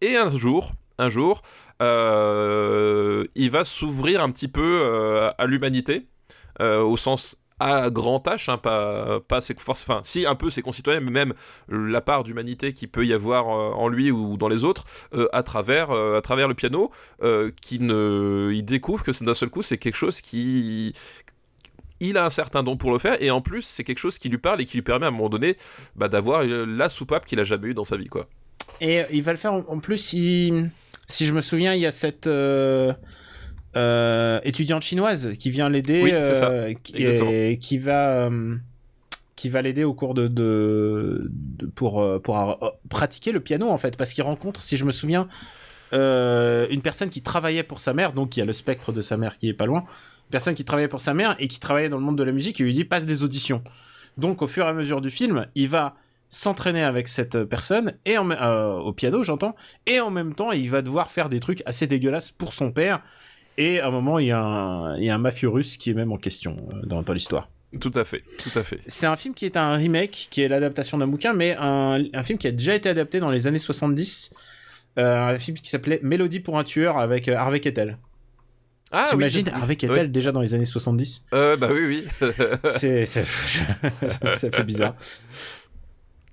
[0.00, 1.42] Et un jour, un jour,
[1.82, 6.06] euh, il va s'ouvrir un petit peu à l'humanité,
[6.60, 11.00] au sens à grand H, hein, pas, pas ses enfin, si un peu ses concitoyens,
[11.00, 11.32] mais même
[11.70, 14.84] la part d'humanité qu'il peut y avoir en lui ou dans les autres,
[15.32, 16.90] à travers, à travers le piano,
[17.62, 20.92] qui ne, il découvre que d'un seul coup, c'est quelque chose qui,
[22.00, 24.28] il a un certain don pour le faire et en plus c'est quelque chose qui
[24.28, 25.56] lui parle et qui lui permet à un moment donné
[25.96, 28.28] bah, d'avoir euh, la soupape qu'il a jamais eue dans sa vie quoi.
[28.80, 30.52] Et il va le faire en- plus si,
[31.06, 32.92] si je me souviens, il y a cette euh,
[33.76, 38.56] euh, étudiante chinoise qui vient l'aider, Oui, euh, et qui va euh,
[39.36, 43.68] qui va l'aider au cours de, de, de- pour euh, pour euh, pratiquer le piano
[43.70, 45.28] en fait, parce qu'il rencontre, si je me souviens,
[45.92, 49.02] euh, une personne qui travaillait pour sa mère, donc il y a le spectre de
[49.02, 49.84] sa mère qui est pas loin,
[50.30, 52.60] personne qui travaillait pour sa mère et qui travaillait dans le monde de la musique
[52.60, 53.62] et lui dit passe des auditions.
[54.18, 55.94] Donc au fur et à mesure du film, il va
[56.28, 59.54] s'entraîner avec cette personne et en, euh, au piano j'entends
[59.86, 63.00] et en même temps il va devoir faire des trucs assez dégueulasses pour son père
[63.58, 65.90] et à un moment il y a un, il y a un mafieux russe qui
[65.90, 67.48] est même en question euh, dans, dans l'histoire
[67.80, 68.80] Tout à fait, tout à fait.
[68.88, 72.22] c'est un film qui est un remake qui est l'adaptation d'un bouquin mais un, un
[72.24, 74.34] film qui a déjà été adapté dans les années 70
[74.98, 77.98] euh, un film qui s'appelait Mélodie pour un tueur avec Harvey Kettel.
[78.98, 81.84] Ah, oui, T'imagines j'ai- Harvey Kettel déjà dans les années 70 Euh, bah oui,
[82.20, 82.28] oui.
[82.78, 83.24] C'est, c'est-
[84.36, 84.94] ça fait bizarre.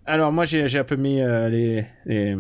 [0.06, 2.38] Alors moi j'ai, j'ai un peu mis euh, les, les-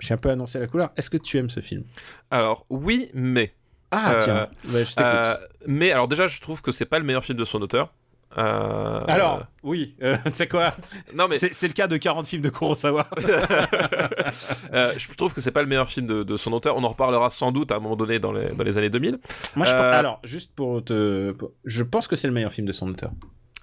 [0.00, 0.90] j'ai un peu annoncé la couleur.
[0.96, 1.84] Est-ce que tu aimes ce film?
[2.30, 3.54] Alors, oui, mais.
[3.90, 4.96] Ah Euh, tiens, je t'écoute.
[5.00, 5.34] Euh,
[5.66, 7.92] mais alors, déjà, je trouve que c'est pas le meilleur film de son auteur.
[8.38, 10.70] Euh, Alors oui, euh, tu sais quoi
[11.14, 13.06] non, mais c'est, c'est le cas de 40 films de Kurosawa.
[14.72, 16.76] euh, je trouve que c'est pas le meilleur film de, de son auteur.
[16.76, 19.18] On en reparlera sans doute à un moment donné dans les, dans les années 2000.
[19.56, 22.66] Moi je pense, Euh, alors juste pour te, je pense que c'est le meilleur film
[22.66, 23.10] de son auteur.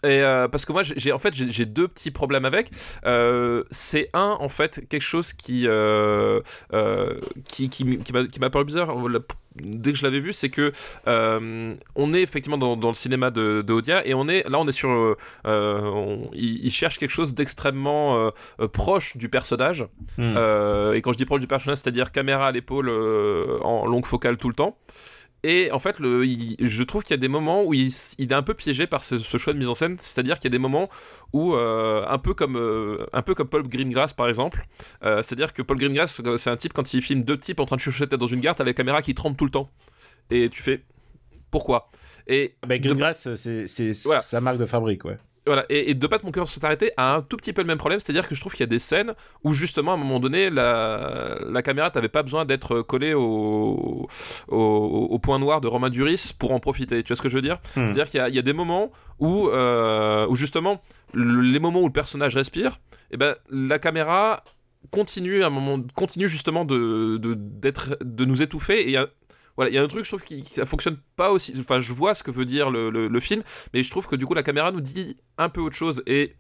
[0.04, 2.72] Et euh, parce que moi, j'ai en fait, j'ai deux petits problèmes avec.
[3.06, 6.40] Euh, c'est un, en fait, quelque chose qui euh,
[6.74, 8.94] euh, qui, qui, qui m'a qui m'a paru bizarre
[9.56, 10.72] dès que je l'avais vu, c'est que
[11.08, 14.58] euh, on est effectivement dans, dans le cinéma de, de Odia et on est là,
[14.60, 18.32] on est sur, euh, on- il, il cherche quelque chose d'extrêmement
[18.62, 19.86] euh, proche du personnage.
[20.18, 20.38] Hmm.
[20.94, 22.90] Et quand je dis proche du personnage, c'est-à-dire caméra à l'épaule
[23.64, 24.78] en longue focale tout le temps.
[25.44, 28.32] Et en fait, le, il- je trouve qu'il y a des moments où il, il
[28.32, 29.96] est un peu piégé par ce, ce choix de mise en scène.
[30.00, 30.90] C'est-à-dire qu'il y a des moments
[31.32, 34.66] où, euh, un, peu comme, euh, un peu comme Paul Greengrass par exemple,
[35.04, 37.78] euh, c'est-à-dire que Paul Greengrass, c'est un type, quand il filme deux types en train
[37.78, 39.70] de chuchoter dans une gare, t'as la caméra qui tremble tout le temps.
[40.30, 40.84] Et tu fais
[41.52, 41.90] pourquoi?
[42.28, 44.22] Et Bah, Greengrass, c'est, c'est Voilà.
[44.22, 45.18] sa marque de fabrique, ouais.
[45.46, 47.62] Voilà, et, et de pas de mon cœur s'est arrêté a un tout petit peu
[47.62, 49.14] le même problème, c'est-à-dire que je trouve qu'il y a des scènes
[49.44, 54.08] où justement à un moment donné la, la caméra t'avait pas besoin d'être collée au,
[54.48, 54.58] au,
[55.12, 57.02] au point noir de Romain Duris pour en profiter.
[57.04, 57.58] Tu vois ce que je veux dire?
[57.76, 57.86] Hmm.
[57.88, 60.82] C'est-à-dire qu'il y a- il y, a des moments où, euh, où justement
[61.14, 62.80] le- les moments où le personnage respire,
[63.12, 64.44] et ben la caméra
[64.92, 69.08] continue à un moment continue justement de de, nous étouffer et il y a
[69.60, 71.54] voilà, il y a un truc, je trouve, qui, qui- ça fonctionne pas aussi.
[71.60, 73.44] Enfin, je vois ce que veut dire le, le- le film,
[73.74, 76.02] mais je trouve que du coup, la caméra nous dit un peu autre chose.
[76.08, 76.36] Et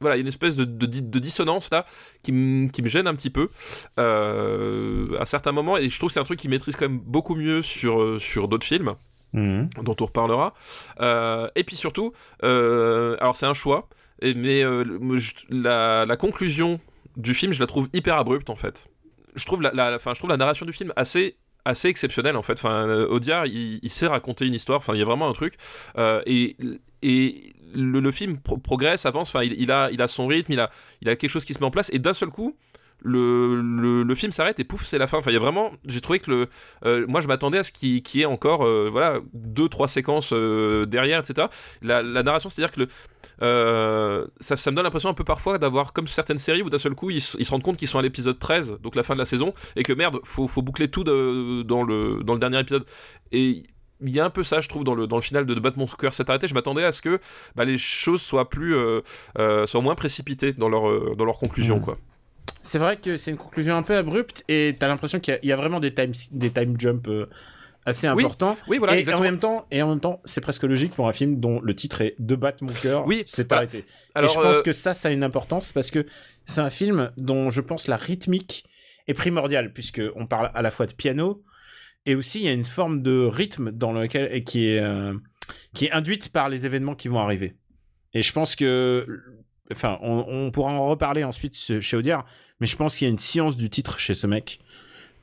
[0.00, 1.84] voilà, il y a une espèce de, de, di- de dissonance là
[2.22, 3.50] qui, me gêne un petit peu
[3.98, 5.76] euh, à certains moments.
[5.76, 8.18] Et je trouve que c'est un truc qui maîtrise quand même beaucoup mieux sur, euh,
[8.18, 8.94] sur d'autres films
[9.32, 9.68] Mhm.
[9.82, 10.54] dont on reparlera.
[11.00, 13.88] Euh, et puis surtout, euh, alors c'est un choix,
[14.22, 16.78] et- mais je- la, la conclusion
[17.16, 18.88] du film, je la trouve hyper abrupte en fait.
[19.34, 21.36] Je trouve la, la, enfin, je trouve la narration du film assez
[21.66, 22.54] assez exceptionnelle en fait.
[22.54, 24.78] Enfin, euh, Audiard, il, il sait raconter une histoire.
[24.78, 25.54] Enfin, il y a vraiment un truc.
[25.98, 26.56] Euh, et
[27.02, 29.28] et le, film pro- progresse, avance.
[29.28, 30.68] Enfin, il, il a il a son rythme, il a
[31.02, 31.90] il a quelque chose qui se met en place.
[31.92, 32.56] Et d'un seul coup.
[33.08, 35.18] Le, le, le film s'arrête et pouf c'est la fin.
[35.18, 36.48] Enfin il y a vraiment j'ai trouvé que le
[36.84, 40.30] euh, moi je m'attendais à ce qui qui est encore euh, voilà deux trois séquences
[40.32, 41.46] euh, derrière etc
[41.82, 42.88] la, la narration c'est à dire que le
[43.42, 46.78] euh, ça, ça me donne l'impression un peu parfois d'avoir comme certaines séries où d'un
[46.78, 49.18] seul coup ils, se rendent compte qu'ils sont à l'épisode 13 donc la fin de
[49.20, 52.58] la saison et que merde faut, faut boucler tout de- dans, le, dans le dernier
[52.60, 52.84] épisode.
[53.32, 53.62] Et
[54.02, 55.60] il y a un peu ça je trouve dans le, dans le final de, de
[55.60, 56.48] battre mon cœur s'est arrêté.
[56.48, 57.20] Je m'attendais à ce que
[57.54, 59.00] bah, les choses soient plus euh,
[59.38, 61.82] euh, soient moins précipitées dans leur, euh, dans leur conclusion Mhm.
[61.82, 61.98] quoi
[62.66, 65.40] C'est vrai que c'est une conclusion un peu abrupte et t'as l'impression qu'il y a-
[65.42, 67.26] il y, a vraiment des time, des time jumps euh,
[67.84, 68.56] assez Oui, importants.
[68.66, 71.12] oui voilà et, en même temps, et en même temps, c'est presque logique pour un
[71.12, 73.06] film dont le titre est De battre mon cœur.
[73.06, 73.68] Oui, c'est voilà.
[73.68, 73.84] arrêté.
[74.14, 76.04] alors et je pense euh, que ça, ça a une importance parce que
[76.44, 78.64] c'est un film dont je pense la rythmique
[79.06, 81.44] est primordiale puisque on parle à la fois de piano
[82.04, 85.14] et aussi il y a une forme de rythme dans lequel et qui est euh,
[85.74, 87.54] qui est induite par les événements qui vont arriver.
[88.14, 89.06] Et je pense que
[89.72, 92.26] enfin on, on pourra en reparler ensuite chez Audiard,
[92.60, 94.60] mais je pense qu'il y a une science du titre chez ce mec.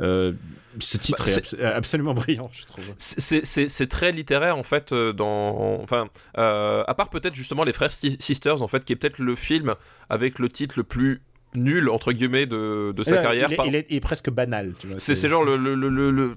[0.02, 0.34] Euh,
[0.80, 2.96] ce titre Bah, est, absolument brillant, je trouve.
[2.98, 6.10] c'est- très littéraire en fait euh, dans enfin
[6.40, 9.36] euh, à part peut-être justement les frères Si- sisters en fait qui est peut-être le
[9.36, 9.76] film
[10.10, 11.22] avec le titre le plus
[11.56, 14.30] nul entre guillemets de, de sa carrière il, est, par- il est- il est presque
[14.30, 16.34] banal, c'est c'est genre le le, le, le,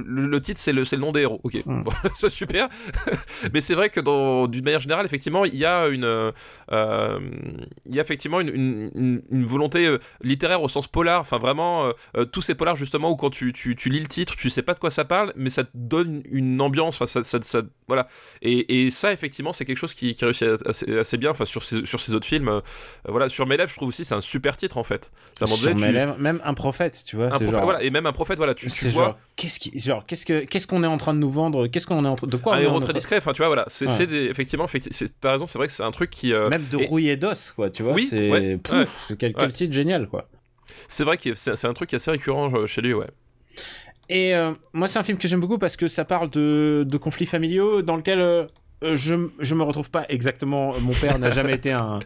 [0.00, 1.40] le- titre c'est le, c'est le nom des héros.
[1.44, 1.54] Ok.
[1.66, 1.82] Mm.
[1.82, 2.68] Bon, c'est super.
[3.54, 6.32] Mais c'est vrai que dans d'une manière générale effectivement il y a une euh,
[7.86, 11.20] il y a effectivement une, une, une- une volonté euh, littéraire au sens polar.
[11.20, 14.06] Enfin vraiment euh, euh, tous ces polars justement où quand tu, tu, tu lis le
[14.06, 16.96] titre tu sais pas de quoi ça parle mais ça te donne une ambiance.
[16.96, 18.06] Enfin ça, ça, ça- voilà.
[18.42, 21.64] Et, et ça effectivement c'est quelque chose qui, qui réussit assez, assez bien enfin sur
[21.64, 22.48] ces, sur ces autres films.
[22.48, 22.60] Euh,
[23.08, 25.74] voilà sur mes lèvres je trouve aussi c'est un super titre en fait ça Sur
[25.76, 27.26] mes tu- lèvres, même un prophète, tu vois.
[27.26, 29.78] un prophète, genre- voilà, et même un prophète, voilà, tu, tu vois genre, qu'est-ce qui,
[29.78, 32.16] genre, qu'est-ce que, qu'est-ce qu'on est en train de nous vendre Qu'est-ce qu'on est en
[32.16, 33.86] train de quoi un on est héros en très discret, enfin tu vois, voilà, c'est
[33.86, 33.92] Ouais.
[33.92, 34.66] c'est des, effectivement,
[35.20, 37.16] t'as raison, c'est vrai que c'est un truc qui, euh, Même de et- rouille et
[37.16, 37.70] d'os, quoi.
[37.70, 38.84] Tu vois, Oui, c'est ouais, pouf, ouais.
[39.08, 40.28] c'est quel, titre génial, quoi.
[40.88, 43.06] c'est vrai que c'est c'est un truc assez récurrent euh, chez lui, ouais.
[44.08, 46.96] Et euh, moi, c'est un film que j'aime beaucoup parce que ça parle de, de
[46.98, 48.44] conflits familiaux dans lequel euh,
[48.82, 50.78] je, je me retrouve pas exactement.
[50.80, 52.00] Mon père n'a jamais été un,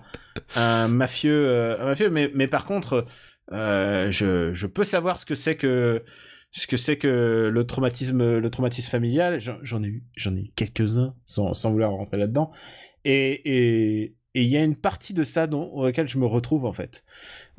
[0.89, 3.07] mafieux, euh, mafieux, mais, par contre,
[3.53, 6.03] euh, je, peux savoir ce que c'est que
[6.51, 9.41] ce que c'est que le traumatisme, le traumatisme familial.
[9.41, 12.53] J'en ai eu, j'en ai quelques-uns sans, vouloir rentrer là-dedans.
[13.05, 17.05] Et, il y a une partie de ça dans laquelle je me retrouve en fait.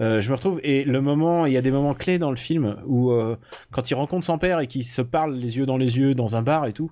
[0.01, 2.36] Euh, je me retrouve et le moment, il y a des moments clés dans le
[2.36, 3.38] film où euh,
[3.72, 6.36] quand il rencontre son père et qu'il se parle les yeux dans les yeux dans
[6.36, 6.91] un bar et tout,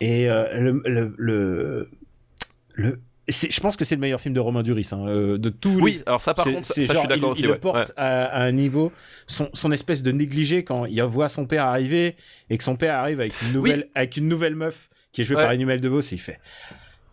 [0.00, 1.90] et euh, le, le, le,
[2.74, 5.50] le- c'est- je pense que c'est le meilleur film de Romain Duris, hein, euh, de
[5.50, 7.42] tous les- Oui, alors ça par contre, ça, je suis d'accord aussi.
[7.42, 7.94] il le porte Ouais.
[7.96, 8.92] à, à un niveau,
[9.26, 12.16] son, son espèce de négligé quand il voit son père arriver
[12.50, 15.36] et que son père arrive avec une nouvelle, avec une nouvelle meuf qui est jouée
[15.36, 15.42] Ouais.
[15.42, 16.38] par Emmanuel DeVos et il fait.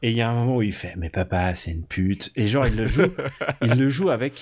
[0.01, 2.31] Et il y a un moment où il fait, mais papa, c'est une pute.
[2.35, 3.01] Et genre, il le joue,
[3.63, 4.33] il le joue avec,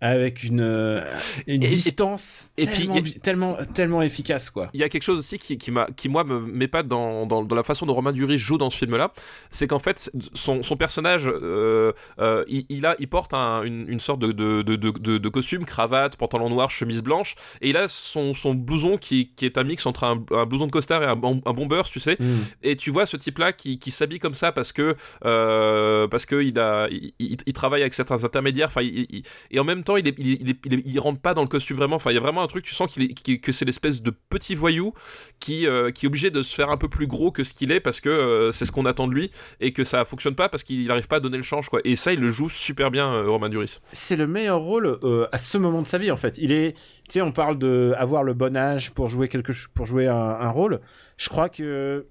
[0.00, 1.00] avec une, euh,
[1.46, 4.68] une Et- et- distance et puis, tellement, tellement, tellement efficace, quoi.
[4.74, 7.42] Il y a quelque chose aussi qui, qui, m'a, qui moi, me m'épate dans, dans,
[7.44, 9.12] dans la façon dont Romain Duris joue dans ce film-là.
[9.50, 13.86] C'est qu'en fait, son, son personnage, euh, euh, il, il a, il porte un- une,
[13.88, 17.34] une sorte de, de, de, de, costume, cravate, pantalon noir, chemise blanche.
[17.62, 20.66] Et il a son, son blouson qui, qui est un mix entre un, un blouson
[20.66, 22.18] de costard et un, un bomber, tu sais.
[22.62, 24.94] Et tu vois ce type-là qui, qui s'habille comme ça parce que
[25.24, 28.68] euh, parce que il a il, il- il travaille avec certains intermédiaires.
[28.68, 31.96] Enfin, et en même il est, rentre pas dans le costume vraiment.
[31.96, 32.64] Enfin, il y a vraiment un truc.
[32.64, 34.92] Tu sens qu'il qu'il- que c'est l'espèce de petit voyou
[35.40, 37.70] qui euh, qui est obligé de se faire un peu plus gros que ce qu'il
[37.72, 39.30] est parce que euh, c'est ce qu'on attend de lui
[39.60, 41.80] et que ça fonctionne pas parce qu'il n'arrive pas à donner le change quoi.
[41.84, 43.78] Et ça, il le joue super bien, euh, Romain Duris.
[43.92, 44.98] c'est le meilleur rôle
[45.32, 46.38] à ce moment de sa vie en fait.
[46.38, 46.78] Il est, tu
[47.10, 50.80] sais, on parle de avoir le bon âge pour jouer quelque pour jouer un rôle.
[51.16, 52.06] Je crois que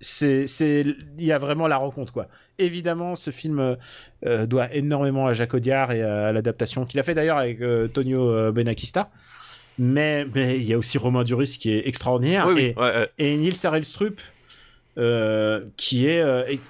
[0.00, 0.84] c'est, c'est,
[1.18, 2.28] il y a vraiment la rencontre quoi.
[2.58, 3.76] Évidemment, ce film euh,
[4.26, 7.88] euh, doit énormément à Jacques Audiard et à l'adaptation qu'il a fait d'ailleurs avec euh,
[7.88, 9.10] Tonio Benakista.
[9.78, 12.82] Mais mais il y a aussi Romain Duris qui est extraordinaire oui, oui, et, ouais,
[12.96, 13.10] ouais.
[13.18, 14.20] et Nils Harelstrup
[14.98, 16.60] euh, qui est et-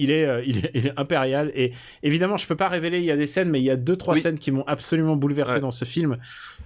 [0.00, 1.72] il est, euh, il est il est impérial et
[2.02, 3.96] évidemment je peux pas révéler il y a des scènes mais il y a deux
[3.96, 4.20] trois Oui.
[4.20, 5.60] scènes qui m'ont absolument bouleversé Ouais.
[5.60, 6.16] dans ce film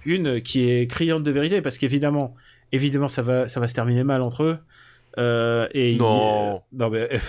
[0.05, 2.35] une qui est criante de vérité parce qu'évidemment
[2.71, 4.57] évidemment ça va ça va se terminer mal entre eux
[5.19, 6.63] Euh, et il- Non.
[6.71, 7.07] non mais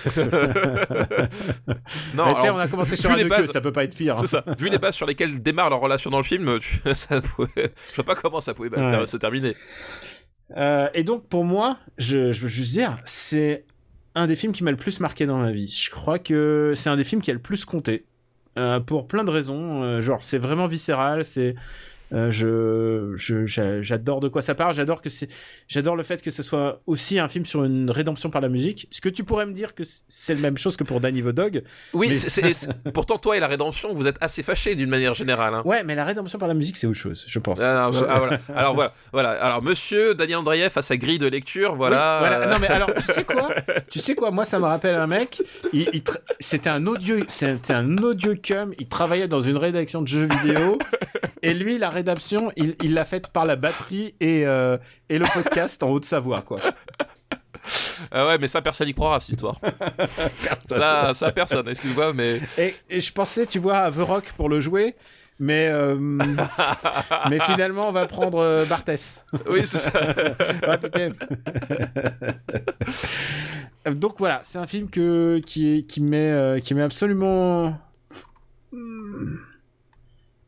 [2.15, 3.95] Non, Mais sais alors, on a commencé sur les bases- queues, ça peut pas être
[3.95, 4.21] pire hein.
[4.21, 4.45] C'est ça.
[4.59, 7.95] Vu les bases sur lesquelles démarre leur relation dans le film, tu- ça pouvait- je
[7.97, 9.07] vois pas comment ça pouvait Ouais.
[9.07, 9.57] se terminer.
[10.57, 13.65] Euh, et donc pour moi, je, je veux juste dire, c'est
[14.15, 15.69] un des films qui m'a le plus marqué dans ma vie.
[15.69, 18.07] Je crois que c'est un des films qui a le plus compté.
[18.57, 19.83] Euh, pour plein de raisons.
[19.83, 21.57] Euh, genre, c'est vraiment viscéral, c'est.
[22.15, 24.75] Euh, je, je- j'a- j'adore de quoi ça parle.
[24.75, 25.29] J'adore que c'est,
[25.69, 28.89] j'adore le fait que ce soit aussi un film sur une rédemption par la musique.
[28.93, 31.27] Est-ce que tu pourrais me dire que c'est la même chose que pour Danny the
[31.29, 31.63] Dog
[31.93, 35.55] Oui, Mais- pourtant toi et la rédemption, vous êtes assez fâchés d'une manière générale.
[35.55, 35.63] hein.
[35.65, 37.61] Ouais, mais la rédemption par la musique, c'est autre chose, je pense.
[37.61, 38.39] Ah, non, ah, voilà.
[38.55, 39.31] Alors voilà, voilà.
[39.33, 42.21] Alors Monsieur Daniel Andreev a sa grille de lecture, voilà.
[42.23, 42.47] Oui, voilà.
[42.55, 43.49] Non mais alors, tu sais quoi?
[43.91, 44.31] Tu sais quoi?
[44.31, 45.43] Moi, ça me rappelle un mec.
[45.73, 48.73] Il, il tra- c'était un audio, c'était un audio cum.
[48.79, 50.79] Il travaillait dans une rédaction de jeux vidéo.
[51.43, 51.91] Et lui, la
[52.57, 54.79] il il l'a faite par la batterie et euh,
[55.09, 56.61] et le podcast en Haute-Savoie, quoi.
[58.11, 59.61] ah ouais, mais ça personne n'y croira cette histoire.
[60.65, 61.69] ça, ça personne.
[61.69, 64.95] Excuse-moi, mais Et, et je pensais, tu vois, à The Rock pour le jouer.
[65.41, 65.97] Mais, euh,
[67.29, 69.25] mais finalement, on va prendre euh, Barthès.
[69.49, 69.91] oui, c'est ça.
[73.87, 77.77] Euh, Donc voilà, c'est un film que, qui, qui m'est euh, qui m'est absolument
[78.73, 79.37] hmm,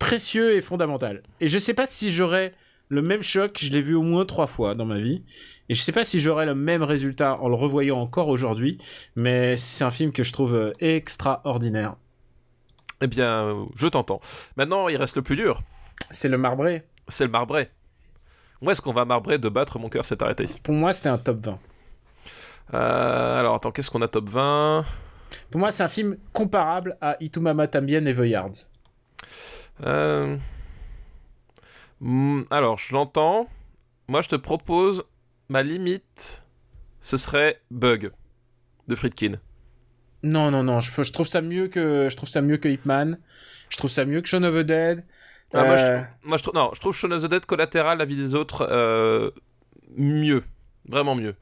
[0.06, 1.24] précieux et fondamental.
[1.40, 2.54] Et je sais pas si j'aurais
[2.90, 5.24] le même choc, je l'ai vu au moins trois fois dans ma vie,
[5.68, 8.78] et je sais pas si j'aurais le même résultat en le revoyant encore aujourd'hui,
[9.16, 11.96] mais c'est un film que je trouve euh, extraordinaire.
[13.00, 14.20] Eh bien, je t'entends.
[14.56, 15.60] Maintenant, il reste le plus dur.
[16.12, 16.84] C'est le marbré.
[17.08, 17.68] C'est le marbré.
[18.62, 20.48] Où est-ce qu'on va marbrer de battre Mon cœur s'est arrêté?
[20.62, 21.58] Pour moi, c'était un top 20.
[22.74, 24.84] Euh, alors attends, qu'est-ce qu'on a top 20
[25.50, 28.70] Pour moi, c'est un film comparable à Itumama Tambien et The Yards.
[29.84, 30.36] Euh,
[32.00, 33.48] hmm, Alors, je l'entends.
[34.08, 35.04] Moi, je te propose
[35.48, 36.46] ma limite.
[37.00, 38.12] Ce serait Bug
[38.88, 39.34] de Friedkin.
[40.22, 43.18] Non, non, non, je, je trouve ça mieux que je trouve ça mieux que Hitman.
[43.68, 45.04] Je trouve ça mieux que Shaun of the Dead.
[45.52, 47.98] Ah, moi, je, Euh, moi, je trouve, non, je trouve Shaun of the Dead collatéral,
[47.98, 49.30] la vie des autres, euh,
[49.96, 50.42] mieux,
[50.88, 51.36] vraiment mieux.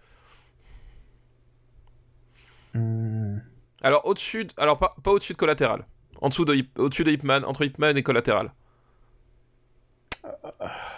[2.74, 3.38] hmm.
[3.82, 5.84] Alors au-dessus, de- alors pas, pas au-dessus de collatéral,
[6.24, 8.50] en dessous de, au-dessus de Hitman, entre Hitman et collatéral.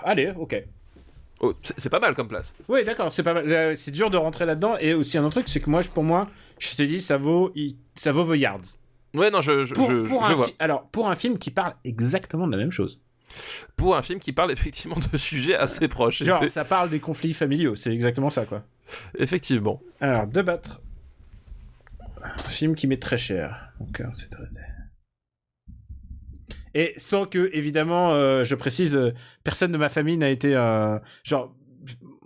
[0.04, 0.62] Allez, ok.
[1.40, 2.54] Oh, c'est pas mal comme place.
[2.68, 3.50] Oui, d'accord, c'est pas mal.
[3.50, 4.76] Euh, C'est dur de rentrer là-dedans.
[4.78, 7.52] Et aussi un autre truc, c'est que moi, pour moi, je te dis, ça vaut,
[7.94, 8.78] ça vaut The Yards.
[9.14, 10.48] Ouais, non, je, je, Pour, je- pour je un vois.
[10.58, 13.00] alors, pour un film qui parle exactement de la même chose.
[13.76, 16.22] Pour un film qui parle effectivement de sujets assez proches.
[16.22, 17.74] Genre, ça parle des conflits familiaux.
[17.74, 18.62] C'est exactement ça, quoi.
[19.18, 19.82] Effectivement.
[20.00, 20.80] Alors, de battre.
[22.22, 23.72] Un film qui m'est très cher.
[23.80, 24.44] Mon cœur, c'est très
[26.76, 29.14] Et sans que, évidemment, euh, je précise, euh,
[29.44, 31.00] personne de ma famille n'a été un.
[31.24, 31.56] Genre,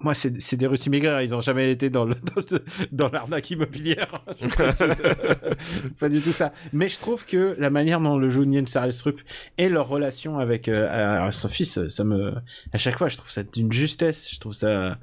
[0.01, 2.05] moi, c'est c'est des Russes immigrés, hein, ils ont jamais été dans
[3.13, 4.25] l'arnaque immobilière.
[4.43, 5.03] Je précise.
[6.01, 6.53] pas du tout ça.
[6.73, 9.21] Mais je trouve que la manière dont le joue Niels Sarestrup
[9.57, 12.35] et leur relation avec euh, son fils, ça me,
[12.73, 14.35] à chaque fois, je trouve ça d'une justesse.
[14.35, 14.99] Je trouve ça,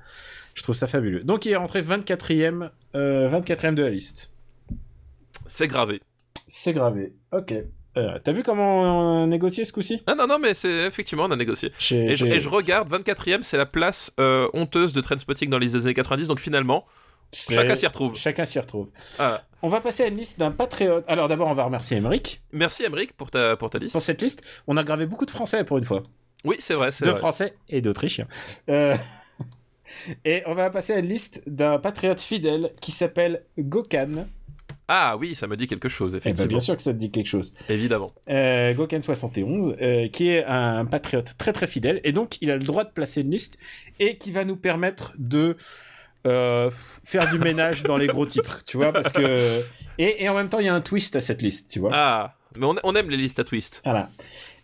[0.55, 1.23] je trouve ça fabuleux.
[1.23, 4.29] Donc, il est rentré 24e, euh, 24e de la liste.
[5.45, 6.01] C'est gravé.
[6.47, 7.13] C'est gravé.
[7.31, 7.53] Ok.
[7.97, 10.01] Euh, T'as vu comment on négocier ce coup-ci?
[10.07, 11.69] Ah non, non, mais c'est effectivement, on a négocié.
[11.69, 15.57] Et je, j'ai- et je regarde, 24ème, c'est la place euh, honteuse de Trainspotting dans
[15.59, 16.85] les années 90, donc finalement,
[17.33, 18.15] chacun s'y retrouve.
[18.15, 18.89] Chacun s'y retrouve.
[19.19, 19.43] Ah.
[19.61, 21.03] On va passer à une liste d'un patriote.
[21.07, 23.93] Alors d'abord, on va remercier Emmerich Merci Emmerich pour ta, pour ta liste.
[23.93, 24.43] pour cette liste.
[24.67, 26.03] On a gravé beaucoup de Français pour une fois.
[26.45, 27.19] Oui, c'est vrai, De vrai.
[27.19, 28.27] Français et d'Autrichiens.
[28.69, 28.95] Euh,
[30.25, 34.27] Et on va passer à une liste d'un patriote fidèle qui s'appelle Gokan.
[34.87, 36.47] Ah oui, ça me dit quelque chose, Eh ben, effectivement.
[36.47, 37.53] bien sûr que ça te dit quelque chose.
[37.67, 38.13] Évidemment.
[38.29, 42.63] Euh, Gokan71, euh, qui est un patriote très très fidèle, et donc il a le
[42.63, 43.57] droit de placer une liste,
[43.99, 45.57] et qui va nous permettre de
[46.25, 46.71] euh,
[47.03, 49.61] faire du ménage dans les gros titres, tu vois, parce que...
[49.97, 51.91] Et, et en même temps, il y a un twist à cette liste, tu vois.
[51.93, 53.81] Ah, mais on, on aime les listes à twist.
[53.83, 54.09] Voilà.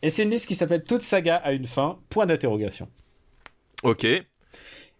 [0.01, 2.87] Et c'est une liste qui s'appelle Toute saga a une fin, point d'interrogation.
[3.83, 4.03] Ok.
[4.05, 4.25] Et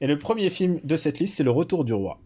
[0.01, 2.19] le premier film de cette liste, c'est Le Retour du Roi.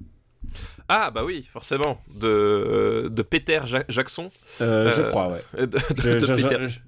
[0.89, 2.01] Ah bah oui, forcément.
[2.15, 4.29] De, de Peter Ja- Jackson.
[4.61, 5.67] Euh, Je Euh, crois, ouais.
[5.67, 6.79] De, Je- de Peter, je-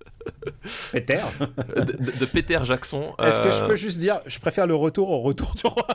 [0.91, 1.19] Peter
[2.19, 3.13] de- Peter Jackson.
[3.23, 5.87] Est-ce que je euh, peux juste dire, je préfère le retour au retour du roi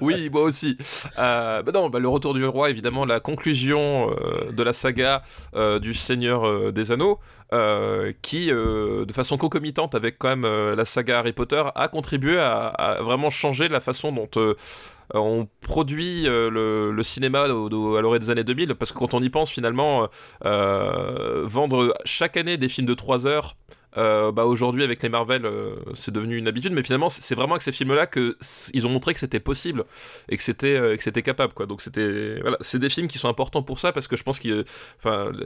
[0.00, 0.76] oui, moi aussi.
[1.16, 4.10] Bah non, bah, le retour du roi, évidemment, la conclusion
[4.52, 5.22] de la saga
[5.80, 7.18] du Seigneur des Anneaux,
[7.52, 11.88] euh, qui, euh, de façon concomitante avec quand même euh, la saga Harry Potter, a
[11.88, 14.28] contribué à, à vraiment changer la façon dont
[15.14, 16.50] on produit euh,
[16.92, 20.08] le, cinéma à l'orée des années 2000, parce que quand on y pense, finalement,
[20.44, 23.56] euh, vendre chaque année des films de 3 heures.
[23.96, 27.54] Euh, bah aujourd'hui avec les Marvel euh, c'est devenu une habitude mais finalement c'est vraiment
[27.54, 28.36] avec ces films là que
[28.72, 29.84] ils ont montré que c'était possible
[30.28, 31.66] et que c'était euh, c'était capable quoi.
[31.66, 34.38] Donc c'était voilà c'est des films qui sont importants pour ça parce que je pense
[34.38, 34.64] que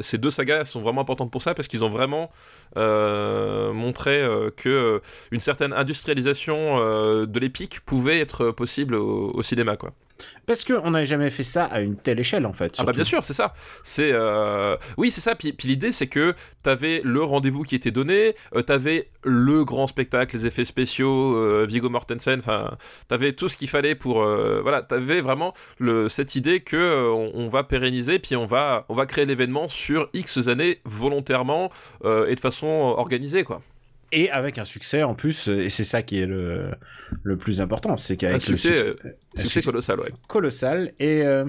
[0.00, 2.30] ces deux sagas sont vraiment importantes pour ça parce qu'ils ont vraiment
[2.76, 4.22] montré
[4.56, 9.92] que une certaine industrialisation de l'épique pouvait être possible au, au cinéma quoi
[10.46, 12.74] Parce qu'on n'a jamais fait ça à une telle échelle, en fait.
[12.78, 13.54] ah bah bien sûr, c'est ça.
[13.82, 15.34] C'est euh, oui, c'est ça.
[15.34, 19.86] Puis, puis l'idée, c'est que t'avais le rendez-vous qui était donné, euh, t'avais le grand
[19.86, 22.38] spectacle, les effets spéciaux, euh, Viggo Mortensen.
[22.38, 22.76] Enfin,
[23.08, 24.82] t'avais tout ce qu'il fallait pour euh, voilà.
[24.82, 28.94] T'avais vraiment le, cette idée que euh, on, on va pérenniser, puis on va on
[28.94, 31.70] va créer l'événement sur X années volontairement
[32.04, 33.62] et de façon organisée quoi.
[34.14, 36.70] Et avec un succès en plus, euh, et c'est ça qui est le,
[37.22, 40.12] le plus important, c'est qu'avec Un succès, le euh, succès, un Succès colossal, ouais.
[40.28, 41.42] colossal et euh,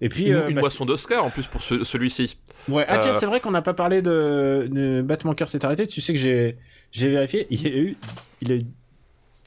[0.00, 2.38] et puis Une, euh, une bah, moisson d'Oscar en plus pour ce- celui-ci.
[2.68, 2.84] ouais.
[2.88, 5.86] ah tiens euh, c'est vrai qu'on n'a pas parlé de, de Batman cœur s'est arrêté
[5.86, 6.56] tu sais que j'ai
[6.92, 7.96] j'ai vérifié il y a eu
[8.40, 8.62] il a eu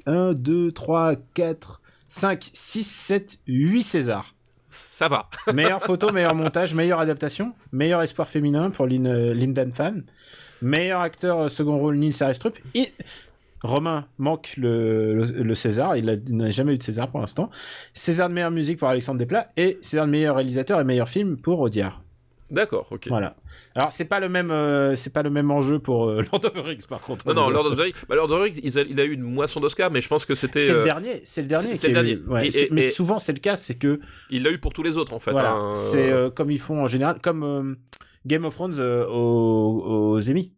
[0.05, 4.35] 1 2 3 4 5 6 7 8 Césars
[4.69, 5.29] Ça va.
[5.53, 10.03] meilleure photo meilleur montage meilleure adaptation meilleur espoir féminin pour Lin, euh, Lindan Fan
[10.63, 12.91] meilleur acteur euh, second rôle Nils Arestrup et
[13.63, 17.49] Romain manque le, le, le César, il n'a jamais eu de César pour l'instant.
[17.93, 21.37] César de meilleure musique pour Alexandre Desplat et César de meilleur réalisateur et meilleur film
[21.37, 22.01] pour Audiard.
[22.51, 23.07] D'accord, ok.
[23.07, 23.35] Voilà.
[23.75, 26.53] Alors c'est pas le même, euh, c'est pas le même enjeu pour euh, Lord of
[26.53, 27.25] the Rings par contre.
[27.25, 29.03] Non, non, Lord of the Rings, bah, Lord of the Rings, il a, il a
[29.05, 30.59] eu une moisson d'Oscar, mais je pense que c'était.
[30.59, 31.73] C'est le euh, dernier, c'est le dernier.
[31.75, 32.17] c'est- le dernier.
[32.27, 33.99] ouais, Et- c'est- et- mais et- souvent c'est le cas, c'est que
[34.29, 35.31] Il l'a eu pour tous les autres, en fait.
[35.31, 35.73] voilà, hein.
[35.73, 37.77] c'est comme ils font en général, comme
[38.25, 39.83] Game of Thrones euh, aux,
[40.17, 40.53] aux Emmy.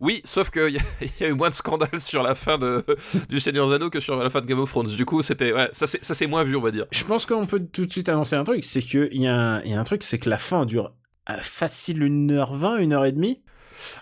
[0.00, 0.78] Oui, sauf qu'il y,
[1.20, 2.82] y a eu moins de scandales sur la fin de,
[3.28, 4.88] du Seigneur des Anneaux que sur la fin de Game of Thrones.
[4.88, 5.52] Du coup, c'était.
[5.52, 6.86] Ouais, ça, c'est moins vu, on va dire.
[6.92, 9.60] Je pense qu'on peut tout de suite annoncer un truc, c'est qu'il y, a un-
[9.62, 10.92] il y a un truc, c'est que la fin dure
[11.28, 13.40] euh, facile 1h20, 1h30.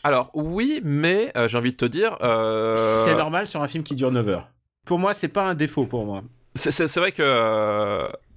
[0.05, 2.17] Alors, oui, mais euh, j'ai envie de te dire.
[2.23, 4.49] euh, C'est normal sur un film qui dure 9 heures.
[4.87, 6.23] Pour moi, c'est pas un défaut pour moi.
[6.55, 7.23] C'est vrai que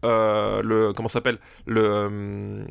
[0.06, 2.64] euh, le comment ça s'appelle le euh,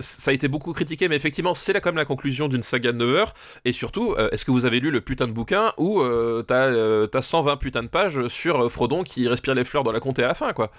[0.00, 2.92] ça a été beaucoup critiqué, mais effectivement c'est là quand même la conclusion d'une saga
[2.92, 3.34] de 9 heures.
[3.64, 6.66] Et surtout, euh, est-ce que vous avez lu le putain de bouquin où euh, t'as
[6.66, 10.22] euh, t'as 120 putains de pages sur Frodon qui respire les fleurs dans la comté
[10.24, 10.70] à la fin quoi.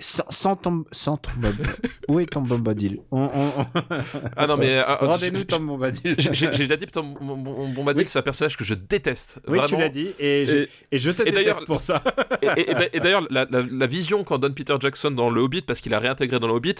[0.00, 1.30] Sans, sans ton, sans ton.
[2.08, 3.00] Où est ton Bombadil?
[3.10, 3.30] On, on-
[3.60, 3.66] on-
[4.36, 6.14] Ah non mais Rendez-nous ton Bombadil.
[6.18, 7.14] j'ai déjà dit Tom
[7.74, 9.40] Bombadil, c'est un personnage que je déteste.
[9.48, 12.02] Oui, tu l'as dit, et, je- Et- et je te et déteste pour ça.
[12.42, 15.30] Et, et- et d'a- et d'ailleurs, la, la- la vision qu'en donne Peter Jackson dans
[15.30, 16.74] le Hobbit, parce qu'il a réintégré dans le Hobbit,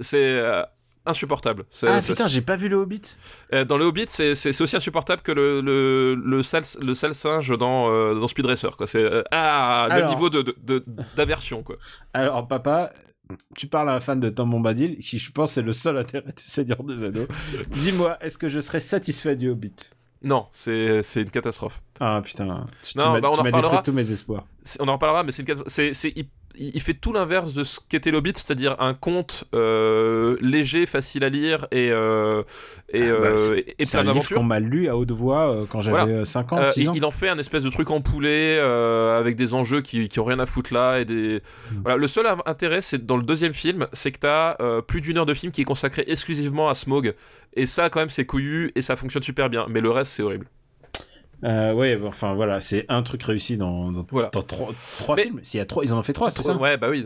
[0.00, 0.62] c'est euh,
[1.06, 1.64] insupportable.
[1.86, 3.02] Ah putain, j'ai pas vu le Hobbit.
[3.52, 7.56] Euh, dans le Hobbit, c'est aussi insupportable que le, le, le, sale, le sale singe
[7.58, 8.76] dans, euh, dans Speed Racer.
[8.76, 8.86] Quoi.
[8.86, 10.30] C'est euh, ah, le niveau
[11.16, 11.58] d'aversion.
[11.58, 11.76] De, de, quoi.
[12.12, 12.90] Alors, papa,
[13.56, 16.32] tu parles à un fan de Tom Bombadil, qui je pense est le seul intérêt
[16.36, 17.26] du Seigneur des Anneaux.
[17.68, 19.74] Dis-moi, est-ce que je serais satisfait du Hobbit?
[20.22, 21.82] Non, c'est c'est une catastrophe.
[22.00, 23.82] Ah putain, tu, Non, m'as bah, on tu en reparlera.
[23.82, 24.46] tous mes espoirs.
[24.80, 25.92] On en reparlera, mais c'est une catastrophe.
[25.92, 26.14] C'est-
[26.58, 31.28] il, fait tout l'inverse de ce qu'était l'Hobbit, c'est-à-dire un conte euh, léger, facile à
[31.28, 32.42] lire et, euh,
[32.92, 34.36] et, Ah, bah, euh, et- plein d'aventures.
[34.38, 36.12] qu'on m'a lu à haute voix euh, quand j'avais Voilà.
[36.20, 36.92] euh, 5 ans, Euh, 6 il, ans.
[36.94, 40.20] il en fait un espèce de truc en poulet euh, avec des enjeux qui, qui
[40.20, 41.40] ont rien à foutre là et des
[41.72, 41.80] Mm.
[41.82, 45.18] voilà le seul intérêt c'est dans le deuxième film c'est que t'as euh, plus d'une
[45.18, 47.14] heure de film qui est consacré exclusivement à Smog
[47.54, 50.22] et ça quand même c'est couillu et ça fonctionne super bien mais le reste c'est
[50.22, 50.46] horrible
[51.44, 54.30] Euh, ouais, bon, enfin voilà, c'est un truc réussi dans, dans, Voilà.
[54.32, 55.40] dans trois, trois Mais- films.
[55.42, 56.56] S'il y a trois, ils en ont fait trois, c'est ça?
[56.56, 57.04] ouais bah oui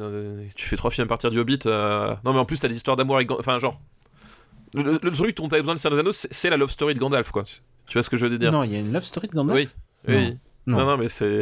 [0.54, 2.76] tu fais trois films à partir du Hobbit euh, non mais en plus t'as des
[2.76, 3.80] histoires d'amour avec enfin genre
[4.74, 6.94] le, le- le truc dont t'avais besoin de Seigneur des Anneaux c'est la love story
[6.94, 8.52] de Gandalf quoi tu vois ce que je veux dire?
[8.52, 9.56] Non, il y a une love story de Gandalf?
[9.58, 9.68] Oui
[10.06, 10.14] Non.
[10.18, 10.36] oui
[10.66, 10.78] Non.
[10.78, 11.40] non non mais c'est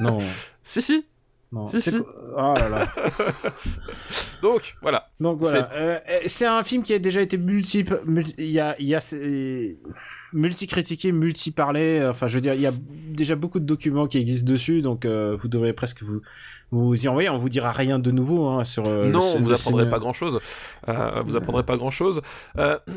[0.00, 0.18] Non,
[0.64, 1.04] si si
[1.52, 1.66] non.
[1.68, 1.98] Si, si.
[2.34, 2.84] Oh là là.
[4.42, 8.34] donc voilà Donc voilà, Euh, euh, c'est un film qui a déjà été multiple, multi-
[8.38, 8.96] il y a, y
[10.32, 11.98] multi-critiqué, multi-parlé.
[12.00, 14.82] euh, Enfin, je veux dire, il y a déjà beaucoup de documents qui existent dessus,
[14.82, 16.20] donc euh, vous devrez presque vous
[16.70, 17.28] vous y envoyer.
[17.28, 18.86] On vous dira rien de nouveau hein, sur.
[18.86, 20.40] euh, non, le- vous apprendrez pas grand chose.
[20.86, 22.22] vous apprendrez pas grand chose.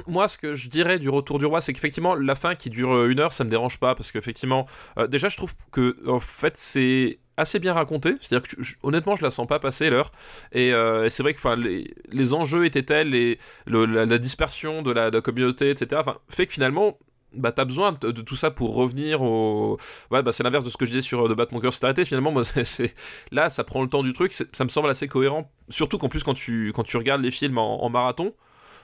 [0.08, 3.06] moi, ce que je dirais du Retour du Roi, c'est qu'effectivement, la fin qui dure
[3.06, 4.66] une heure, ça me dérange pas parce qu'effectivement,
[5.10, 8.16] déjà, je trouve que en fait, c'est assez bien raconté.
[8.22, 10.12] C'est-à-dire que honnêtement, je la sens pas passer l'heure.
[10.52, 15.12] Et, euh, c'est vrai que les, les enjeux étaient tels, et la, dispersion de la,
[15.22, 16.02] communauté, etc.
[16.30, 16.98] Fait que finalement.
[17.38, 19.78] Bah, t'as besoin de, tout ça pour revenir au.
[20.10, 21.74] Ouais, bah, c'est l'inverse de ce que je disais sur euh, De battre mon cœur
[21.74, 22.06] s'est arrêté.
[22.06, 22.96] Finalement, moi, c'est- c'est-
[23.30, 24.32] là, ça prend le temps du truc.
[24.32, 25.52] c'est- Ça me semble assez cohérent.
[25.68, 28.34] Surtout qu'en plus, quand tu, quand tu regardes les films en, marathon,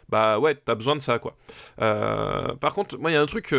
[0.09, 1.37] bah ouais, t'as besoin de ça, quoi.
[1.81, 3.53] Euh, par contre, moi, il y a un truc.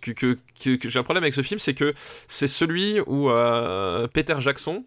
[0.00, 1.94] Que, j'ai un problème avec ce film, c'est que
[2.26, 4.84] c'est celui où euh, Peter Jackson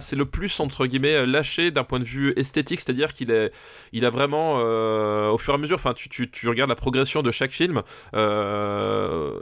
[0.00, 3.52] c'est le plus entre guillemets lâché d'un point de vue esthétique, c'est-à-dire qu'il est,
[3.92, 6.74] il a vraiment euh, au fur et à mesure, enfin tu, tu, tu regardes la
[6.76, 7.82] progression de chaque film
[8.14, 9.40] euh,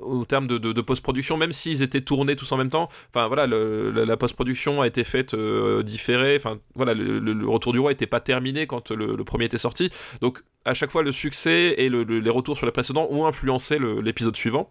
[0.00, 3.46] au terme de, de- post-production, même s'ils étaient tournés tous en même temps, enfin voilà,
[3.46, 8.06] le- la, post-production a été faite euh, différée, enfin voilà, le, Retour du Roi n'était
[8.06, 9.90] pas terminé quand le, le premier était sorti,
[10.20, 13.26] donc à chaque fois le succès et le- le- les retours sur les précédents ont
[13.26, 14.70] influencé l'épisode suivant.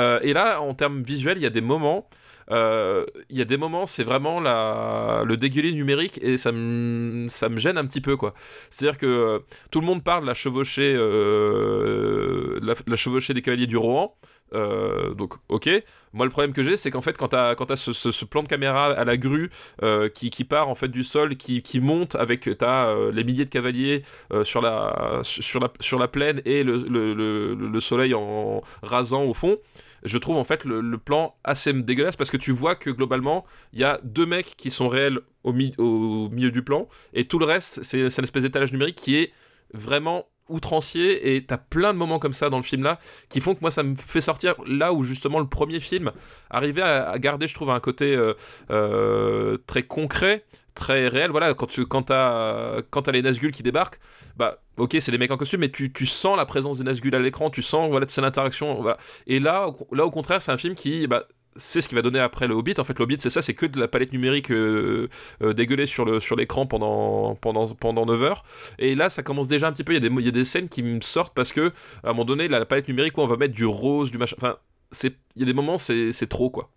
[0.00, 2.14] Euh, et là, en termes visuels, il y a des moments euh,
[2.50, 7.48] il y a des moments, c'est vraiment la, le dégueulé numérique et ça me, ça
[7.48, 8.34] me gêne un petit peu quoi.
[8.70, 9.38] C'est-à-dire que euh,
[9.70, 14.14] tout le monde parle de la chevauchée, euh, la, la des cavaliers du Rohan.
[14.54, 15.68] Euh, donc ok,
[16.14, 18.48] moi le problème que j'ai c'est qu'en fait quand t'as quand t'as ce, plan de
[18.48, 19.50] caméra à la grue
[19.82, 23.24] euh, qui, qui part en fait du sol, qui, qui monte avec t'as euh, les
[23.24, 27.80] milliers de cavaliers euh, sur la sur la sur la plaine et le, le, le
[27.80, 29.58] soleil en rasant au fond,
[30.04, 33.80] je trouve en fait le, plan assez dégueulasse parce que tu vois que globalement il
[33.80, 37.38] y a deux mecs qui sont réels au, mi- au milieu du plan et tout
[37.38, 39.32] le reste c'est une espèce d'étalage numérique qui est
[39.74, 43.54] vraiment outrancier et t'as plein de moments comme ça dans le film là qui font
[43.54, 46.10] que moi ça me fait sortir là où justement le premier film
[46.48, 48.32] arrivait à, à garder je trouve un côté euh,
[48.70, 50.44] euh, très concret
[50.78, 53.98] très réel voilà quand tu quand t'as quand t'as les Nazgûl qui débarquent
[54.36, 57.14] bah ok c'est des mecs en costume mais tu, tu sens la présence des Nazgûl
[57.14, 60.56] à l'écran tu sens voilà c'est l'interaction voilà et là là au contraire c'est un
[60.56, 61.24] film qui bah
[61.58, 62.74] c'est ce qui va donner après le Hobbit.
[62.78, 65.08] En fait, le Hobbit, c'est ça, c'est que de la palette numérique euh,
[65.42, 68.44] euh, dégueulée sur le sur l'écran pendant pendant pendant 9 heures.
[68.78, 69.92] Et là, ça commence déjà un petit peu.
[69.92, 71.72] Il y a des il y a des scènes qui me sortent parce que
[72.04, 74.36] à un moment donné, la, palette numérique où on va mettre du rose, du machin.
[74.38, 74.56] Enfin,
[74.92, 76.70] c'est il y a des moments, c'est c'est trop quoi.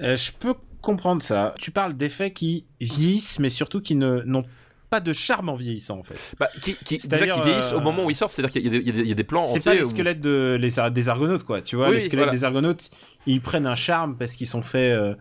[0.00, 1.54] Euh, je peux comprendre ça.
[1.58, 4.44] Tu parles d'effets qui vieillissent, mais surtout qui ne n'ont
[4.90, 6.34] pas de charme en vieillissant en fait.
[6.38, 8.68] Bah, qui, qui, déjà qui vieillissent euh, au moment où ils sortent, c'est-à-dire qu'il y,
[8.90, 11.08] a des- y y a plans C'est pas les où- squelettes de, les, ar- des
[11.08, 11.62] argonautes, quoi.
[11.62, 12.32] Tu vois, Oui, les squelettes voilà.
[12.32, 12.90] des argonautes,
[13.26, 14.92] ils prennent un charme parce qu'ils sont faits.
[14.94, 15.14] euh,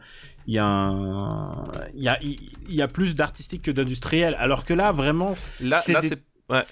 [0.47, 2.37] Il y a un, il y a, il
[2.67, 4.35] il y a plus d'artistique que d'industriel.
[4.39, 6.17] Alors que là, vraiment, Là, c'est des-
[6.49, 6.63] Ouais.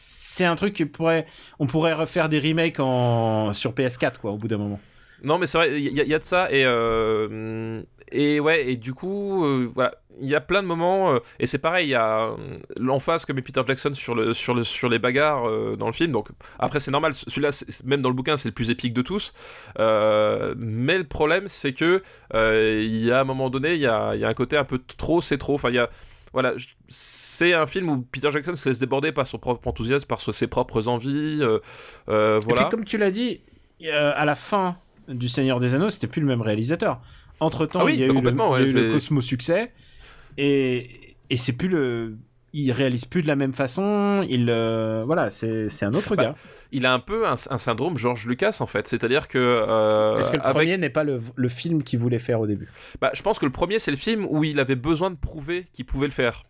[0.45, 1.25] un truc qui pourrait,
[1.59, 4.79] on pourrait refaire des remakes en sur PS4, quoi, au bout d'un moment.
[5.23, 8.39] Non, mais c'est vrai, il y, a- il y a de ça et euh, et
[8.39, 9.91] ouais et du coup euh, voilà,
[10.21, 12.31] il y a plein de moments euh, et c'est pareil, il y a
[12.77, 15.43] l'emphase comme est Peter Jackson sur le sur le sur les bagarres
[15.77, 16.11] dans le film.
[16.11, 17.49] Donc après c'est normal, celui-là
[17.85, 19.33] même dans le bouquin c'est le plus épique de tous.
[19.77, 22.01] Mais le problème c'est que
[22.33, 24.79] il y a un moment donné, il y a y a un côté un peu
[24.97, 25.55] trop, c'est trop.
[25.55, 25.89] Enfin il y a
[26.31, 26.53] voilà,
[26.89, 30.45] c'est un film où Peter Jackson se laisse déborder par son propre enthousiasme, par ses
[30.45, 31.39] propres envies.
[31.41, 31.57] euh,
[32.07, 32.61] euh, Et voilà.
[32.65, 33.41] puis, comme tu l'as dit,
[33.85, 34.77] euh, à la fin
[35.09, 37.01] du Seigneur des Anneaux, c'était plus le même réalisateur.
[37.39, 38.91] Entre temps, Ah oui, il y a eu le, y a ouais, eu le c'est-
[38.91, 39.71] Cosmo succès,
[40.37, 42.17] et, et c'est plus le,
[42.53, 44.25] il réalise plus de la même façon.
[44.27, 46.35] Il, euh, voilà, c'est c'est un autre Bah, gars.
[46.71, 50.31] il a un peu un, un syndrome George Lucas en fait, c'est-à-dire que, euh, Est-ce
[50.31, 52.67] que le avec- premier n'est pas le, le film qu'il voulait faire au début?
[53.01, 55.65] Bah, je pense que le premier c'est le film où il avait besoin de prouver
[55.73, 56.43] qu'il pouvait le faire.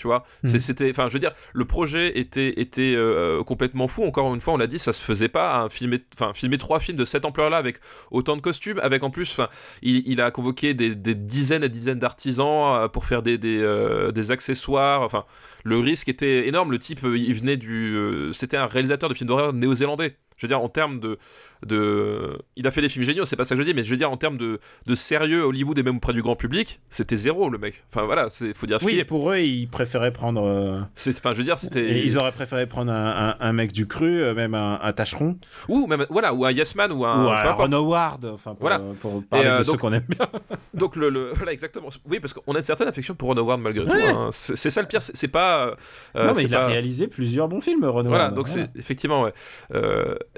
[0.00, 0.24] Tu vois.
[0.42, 0.58] Mhm.
[0.58, 4.02] C'était, enfin, je veux dire, le projet était, était euh, complètement fou.
[4.04, 5.60] Encore une fois, on l'a dit, ça se faisait pas.
[5.60, 7.76] Hein, filmer, enfin, filmer trois films de cette ampleur-là avec
[8.10, 9.48] autant de costumes, avec en plus, enfin,
[9.82, 13.58] il, il a convoqué des, des dizaines et dizaines d'artisans euh, pour faire des, des,
[13.60, 15.02] euh, des accessoires.
[15.02, 15.24] Enfin,
[15.64, 16.72] le risque était énorme.
[16.72, 20.16] Le type, euh, il venait du, euh, c'était un réalisateur de films d'horreur néo-zélandais.
[20.40, 21.18] Je veux dire, en termes de,
[21.66, 22.38] de.
[22.56, 23.98] Il a fait des films géniaux, c'est pas ça que je dis, mais je veux
[23.98, 27.50] dire, en termes de, de sérieux Hollywood et même auprès du grand public, c'était zéro,
[27.50, 27.84] le mec.
[27.92, 29.04] Enfin voilà, il faut dire ce Oui, qui est.
[29.04, 30.42] pour eux, ils préféraient prendre.
[30.46, 32.02] euh, C'est- Enfin, je veux dire, c'était.
[32.02, 35.36] Ils auraient préféré prendre un, un- un mec du cru, euh, même un, un tâcheron,
[35.68, 37.24] Ou même, voilà, ou un Yes Man, ou un.
[37.26, 37.52] ou un.
[37.52, 38.80] Ron Howard, enfin, pour, Voilà.
[38.80, 40.26] euh, pour parler euh, de ceux qu'on aime bien.
[40.74, 41.88] Donc, le, le- Voilà, exactement.
[42.08, 43.92] Oui, parce qu'on a une certaine affection pour Ron Howard malgré tout.
[43.92, 44.30] Hein.
[44.32, 45.76] C'est ça le pire, c'est pas.
[46.14, 48.06] non, mais il a réalisé plusieurs bons films, Ron Howard.
[48.08, 49.34] Voilà, donc c'est effectivement, ouais.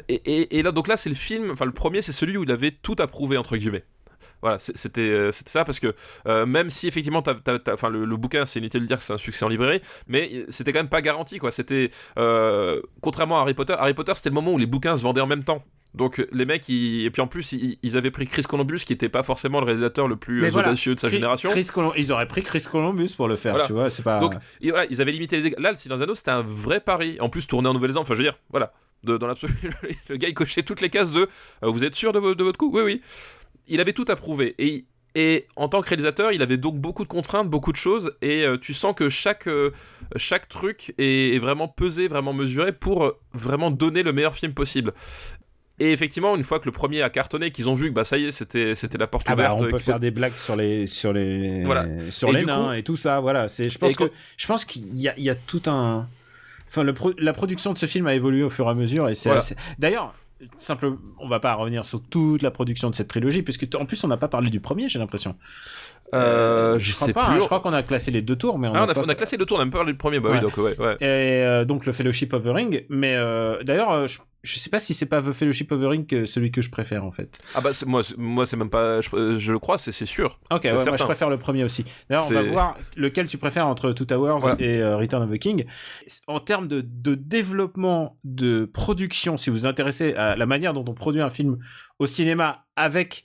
[0.09, 2.45] Et, et- et là, donc là, c'est le film, enfin, le premier, c'est celui où
[2.45, 3.85] il avait tout approuvé, entre guillemets.
[4.41, 5.95] Voilà, c'était euh, c'était ça parce que
[6.27, 9.05] euh, même si effectivement, t'as- t'as- enfin le, le bouquin, c'est inutile de dire que
[9.05, 11.53] c'est un succès en librairie, mais c'était quand même pas garanti quoi.
[11.53, 15.03] C'était euh, contrairement à Harry Potter, Harry Potter c'était le moment où les bouquins se
[15.05, 15.63] vendaient en même temps.
[15.95, 17.05] Donc les mecs, ils...
[17.05, 19.67] et puis en plus, ils, ils avaient pris Chris Columbus, qui était pas forcément le
[19.67, 21.51] réalisateur le plus voilà, audacieux de sa Chris- génération.
[21.51, 23.67] Chris Colum- ils auraient pris Chris Columbus pour le faire, Voilà.
[23.69, 24.19] tu vois, c'est pas...
[24.19, 25.59] Donc, et voilà, ils avaient limité les dégâts.
[25.61, 27.19] Là, le Silence Anneaux, c'était un vrai pari.
[27.21, 28.73] En plus, tourné en Nouvelle-Zélande, enfin, je veux dire, voilà.
[29.05, 29.55] De- dans l'absolu,
[30.09, 31.29] le gars, il cochait toutes les cases de
[31.65, 32.71] euh, Vous êtes sûr de, vo- de votre coup?
[32.73, 33.01] Oui, oui.
[33.69, 34.55] Il avait tout approuvé.
[34.59, 34.85] Et,
[35.15, 38.13] et en tant que réalisateur, il avait donc beaucoup de contraintes, beaucoup de choses.
[38.23, 39.71] Et euh, tu sens que chaque, euh,
[40.17, 44.93] chaque truc est, est vraiment pesé, vraiment mesuré pour vraiment donner le meilleur film possible.
[45.81, 48.17] Et effectivement, une fois que le premier a cartonné, qu'ils ont vu que bah ça
[48.19, 49.63] y est, c'était c'était la porte Ah bah, ouverte.
[49.63, 51.87] on peut faut- faire des blagues sur les sur les Voilà.
[52.11, 54.05] sur Et les nains coup- et tout ça voilà c'est je pense Et que
[54.37, 56.09] je pense qu'il y a, il y a tout un
[56.73, 59.09] enfin le pro- la production de ce film a évolué au fur et à mesure
[59.09, 59.39] et c'est Voilà.
[59.39, 60.15] assez- d'ailleurs
[60.57, 64.03] simple on va pas revenir sur toute la production de cette trilogie puisque en plus
[64.03, 65.37] on n'a pas parlé du premier j'ai l'impression
[66.15, 67.35] Euh, je crois sais pas plus.
[67.35, 68.95] hein, je crois qu'on a classé les deux tours mais on, Ah, a on, a,
[68.95, 70.21] pas- on a classé le tour, on a même parlé du premier.
[70.21, 70.97] Bah oui, donc ouais, ouais.
[71.01, 74.69] et euh, donc le Fellowship of the Ring mais euh, d'ailleurs euh, je, je sais
[74.71, 77.13] pas si c'est pas The Fellowship of the Ring que celui que je préfère en
[77.13, 80.39] fait Ah bah moi, moi c'est même pas, je, euh, je le crois, c'est sûr.
[80.51, 81.85] Ok, ouais, moi je préfère le premier aussi.
[82.11, 84.57] D'ailleurs, on va voir lequel tu préfères entre Two Towers Voilà.
[84.61, 85.65] et euh, Return of the King.
[86.27, 90.85] En termes de, de développement de production, si vous vous intéressez à la manière dont
[90.89, 91.59] on produit un film
[92.01, 93.25] au cinéma avec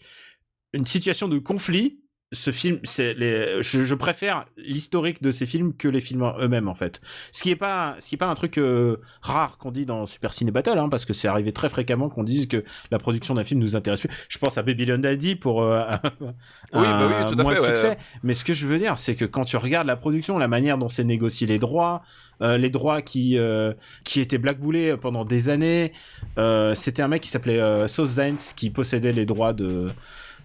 [0.73, 1.99] une situation de conflit,
[2.33, 6.67] ce film, c'est les, je, je préfère l'historique de ces films que les films eux-mêmes
[6.67, 6.99] en fait.
[7.31, 10.05] Ce qui est pas, ce qui est pas un truc euh, rare qu'on dit dans
[10.05, 13.33] Super Ciné Battle, hein, parce que c'est arrivé très fréquemment qu'on dise que la production
[13.33, 14.09] d'un film nous intéresse plus.
[14.27, 15.85] Je pense à Babylon Daddy pour euh,
[16.21, 16.31] Oui,
[16.73, 17.75] bah oui, un tout à moins fait, de ouais.
[17.75, 17.97] succès.
[18.23, 20.77] Mais ce que je veux dire, c'est que quand tu regardes la production, la manière
[20.77, 22.03] dont c'est négocié les droits,
[22.41, 23.73] euh, les droits qui euh,
[24.03, 25.93] qui étaient blackboulés pendant des années,
[26.37, 29.89] euh, c'était un mec qui s'appelait euh, Sauce Zaens qui possédait les droits de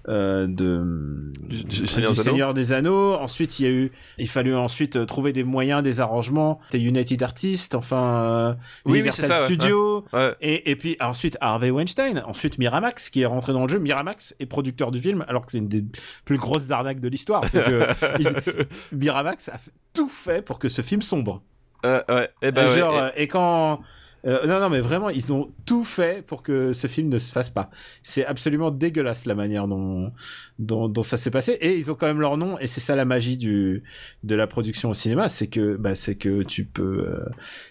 [0.09, 2.31] euh, de Du- du du Seigneur des Anneaux.
[2.31, 3.15] Seigneur des Anneaux.
[3.15, 6.61] Ensuite, il y a eu, il fallut ensuite euh, trouver des moyens, des arrangements.
[6.71, 8.53] C'était United Artists, enfin euh,
[8.85, 9.47] Oui, oui, Universal c'est ça, ouais.
[9.47, 10.05] Studios.
[10.13, 10.35] Ouais.
[10.41, 13.79] Et, et puis ensuite Harvey Weinstein, ensuite Miramax qui est rentré dans le jeu.
[13.79, 15.85] Miramax est producteur du film alors que c'est une des
[16.25, 17.45] plus grosses arnaques de l'histoire.
[18.93, 21.43] Miramax a fait- tout fait pour que ce film sombre.
[21.85, 22.31] Euh, ouais.
[22.43, 23.81] Et bah, Euh, ouais, genre, et- euh, et quand
[24.25, 27.33] euh, non non mais vraiment ils ont tout fait pour que ce film ne se
[27.33, 27.71] fasse pas.
[28.03, 30.13] C'est absolument dégueulasse la manière dont
[30.59, 32.95] dont, dont ça s'est passé et ils ont quand même leur nom et c'est ça
[32.95, 33.83] la magie du
[34.23, 37.25] de la production au cinéma, c'est que bah c'est que tu peux euh,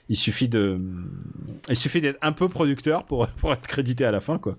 [0.09, 0.79] il suffit de
[1.69, 4.57] il suffit d'être un peu producteur pour pour être crédité à la fin quoi.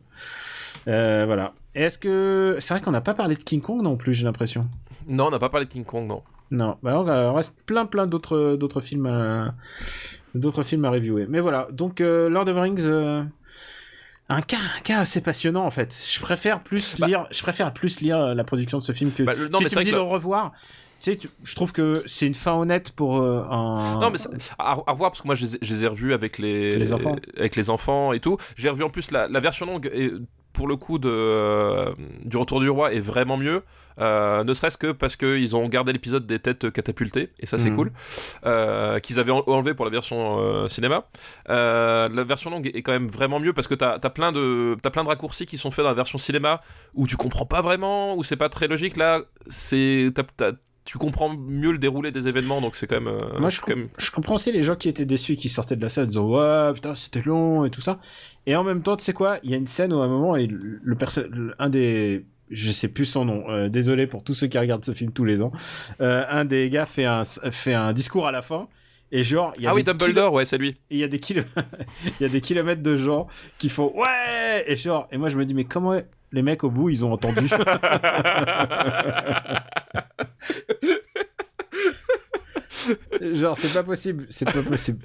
[0.88, 1.53] Euh, voilà.
[1.74, 4.24] Et est-ce que c'est vrai qu'on n'a pas parlé de King Kong non plus, j'ai
[4.24, 4.68] l'impression.
[5.07, 6.22] Non, on n'a pas parlé de King Kong, non.
[6.51, 9.55] Non, bah on reste plein plein d'autres d'autres films à
[10.35, 11.26] d'autres films à reviewer.
[11.28, 13.22] Mais voilà, donc euh, Lord of the Rings euh,
[14.28, 15.95] un cas un cas assez passionnant en fait.
[16.11, 19.11] Je préfère plus Bah- lire je préfère plus lire euh, la production de ce film
[19.12, 20.53] que Bah, le- non, si mais tu me dis que le- revoir.
[21.01, 23.99] Tu sais, tu- je trouve que c'est une fin honnête pour euh, un.
[24.01, 25.89] Non, mais ça- à, à revoir, parce que moi, je les ai- je les ai
[25.89, 27.16] revus avec les, Les enfants.
[27.37, 28.37] avec les enfants et tout.
[28.57, 30.12] J'ai revu en plus la, la version longue, et
[30.53, 31.92] pour le coup, de, euh,
[32.24, 33.62] du Retour du Roi est vraiment mieux.
[34.00, 37.68] Euh, ne serait-ce que parce qu'ils ont gardé l'épisode des têtes catapultées, et ça c'est
[37.70, 37.76] Mhm.
[37.76, 37.92] cool,
[38.46, 41.05] euh, qu'ils avaient en- enlevé pour la version cinéma.
[41.46, 44.90] La version longue est quand même vraiment mieux parce que t'as as plein, de, as
[44.90, 46.62] plein de raccourcis qui sont faits dans la version cinéma
[46.94, 48.96] où tu comprends pas vraiment, où c'est pas très logique.
[48.96, 53.09] Là, c'est t'as- t'as- tu comprends mieux le déroulé des événements, donc c'est quand même.
[53.09, 55.83] euh, Moi, je, même- je comprends aussi les gens qui étaient déçus, qui sortaient de
[55.83, 58.01] la salle en disant ouais putain c'était long et tout ça.
[58.47, 60.09] Et en même temps, tu sais quoi, il y a une scène où à un
[60.09, 60.97] moment, et le,
[61.61, 64.93] un des, je sais plus son nom, euh, désolé pour tous ceux qui regardent ce
[64.93, 65.53] film tous les ans,
[66.01, 68.68] euh, un des gars fait un fait un discours à la fin.
[69.14, 70.74] Et genre, il y a Ah oui, Dumbledore, ouais, c'est lui.
[70.91, 71.45] il y a des il
[72.20, 73.26] y a des kilomètres de gens
[73.59, 75.95] qui font ouais et genre et moi je me dis mais comment
[76.33, 77.47] les mecs au bout ils ont entendu
[83.20, 84.26] Genre, c'est pas possible.
[84.30, 85.05] C'est pas possible.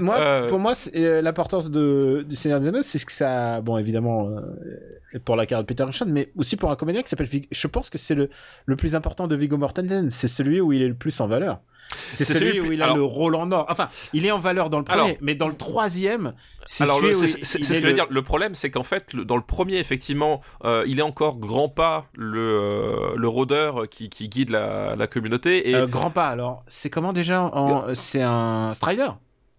[0.00, 0.48] Moi, Euh.
[0.48, 3.60] pour moi, c'est, euh, l'importance de, du Seigneur des Anneaux, c'est ce que ça.
[3.60, 7.08] Bon, évidemment, euh, pour la carrière de Peter Jackson, mais aussi pour un comédien qui
[7.08, 7.26] s'appelle.
[7.26, 8.30] Vig- Je pense que c'est le,
[8.66, 10.08] le plus important de Viggo Mortensen.
[10.08, 11.60] C'est celui où il est le plus en valeur.
[12.08, 13.66] C'est celui, où il a alors- le rôle en or.
[13.68, 16.34] Enfin, il est en valeur dans le premier, Alors- mais dans le troisième,
[16.66, 18.06] c'est Alors, celui le- où c'est ce que je veux dire.
[18.10, 21.68] Le problème, c'est qu'en fait, le- dans le premier, effectivement, euh, il est encore grand
[21.68, 25.70] pas le, euh, le rôdeur qui, qui guide la, la communauté.
[25.70, 26.62] Et Euh, grand pas, alors.
[26.68, 27.94] C'est comment déjà en...
[27.94, 29.08] C'est un Strider?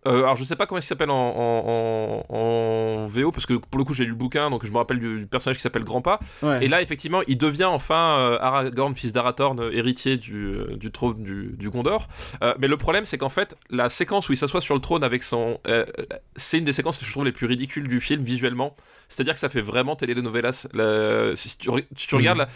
[0.07, 3.53] Euh, alors, je sais pas comment il s'appelle en, en, en- en VO, parce que
[3.53, 5.61] pour le coup, j'ai lu le bouquin, donc je me rappelle du, du personnage qui
[5.63, 6.19] s'appelle Grandpa.
[6.43, 6.65] Ouais.
[6.65, 11.21] Et là, effectivement, il devient enfin euh, Aragorn, fils d'Arathorn, euh, héritier du, du trône
[11.23, 12.07] du, du Gondor.
[12.43, 15.03] Euh, mais le problème, c'est qu'en fait, la séquence où il s'assoit sur le trône
[15.03, 15.59] avec son.
[16.35, 18.75] c'est une des séquences que je trouve les plus ridicules du film visuellement.
[19.09, 20.67] C'est-à-dire que ça fait vraiment telenovelas.
[20.73, 22.19] La- si tu, si tu Mhm.
[22.21, 22.47] regardes la-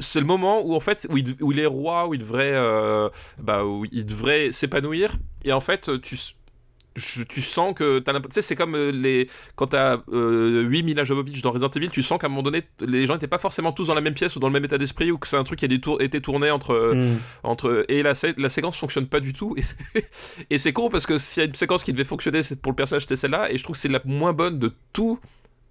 [0.00, 2.52] c'est le moment où en fait où il, où il est roi où il devrait
[2.54, 3.08] euh,
[3.38, 6.16] bah où il devrait s'épanouir et en fait tu
[6.98, 11.04] je- tu sens que tu sais c'est comme euh, les quand t'as euh, 8 Mila
[11.04, 13.72] Jovovich dans Resident Evil tu sens qu'à un moment donné les gens étaient pas forcément
[13.72, 15.44] tous dans la même pièce ou dans le même état d'esprit ou que c'est un
[15.44, 17.16] truc qui a tour- été tourné entre euh, Mm.
[17.44, 20.88] entre et la, sé- la séquence fonctionne pas du tout et c'est- et c'est con
[20.90, 23.16] parce que s'il y a une séquence qui devait fonctionner c'est pour le personnage c'était
[23.16, 25.18] celle-là et je trouve que c'est la moins bonne de tout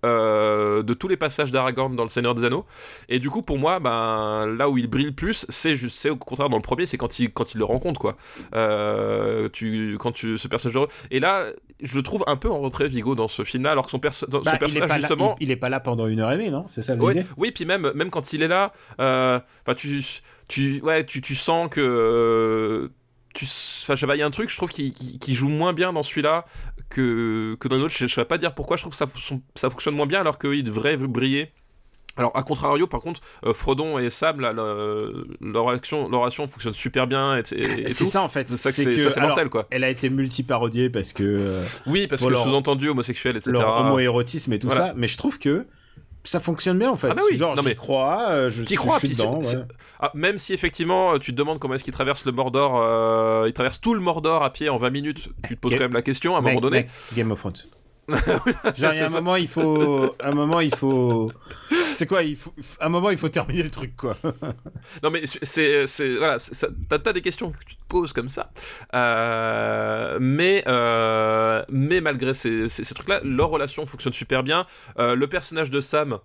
[0.06, 2.66] euh, de tous les passages d'Aragorn dans le Seigneur des Anneaux.
[3.10, 6.50] Et du coup pour moi ben là où il brille le plus c'est au contraire
[6.50, 8.16] dans le premier c'est quand il quand il le rencontre quoi.
[8.56, 11.48] Euh, tu quand tu ce personnage et là
[11.82, 14.00] je le trouve un peu en retrait Vigo dans ce film là alors que son,
[14.00, 16.20] perso- Bah, son il personnage pas là- justement il, il est pas là pendant une
[16.20, 16.66] heure et demie, non?
[16.68, 17.26] C'est ça Ouais, l'idée.
[17.38, 19.40] oui, puis même, même quand il est là, euh,
[19.76, 20.02] tu,
[20.48, 22.90] tu, ouais, tu, tu sens que.
[23.38, 23.46] Tu,
[23.84, 25.50] enfin, je sais pas, il y a un truc, je trouve, qui, qui, qui joue
[25.50, 26.46] moins bien dans celui-là
[26.90, 27.94] que, que dans l'autre.
[27.98, 30.64] Je ne saurais pas dire pourquoi, je trouve que ça, fonctionne moins bien alors qu'il
[30.64, 31.52] devrait briller.
[32.20, 36.48] Alors, à contrario, par contre, euh, Frodon et Sam, là, le- leur, action, leur action
[36.48, 38.50] fonctionne super bien et, et- et C'est ça en fait.
[38.50, 39.68] C'est ça que que- ça, alors, mortel, quoi.
[39.70, 43.52] Elle a été multi-parodiée parce que euh, Oui, parce Bon, que sous-entendu homosexuel, etc.
[43.52, 44.88] leur homoérotisme et tout Voilà.
[44.88, 45.68] ça, mais je trouve que
[46.24, 47.08] ça fonctionne bien en fait.
[47.12, 49.24] Ah bah oui, Genre, non, j'y mais- crois, euh, je crois, je suis puis c'est-
[49.24, 49.42] dedans.
[49.42, 49.64] c'est- ouais.
[50.00, 53.46] Ah, même si effectivement euh, tu te demandes comment est-ce qu'il traverse le Mordor, euh,
[53.48, 55.84] il traverse tout le Mordor à pied en 20 minutes, tu te poses Ga- quand
[55.86, 56.88] même la question à un moment donné.
[57.16, 57.54] Game of Thrones.
[58.78, 60.16] Genre, il y a un moment, il faut.
[60.24, 61.32] Un moment, il faut.
[61.72, 62.54] C'est quoi il faut...
[62.80, 64.16] Un moment, il faut terminer le truc, quoi.
[65.04, 65.86] Non mais c'est
[66.18, 66.38] voilà,
[66.90, 68.52] t'as des questions que tu te poses comme ça,
[68.94, 74.66] Euh, mais euh, mais malgré ces, ces, ces trucs-là, leur relation fonctionne super bien.
[75.00, 76.20] Euh, le personnage de Sam.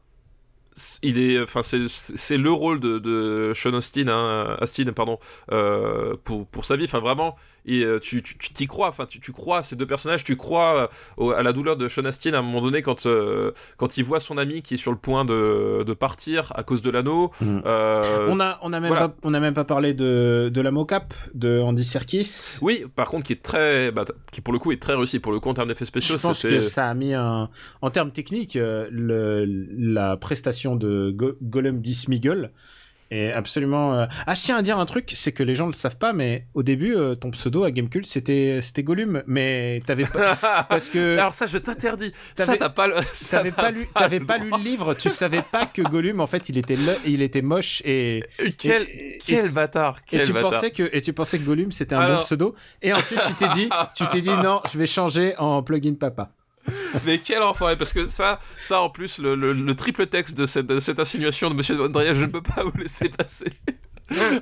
[1.02, 5.18] Il est, enfin, c'est- le rôle de, de Sean Austin, hein, Astin, pardon,
[5.50, 6.84] euh, pour, pour sa vie.
[6.86, 8.88] Enfin, vraiment, et euh, tu tu- tu t'y crois.
[8.88, 10.24] Enfin, tu, tu crois à ces deux personnages.
[10.24, 10.86] Tu crois euh,
[11.16, 14.04] au- à la douleur de Sean Astin à un moment donné quand euh, quand il
[14.04, 17.30] voit son ami qui est sur le point de, de partir à cause de l'anneau.
[17.42, 19.08] Euh, on a, on a même voilà.
[19.08, 22.58] pas, on a même pas parlé de, de la mocap de Andy Serkis.
[22.60, 25.18] Oui, par contre, qui est très, bah, qui pour le coup est très réussi.
[25.20, 27.48] Pour le coup, en termes d'effets spéciaux, Je pense que ça a mis un.
[27.80, 29.44] En termes techniques, le,
[29.78, 32.50] la prestation de Go- Golem Dismiggle
[33.12, 33.94] est absolument.
[33.94, 36.12] euh, Ah, je tiens à dire un truc, c'est que les gens le savent pas,
[36.12, 40.36] mais au début, euh, ton pseudo à Gamecult, c'était c'était Gollum, mais t'avais pas.
[40.68, 41.18] Parce que.
[41.18, 42.12] Alors ça, je t'interdis.
[42.36, 42.94] Ça, T'avais- t'as pas le.
[43.30, 46.26] T'avais pas lu, t'avais le pas lu le livre, tu savais pas que Gollum en
[46.26, 48.22] fait il était le- il était moche et
[48.58, 49.98] Quel, et- et- quel et- bâtard.
[50.12, 50.50] et tu bâtard.
[50.50, 53.34] pensais que et tu pensais que Gollum c'était un Alors- bon pseudo et ensuite tu
[53.34, 56.30] t'es dit tu t'es dit non je vais changer en plugin papa.
[57.06, 60.46] Mais quel enfoiré, parce que ça, ça en plus, le, le- le triple texte de
[60.46, 63.46] cette, de cette insinuation de Monsieur Andrea, je ne peux pas vous laisser passer.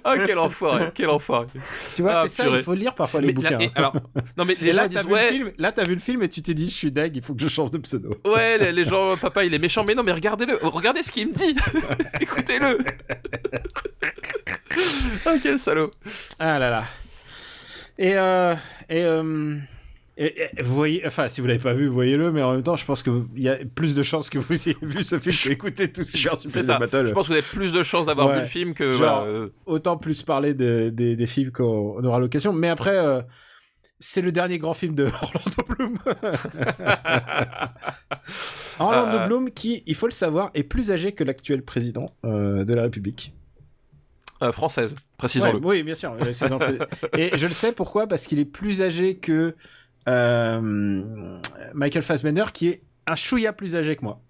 [0.03, 1.47] Ah, quel enfoiré, quel enfoiré.
[1.95, 3.51] Tu vois Ah, c'est ça il faut lire parfois les Mais bouquins.
[3.51, 3.73] là, et- hein.
[3.77, 3.93] alors,
[4.37, 6.29] non mais les là t'as vu ouais, le film là t'as vu le film et
[6.29, 8.17] tu t'es dit je suis deg il faut que je change de pseudo.
[8.25, 11.29] ouais, les, les gens, papa, il est méchant, mais non, mais regardez-le, regardez ce qu'il
[11.29, 11.55] me dit,
[12.21, 12.79] écoutez-le.
[15.27, 15.93] ah quel salaud.
[16.41, 16.85] Ah là là.
[17.99, 18.55] Et euh,
[18.89, 19.57] et, euh,
[20.27, 22.77] et- et vous voyez, enfin, si vous l'avez pas vu, voyez-le, mais en même temps,
[22.77, 25.51] je pense qu'il y a plus de chances que vous ayez vu ce film que
[25.53, 26.79] écouter tout Super Super ça.
[26.79, 27.07] Battle.
[27.07, 28.35] Je pense que vous avez plus de chances d'avoir Ouais.
[28.35, 28.93] vu le film que.
[28.93, 32.53] Genre, voilà, euh, autant plus parler de- des- des films qu'on on aura l'occasion.
[32.53, 33.23] Mais après, euh,
[33.99, 35.99] c'est le dernier grand film de Orlando Bloom.
[38.79, 42.65] Orlando Euh, Bloom, qui, il faut le savoir, est plus âgé que l'actuel président euh,
[42.65, 43.33] de la République.
[44.43, 45.59] euh, française, précisons-le.
[45.59, 46.17] Ouais, oui, bien sûr.
[47.19, 48.07] Et je le sais pourquoi?
[48.07, 49.55] Parce qu'il est plus âgé que euh,
[50.07, 54.21] Michael Fassbender, qui est un chouïa plus âgé que moi.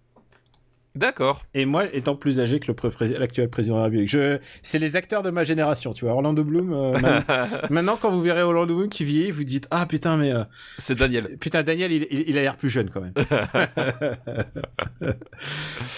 [0.97, 1.43] D'accord.
[1.55, 4.09] Et moi, étant plus âgé que pré- l'actuel président de la République.
[4.09, 4.39] Je...
[4.65, 6.15] C'est les acteurs de ma génération, tu vois.
[6.15, 6.73] Orlando Bloom.
[6.73, 10.33] euh, maintenant, maintenant, quand vous verrez Orlando Bloom qui vieillit, vous dites Ah putain, mais.
[10.35, 10.43] euh,
[10.79, 11.37] C'est Daniel.
[11.41, 13.13] Putain, Daniel, il, il- il a l'air plus jeune quand même.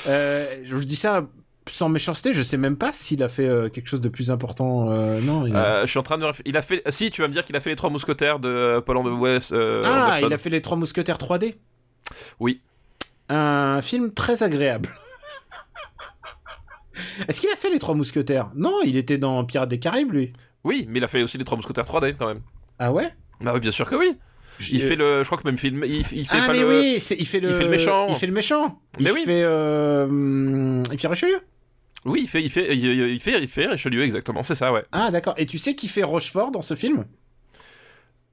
[0.08, 1.28] Euh, je dis ça
[1.68, 4.86] sans méchanceté, je sais même pas s'il a fait euh, quelque chose de plus important.
[4.90, 5.46] euh, non.
[5.46, 6.26] il a- Euh, je suis en train de.
[6.44, 6.82] Il a fait.
[6.90, 9.52] Si, tu vas me dire qu'il a fait les trois mousquetaires de Paul West.
[9.52, 10.26] Euh, ah, Anderson.
[10.28, 11.54] il a fait les Trois Mousquetaires 3D.
[12.40, 12.60] Oui.
[13.28, 14.90] Un film très agréable.
[17.28, 18.50] Est-ce qu'il a fait les Trois Mousquetaires?
[18.54, 20.32] Non, il était dans Pirates des Caraïbes, lui.
[20.64, 22.40] Oui, mais il a fait aussi les trois mousquetaires 3D quand même.
[22.78, 23.12] Ah ouais?
[23.40, 24.16] Bah oui, bien sûr que oui.
[24.70, 25.22] Il fait le.
[25.22, 25.82] Je crois que même film.
[25.84, 26.68] Il, il fait Ah pas mais le.
[26.68, 27.48] oui, il fait le.
[27.50, 28.06] il fait le méchant.
[28.10, 28.78] Il fait le méchant.
[28.98, 29.22] Il Mais oui.
[29.24, 29.42] fait.
[29.42, 30.04] Euh...
[30.04, 31.40] hum, Il fait Richelieu.
[32.04, 34.42] Oui, il fait, il fait, il, il fait, il fait Richelieu exactement.
[34.42, 34.84] C'est ça, ouais.
[34.92, 35.34] Ah d'accord.
[35.36, 37.04] Et tu sais qui fait Rochefort dans ce film?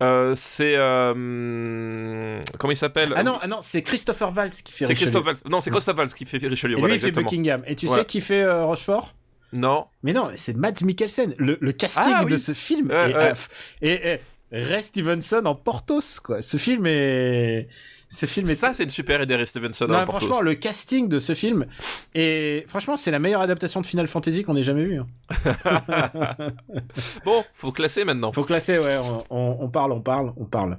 [0.02, 3.14] Euh, c'est euh, comment il s'appelle?
[3.18, 5.06] Ah non, ah non, c'est Christopher Waltz qui fait C'est Richelieu.
[5.12, 5.42] Christophe Waltz.
[5.46, 6.74] Non, c'est Christophe Waltz qui fait Richelieu.
[6.74, 7.12] Et lui, voilà, il fait.
[7.12, 7.64] Buckingham.
[7.68, 8.04] Et tu Voilà.
[8.04, 9.14] sais qui fait euh, Rochefort?
[9.52, 9.88] Non.
[10.04, 11.34] Mais non, c'est Mads Mikkelsen.
[11.38, 13.34] Le, le casting Ah, de ce film est,
[13.82, 14.20] et, et
[14.52, 16.42] Ray Stevenson en Portos quoi.
[16.42, 17.68] Ce film est
[18.10, 19.88] ce film est Ça, c'est une super idée, Stevenson.
[19.88, 20.46] Non, hein, pour franchement, tous.
[20.46, 21.66] le casting de ce film
[22.16, 25.00] et franchement, c'est la meilleure adaptation de Final Fantasy qu'on ait jamais vue.
[25.00, 25.06] hein.
[27.26, 28.32] Bon, faut classer maintenant.
[28.32, 28.98] Faut classer, ouais.
[29.30, 30.78] On, parle, on parle, on parle.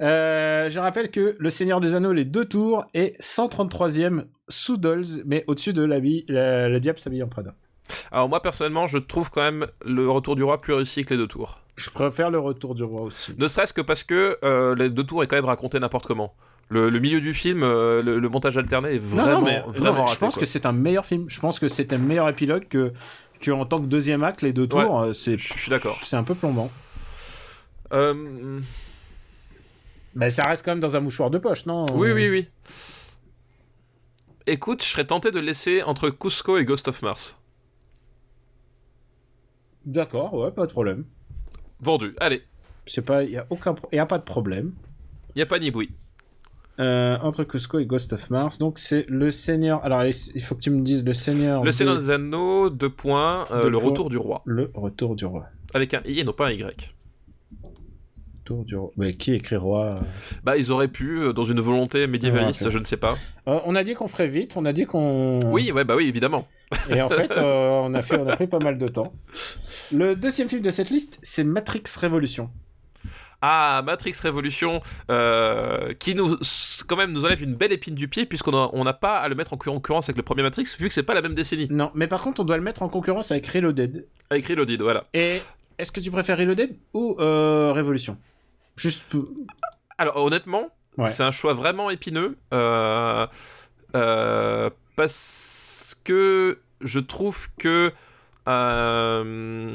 [0.00, 5.22] Euh, je rappelle que Le Seigneur des Anneaux, les deux tours, est 133e sous Dolls,
[5.26, 7.54] mais au-dessus de la, vie, la, la Diable s'habille en Prada.
[8.10, 11.18] Alors moi, personnellement, je trouve quand même le Retour du Roi plus réussi que les
[11.18, 11.60] deux tours.
[11.76, 13.34] Je préfère le Retour du Roi aussi.
[13.38, 16.34] Ne serait-ce que parce que euh, les deux tours est quand même raconté n'importe comment.
[16.68, 19.60] Le, le milieu du film, euh, le, le montage alterné est vraiment, non, non, mais,
[19.66, 20.14] vraiment non, raté.
[20.14, 20.40] je pense quoi.
[20.40, 21.24] que c'est un meilleur film.
[21.28, 22.92] Je pense que c'est un meilleur épilogue que,
[23.40, 25.98] que en tant que deuxième acte, les deux tours, euh, c'est Je suis d'accord.
[26.02, 26.70] c'est un peu plombant.
[27.92, 28.60] Euh,
[30.14, 32.48] Mais ça reste quand même dans un mouchoir de poche, non Oui, oui, oui.
[34.46, 37.36] Écoute, je serais tenté de laisser entre Cusco et Ghost of Mars.
[39.84, 41.04] D'accord, ouais, pas de problème.
[41.84, 42.14] Vendu.
[42.18, 42.42] Allez,
[42.86, 44.72] C'est pas, il y a aucun, pro- y a pas de problème.
[45.34, 45.90] il y a pas ni bruit.
[46.80, 49.84] Euh, entre Cusco et Ghost of Mars, donc c'est le Seigneur.
[49.84, 51.62] Alors il faut que tu me dises le Seigneur.
[51.62, 53.90] Le Seigneur des Anneaux, deux points, euh, Deux le points.
[53.90, 54.42] Retour du Roi.
[54.44, 55.44] Le Retour du Roi.
[55.72, 56.92] Avec un I et non pas un Y.
[58.44, 58.90] Retour du Roi.
[58.98, 60.00] Mais qui écrit Roi euh
[60.42, 63.16] Bah, ils auraient pu, euh, dans une volonté médiévaliste, Ouais, je ne sais pas.
[63.48, 64.54] Euh, On a dit qu'on ferait vite.
[64.58, 65.38] On a dit qu'on.
[65.46, 66.46] Oui, ouais, bah oui, évidemment.
[66.90, 69.14] Et en fait, euh, on a fait, on a pris pas mal de temps.
[69.92, 72.50] Le deuxième film de cette liste, c'est Matrix Révolution.
[73.40, 74.80] Ah, Matrix Révolution,
[75.10, 76.36] euh, qui nous,
[76.86, 79.28] quand même, nous enlève une belle épine du pied, puisqu'on a- on n'a pas à
[79.28, 81.66] le mettre en concurrence avec le premier Matrix, vu que c'est pas la même décennie.
[81.70, 84.06] Non, mais par contre, on doit le mettre en concurrence avec Reloaded.
[84.30, 85.04] Avec Reloaded, voilà.
[85.12, 85.38] Et
[85.78, 88.16] est-ce que tu préfères Reloaded ou euh, Révolution
[88.76, 89.16] Juste.
[89.98, 90.68] Alors, honnêtement,
[90.98, 91.08] Ouais.
[91.08, 93.26] c'est un choix vraiment épineux, euh,
[93.96, 97.92] euh, parce que je trouve que
[98.48, 99.74] euh,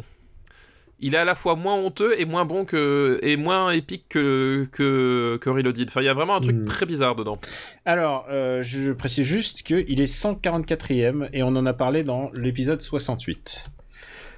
[1.02, 4.68] il est à la fois moins honteux et moins bon que et moins épique que
[4.72, 5.88] que, que Reloaded.
[5.90, 6.66] Enfin, il y a vraiment un truc Hmm.
[6.66, 7.40] très bizarre dedans.
[7.86, 12.82] Alors, euh, je précise juste qu'il est 144e et on en a parlé dans l'épisode
[12.82, 13.66] 68.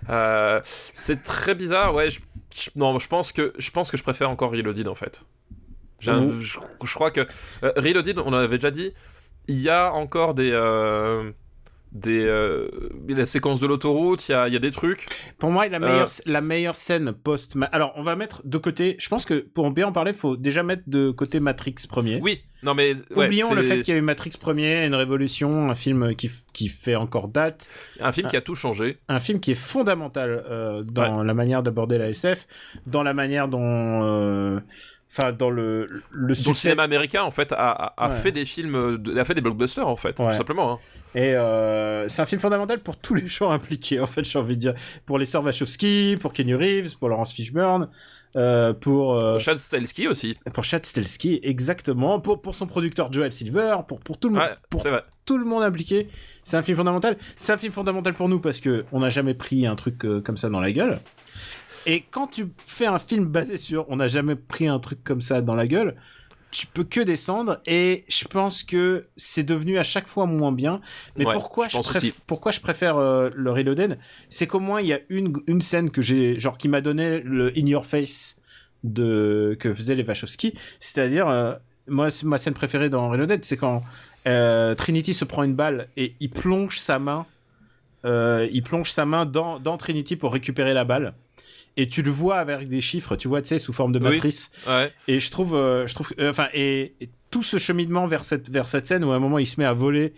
[0.09, 2.09] Euh, c'est très bizarre, ouais.
[2.09, 2.19] Je,
[2.53, 5.23] je- non, je pense que je pense que je préfère encore Reloaded en fait.
[6.07, 6.41] Un- Mhm.
[6.41, 7.21] je, je crois que
[7.63, 8.93] euh, Reloaded, on en avait déjà dit,
[9.47, 11.31] il y a encore des euh,
[11.91, 12.67] des euh,
[13.07, 15.05] la séquence de l'autoroute, il y a, y a des trucs.
[15.37, 15.79] Pour moi, la Euh.
[15.79, 17.55] meilleure, la meilleure scène post.
[17.71, 18.95] Alors, on va mettre de côté.
[18.99, 22.19] Je pense que pour bien en parler, il faut déjà mettre de côté Matrix premier.
[22.21, 25.69] Oui, non mais ouais, Oublions le fait qu'il y a eu Matrix premier, une révolution,
[25.69, 27.67] un film qui, qui fait encore date,
[27.99, 28.99] un film qui a tout changé.
[29.09, 32.47] un film qui est fondamental euh, dans la manière d'aborder la SF,
[32.87, 34.61] dans la manière dont.
[35.13, 38.15] Enfin, dans le, le cinéma américain en fait a, a- a Ouais.
[38.15, 40.29] fait des films, a fait des blockbusters en fait, Ouais.
[40.29, 40.71] tout simplement.
[40.73, 40.79] hein.
[41.13, 44.55] Et euh, c'est un film fondamental pour tous les gens impliqués, en fait, j'ai envie
[44.55, 44.73] de dire.
[45.05, 47.89] Pour les sœurs Wachowski, pour Kenny Reeves, pour Laurence Fishburne,
[48.37, 50.37] euh, pour, euh, Chad Stahelski aussi.
[50.53, 54.43] pour Chad Stahelski, exactement, pour, pour son producteur Joel Silver, pour, pour, tout, le, monde
[54.45, 54.81] Ouais, pour
[55.25, 56.07] tout le monde impliqué.
[56.45, 57.17] C'est un film fondamental.
[57.35, 60.21] C'est un film fondamental pour nous parce que on n'a jamais pris un truc euh,
[60.21, 60.99] comme ça dans la gueule.
[61.85, 65.21] Et quand tu fais un film basé sur on n'a jamais pris un truc comme
[65.21, 65.95] ça dans la gueule,
[66.51, 70.81] tu peux que descendre et je pense que c'est devenu à chaque fois moins bien.
[71.15, 72.13] Mais Ouais, pourquoi je je, pense préf- aussi.
[72.27, 73.97] pourquoi je préfère euh, le Reloaded,
[74.29, 77.21] c'est qu'au moins il y a une une scène que j'ai genre qui m'a donné
[77.21, 78.39] le in your face
[78.83, 81.55] de que faisaient les Wachowski, c'est-à-dire euh,
[81.87, 83.81] moi ma scène préférée dans Reloaded, c'est quand
[84.27, 87.25] euh, Trinity se prend une balle et il plonge sa main,
[88.03, 91.13] il plonge sa main dans, dans Trinity pour récupérer la balle.
[91.77, 94.11] Et tu le vois avec des chiffres, tu vois, tu sais, sous forme de Oui.
[94.11, 94.51] matrice.
[94.67, 94.91] Ouais.
[95.07, 98.49] Et je trouve, euh, je trouve, euh, enfin, et, et tout ce cheminement vers cette,
[98.49, 100.13] vers cette scène où à un moment il se met à voler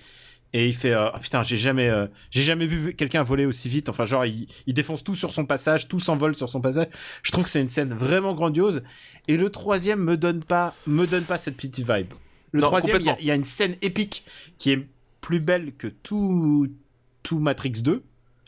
[0.54, 3.70] et il fait, euh, Ah, putain, j'ai jamais, euh, j'ai jamais vu quelqu'un voler aussi
[3.70, 3.88] vite.
[3.90, 6.88] Enfin, genre, il, il défonce tout sur son passage, tout s'envole sur son passage.
[7.22, 8.82] Je trouve que c'est une scène vraiment grandiose.
[9.28, 12.14] Et le troisième me donne pas, me donne pas cette petite vibe.
[12.52, 13.18] Le Non, troisième, il y, a- complètement.
[13.22, 14.26] il y a une scène épique
[14.60, 14.88] qui est
[15.22, 16.68] plus belle que tout,
[17.24, 18.04] tout Matrix 2,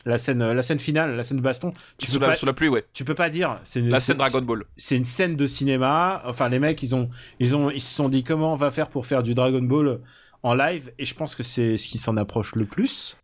[0.06, 2.46] la scène, la scène finale, la scène de baston, tu Sous peux la, pas, sous
[2.46, 2.84] la pluie, ouais.
[2.94, 3.56] tu peux pas dire.
[3.64, 4.64] C'est une, La scène Dragon Ball.
[4.78, 6.22] c'est une scène de cinéma.
[6.24, 7.10] Enfin, les mecs, ils ont,
[7.40, 10.00] ils ont, ils se sont dit comment on va faire pour faire du Dragon Ball
[10.42, 13.16] en live, et je pense que c'est ce qui s'en approche le plus.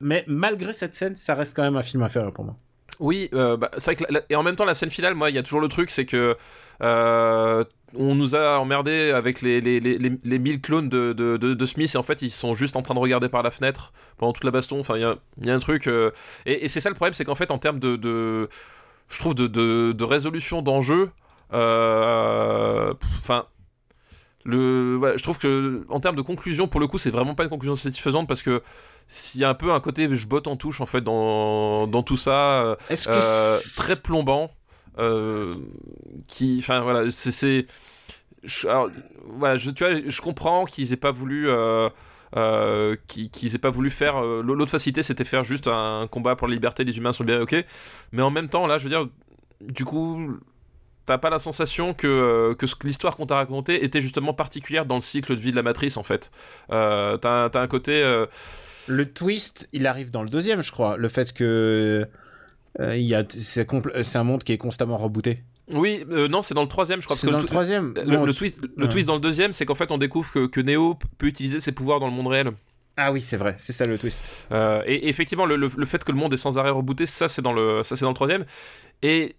[0.00, 2.56] Mais malgré cette scène, ça reste quand même un film inférieur pour moi.
[2.98, 5.14] Oui, euh, bah, c'est vrai que la- la- et en même temps la scène finale,
[5.14, 6.36] moi, il y a toujours le truc, c'est que
[6.82, 7.64] euh,
[7.98, 11.54] on nous a emmerdé avec les, les, les, les, les 1000 clones de, de, de,
[11.54, 13.92] de Smith et en fait ils sont juste en train de regarder par la fenêtre
[14.18, 14.80] pendant toute la baston.
[14.80, 16.10] Enfin, il y y a un truc euh,
[16.46, 18.48] et, et c'est ça le problème, c'est qu'en fait en termes de, de
[19.08, 21.10] je trouve de, résolution d'enjeu,
[21.52, 23.46] euh, enfin.
[24.44, 27.44] le, voilà, je trouve que en termes de conclusion, pour le coup, c'est vraiment pas
[27.44, 28.62] une conclusion satisfaisante parce que
[29.08, 32.02] s'il y a un peu un côté je botte en touche en fait dans, dans
[32.02, 32.76] tout ça, euh,
[33.76, 34.50] très plombant
[36.26, 37.66] qui enfin voilà c'est
[39.24, 41.88] voilà je tu vois je comprends qu'ils aient pas voulu euh,
[42.36, 46.34] euh, qu'ils qu'ils aient pas voulu faire euh, l'autre facilité c'était faire juste un combat
[46.34, 47.64] pour la liberté des humains sur le bien ok
[48.10, 49.06] mais en même temps là je veux dire
[49.60, 50.38] du coup
[51.06, 54.96] t'as pas la sensation que, euh, que l'histoire qu'on t'a racontée était justement particulière dans
[54.96, 56.30] le cycle de vie de la matrice en fait
[56.70, 58.26] euh, t'as t'as un côté euh,
[58.86, 60.96] Le twist, il arrive dans le deuxième, je crois.
[60.96, 62.08] Le fait que
[62.80, 65.42] euh, a, c'est, un monde qui est constamment rebooté.
[65.72, 67.92] oui euh, non c'est dans le troisième je crois C'est dans le troisième.
[67.96, 68.88] Le, twist, le ouais.
[68.88, 71.72] twist dans le deuxième, c'est qu'en fait on découvre que, que Neo peut utiliser ses
[71.72, 72.52] pouvoirs dans le monde réel.
[72.98, 73.54] Ah oui, c'est vrai.
[73.58, 74.20] C'est ça le twist.
[74.52, 77.06] Euh, et, et effectivement, le, le- le fait que le monde est sans arrêt rebooté,
[77.06, 78.44] ça c'est dans le, ça c'est dans le troisième.
[79.00, 79.34] Et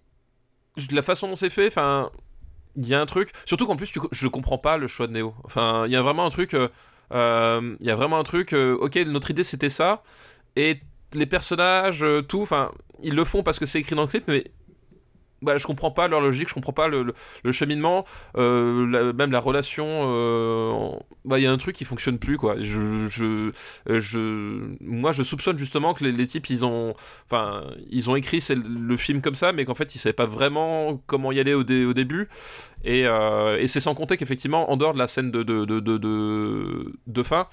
[0.91, 2.10] la façon dont c'est fait, enfin,
[2.76, 3.30] il y a un truc.
[3.45, 5.35] Surtout qu'en plus, tu je comprends pas le choix de Neo.
[5.43, 6.55] Enfin, il y a vraiment un truc.
[6.55, 6.68] euh,
[7.14, 8.53] euh, Il y a vraiment un truc.
[8.53, 10.01] euh, ok, notre idée c'était ça.
[10.55, 10.80] Et
[11.15, 12.72] les personnages, euh, tout, enfin,
[13.02, 14.45] ils le font parce que c'est écrit dans le script, mais
[15.41, 17.14] voilà, je comprends pas leur logique, je comprends pas le,
[17.52, 18.06] cheminement,
[18.38, 19.85] euh, même la relation.
[19.88, 20.90] euh,
[21.26, 22.56] bah, il y a un truc qui fonctionne plus, quoi.
[22.56, 22.64] Moi,
[25.11, 26.94] je soupçonne justement que les, types, ils ont,
[27.26, 31.02] enfin, ils ont écrit le, film comme ça, mais qu'en fait, ils savaient pas vraiment
[31.07, 32.30] comment y aller au, dé- au début.
[32.85, 33.06] Et,
[33.68, 37.48] c'est sans compter qu'effectivement, en dehors de la scène de fin.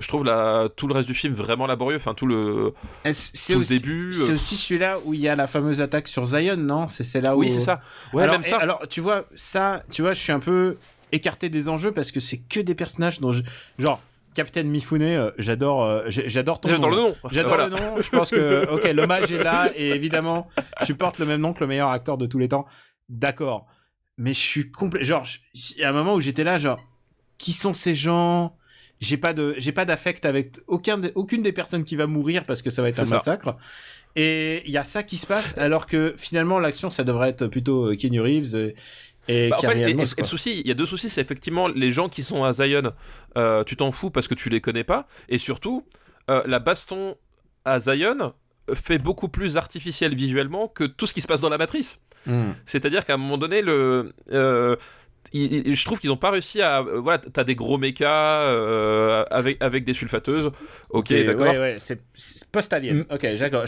[0.00, 1.96] Je trouve la, tout le reste du film vraiment laborieux.
[1.96, 4.12] Enfin, tout le, Est-ce- C'est le aussi, début.
[4.12, 6.88] c'est euh, aussi celui-là où il y a la fameuse attaque sur Zion, non?
[6.88, 7.40] C'est c'est là où.
[7.40, 7.80] Oui, c'est ça.
[8.12, 8.56] Ouais, alors, même ça.
[8.58, 10.76] et- alors, tu vois, ça, tu vois, je suis un peu
[11.12, 13.42] écarté des enjeux parce que c'est que des personnages dont je...
[13.78, 14.00] genre
[14.34, 16.96] Captain Mifune, euh, j'adore, euh, j'adore ton J'adore nom.
[16.96, 17.16] le nom.
[17.30, 17.68] J'adore Voilà.
[17.68, 18.02] le nom.
[18.02, 20.48] Je pense que, ok, l'hommage est là et évidemment,
[20.84, 22.66] tu portes le même nom que le meilleur acteur de tous les temps.
[23.08, 23.66] D'accord.
[24.18, 25.04] Mais je suis complet.
[25.04, 26.80] Genre, il y a un moment où j'étais là, genre,
[27.38, 28.56] qui sont ces gens?
[29.04, 32.62] J'ai pas de, j'ai pas d'affect avec aucun, aucune des personnes qui va mourir parce
[32.62, 33.16] que ça va être un ça.
[33.16, 33.56] massacre.
[34.16, 37.46] Et il y a ça qui se passe alors que finalement l'action ça devrait être
[37.48, 38.74] plutôt euh, Keanu Reeves et,
[39.28, 41.20] et Bah, en fait, et- Moss, et le souci, il y a deux soucis, c'est
[41.20, 42.92] effectivement les gens qui sont à Zion,
[43.36, 45.84] euh, tu t'en fous parce que tu les connais pas, et surtout
[46.30, 47.16] euh, la baston
[47.64, 48.34] à Zion
[48.72, 52.00] fait beaucoup plus artificiel visuellement que tout ce qui se passe dans la matrice.
[52.26, 52.52] Hmm.
[52.64, 54.76] C'est-à-dire qu'à un moment donné, le, euh,
[55.34, 56.80] je trouve qu'ils n'ont pas réussi à.
[56.80, 60.50] euh, voilà, t'as des gros mechas euh, avec, avec des sulfateuses.
[60.90, 61.46] Ok, d'accord.
[61.46, 62.00] Ouais, ouais, c'est
[62.52, 63.04] post-alien.
[63.10, 63.66] Ok, j'adore.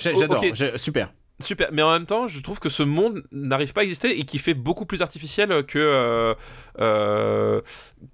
[0.76, 1.12] Super.
[1.38, 4.24] Super, mais en même temps, je trouve que ce monde n'arrive pas à exister et
[4.24, 6.34] qui fait beaucoup plus artificiel que euh,
[6.80, 7.60] euh,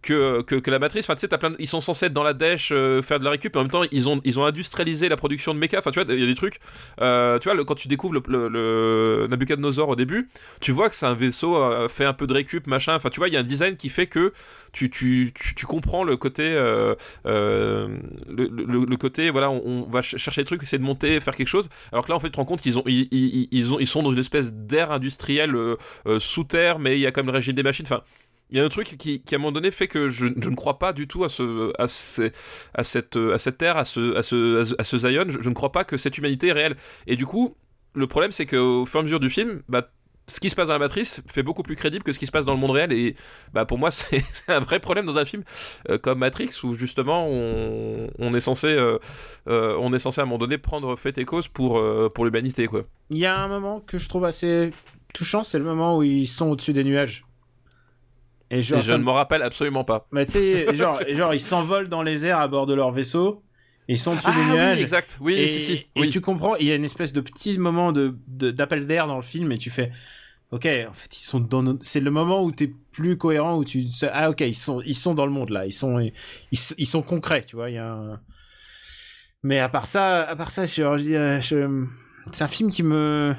[0.02, 1.04] que, que, la matrice.
[1.04, 3.30] Enfin, tu sais, plein ils sont censés être dans la dèche, euh, faire de la
[3.30, 5.78] récup, et en même temps, ils ont ils ont industrialisé la production de méca.
[5.78, 6.58] Enfin, tu vois, il y a des trucs.
[6.98, 10.28] tu vois, quand tu découvres le, le, le Nabucodonosor au début,
[10.60, 12.96] tu vois que c'est un vaisseau fait un peu de récup, machin.
[12.96, 14.32] Enfin, tu vois, il y a un design qui fait que
[14.72, 16.94] tu, tu, tu, comprends le côté euh,
[17.26, 21.36] euh, le, le, côté voilà on, va ch- chercher des trucs essayer de monter faire
[21.36, 23.48] quelque chose alors que là en fait tu te rends compte qu'ils ont ils, ils,
[23.50, 25.76] ils ils sont dans une espèce d'air industriel euh,
[26.18, 27.84] sous terre mais il y a quand même le régime des machines.
[27.86, 28.02] Enfin
[28.50, 30.50] il y a un truc qui, qui à un moment donné fait que je, je
[30.50, 34.16] ne crois pas du tout à ce à, à cette à cette terre à ce
[34.16, 35.24] à ce à ce, Zion.
[35.28, 36.76] Je, je ne crois pas que cette humanité est réelle.
[37.06, 37.56] Et du coup
[37.94, 39.90] le problème c'est qu'au fur et à mesure du film bah
[40.28, 42.30] ce qui se passe dans la matrice fait beaucoup plus crédible que ce qui se
[42.30, 43.16] passe dans le monde réel et
[43.52, 45.42] bah pour moi c'est un vrai problème dans un film
[45.90, 48.98] euh, comme Matrix où justement on, on est censé euh,
[49.48, 51.82] euh, on est censé à un moment donné prendre fait et cause pour
[52.14, 54.70] pour l'humanité quoi Il y a un moment que je trouve assez
[55.12, 57.24] touchant, c'est le moment où ils sont au-dessus des nuages.
[58.50, 61.00] Et genre, et je ça ne me- m'en rappelle absolument pas Mais tu sais, genre,
[61.10, 63.42] genre, ils s'envolent dans les airs à bord de leur vaisseau.
[63.92, 64.80] Ils sont au-dessus ah des oui nuages.
[64.82, 66.10] exact oui et, si si et oui.
[66.10, 69.22] tu comprends, il y a une espèce de petit moment de d'appel d'air dans le
[69.22, 69.92] film et tu fais,
[70.50, 73.64] ok, en fait ils sont dans, nos- c'est le moment où t'es plus cohérent où
[73.64, 76.12] tu, ah ok, ils sont ils sont dans le monde là, ils sont ils,
[76.78, 77.92] ils sont concrets, tu vois, il y a.
[77.92, 78.20] Un...
[79.42, 81.86] Mais à part ça, à part ça, je, je- je-
[82.32, 83.34] c'est un film qui me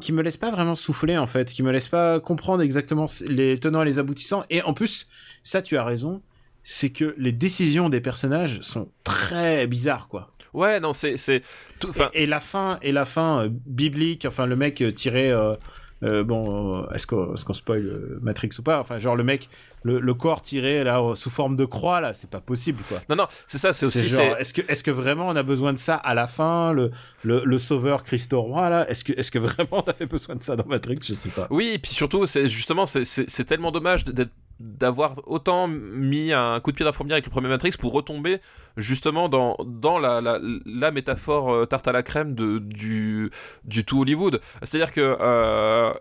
[0.00, 3.58] qui me laisse pas vraiment souffler en fait, qui me laisse pas comprendre exactement les
[3.58, 4.42] tenants et les aboutissants.
[4.50, 5.06] Et en plus,
[5.42, 6.22] ça tu as raison,
[6.64, 10.30] c'est que les décisions des personnages sont très bizarres quoi.
[10.54, 11.40] Ouais, non, c'est c'est
[11.80, 11.92] tout.
[12.12, 15.30] Et, et la fin, et la fin euh, biblique, enfin le mec euh, tiré.
[15.30, 15.54] euh,
[16.02, 18.80] euh, bon, est-ce qu'on est qu'on spoil Matrix ou pas?
[18.80, 19.48] Enfin, genre le mec,
[19.84, 22.98] le, le corps tiré là sous forme de croix là, c'est pas possible quoi.
[23.08, 24.00] non, non, c'est ça, c'est aussi.
[24.00, 26.90] est-ce que, est-ce que vraiment on a besoin de ça à la fin, le,
[27.22, 28.90] le, le sauveur Christo Roi là?
[28.90, 30.98] Est-ce que, est-ce que vraiment on avait besoin de ça dans Matrix?
[31.06, 31.46] Je sais pas.
[31.50, 34.32] Oui, et puis surtout, c'est justement, c'est tellement dommage d'être
[34.62, 37.92] d'avoir autant mis un coup de pied dans la fourmilière avec le premier Matrix pour
[37.92, 38.38] retomber
[38.76, 43.30] justement dans, dans la, la, métaphore euh, tarte à la crème de, du,
[43.64, 44.40] du tout Hollywood.
[44.62, 45.92] C'est-à-dire que euh,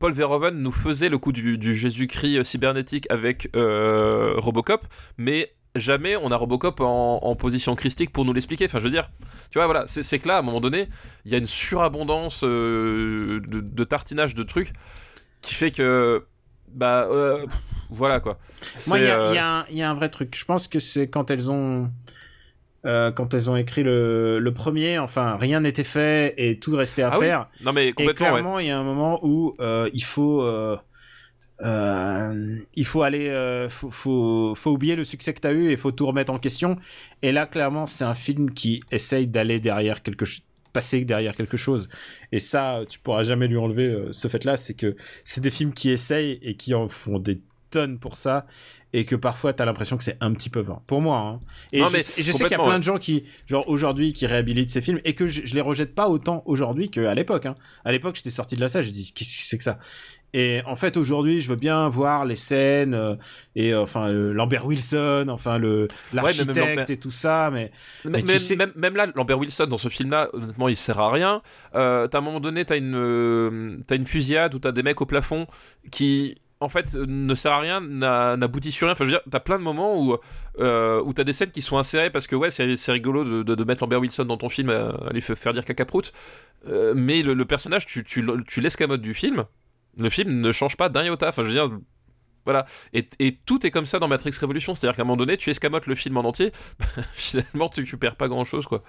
[0.00, 4.84] Paul Verhoeven nous faisait le coup du, du Jésus-Christ euh, cybernétique avec Robocop,
[5.16, 8.64] mais jamais on a Robocop en, en position christique pour nous l'expliquer.
[8.64, 9.10] Enfin, je veux dire,
[9.52, 10.88] tu vois, voilà, c'est que là, à un moment donné,
[11.24, 14.72] il y a une surabondance de, de tartinage de trucs
[15.40, 16.26] qui fait que
[16.74, 17.46] bah euh,
[17.92, 18.38] voilà quoi
[18.88, 20.34] Moi, il y, euh, y a un- il y a un vrai truc.
[20.36, 21.90] Je pense que c'est quand elles ont.
[22.84, 27.02] euh, quand elles ont écrit le, le premier, enfin, rien n'était fait et tout restait
[27.02, 27.48] à Ah oui, faire.
[27.62, 30.42] non mais complètement clairement, il y a un moment où euh, il faut.
[30.42, 30.76] euh,
[32.74, 35.76] il faut aller, euh, faut, faut, faut oublier le succès que tu as eu et
[35.76, 36.76] faut tout remettre en question.
[37.22, 40.42] Et là, clairement, c'est un film qui essaye d'aller derrière quelque chose,
[40.72, 41.88] passer derrière quelque chose.
[42.32, 45.72] Et ça, tu pourras jamais lui enlever euh, ce fait-là, c'est que c'est des films
[45.72, 47.40] qui essayent et qui en font des
[47.72, 48.46] tonnes pour ça.
[48.94, 50.82] Et que parfois, t'as l'impression que c'est un petit peu vain.
[50.86, 51.40] Pour moi, hein.
[51.72, 52.78] Et Non, je, mais et je sais qu'il y a plein ouais.
[52.78, 55.94] de gens qui, genre, aujourd'hui, qui réhabilitent ces films et que je, je les rejette
[55.94, 57.54] pas autant aujourd'hui qu'à l'époque, hein.
[57.86, 59.78] À l'époque, j'étais sorti de la salle, j'ai dit, qu'est-ce que c'est que ça?
[60.34, 63.16] Et en fait, aujourd'hui, je veux bien voir les scènes euh,
[63.54, 67.70] et euh, enfin euh, Lambert Wilson, enfin le l'architecte Lambert- et tout ça, mais
[68.04, 71.40] même, sais- même, même là, Lambert Wilson dans ce film-là, honnêtement, il sert à rien.
[71.74, 75.00] Euh, t'as à un moment donné, t'as une, t'as une fusillade où t'as des mecs
[75.02, 75.46] au plafond
[75.90, 78.92] qui, en fait, euh, ne sert à rien, n'a- n'aboutit sur rien.
[78.92, 80.16] Enfin, je veux dire, t'as plein de moments où,
[80.58, 83.82] euh, où t'as des scènes qui sont insérées parce que ouais, c'est rigolo de, mettre
[83.84, 86.12] Lambert Wilson dans ton film, à, à lui fa- faire dire caca prout.
[86.68, 89.44] Euh, mais le, personnage, tu, tu, tu l'escamotes du film.
[89.98, 91.28] Le film ne change pas d'un iota.
[91.28, 91.70] Enfin, je veux dire.
[92.44, 95.36] Voilà, et, et tout est comme ça dans Matrix Révolution, c'est-à-dire qu'à un moment donné,
[95.36, 96.50] tu escamotes le film en entier,
[97.14, 98.82] finalement, tu, tu perds pas grand-chose, quoi.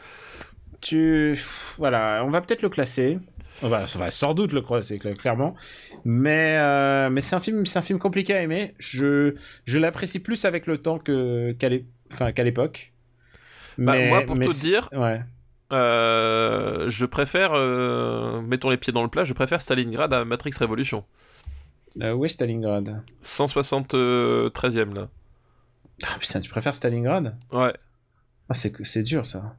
[0.82, 1.40] tu
[1.78, 3.20] voilà, on va peut-être le classer.
[3.62, 5.56] On va, on va sans doute le cla- clairement,
[6.04, 8.74] mais euh, mais c'est un film, c'est un film compliqué à aimer.
[8.80, 9.36] Je
[9.66, 12.92] je l'apprécie plus avec le temps que qu'à l'époque.
[13.78, 15.22] Bah, moi, pour mais tout dire, ouais.
[15.72, 20.52] euh, je préfère, euh, mettons les pieds dans le plat, je préfère Stalingrad à Matrix
[20.60, 21.06] Révolution.
[21.96, 23.02] Où est Stalingrad?
[23.24, 25.10] 173ème là.
[26.04, 27.36] Ah putain, tu préfères Stalingrad?
[27.52, 27.74] Ouais.
[28.50, 29.56] Ah c'est c'est dur ça.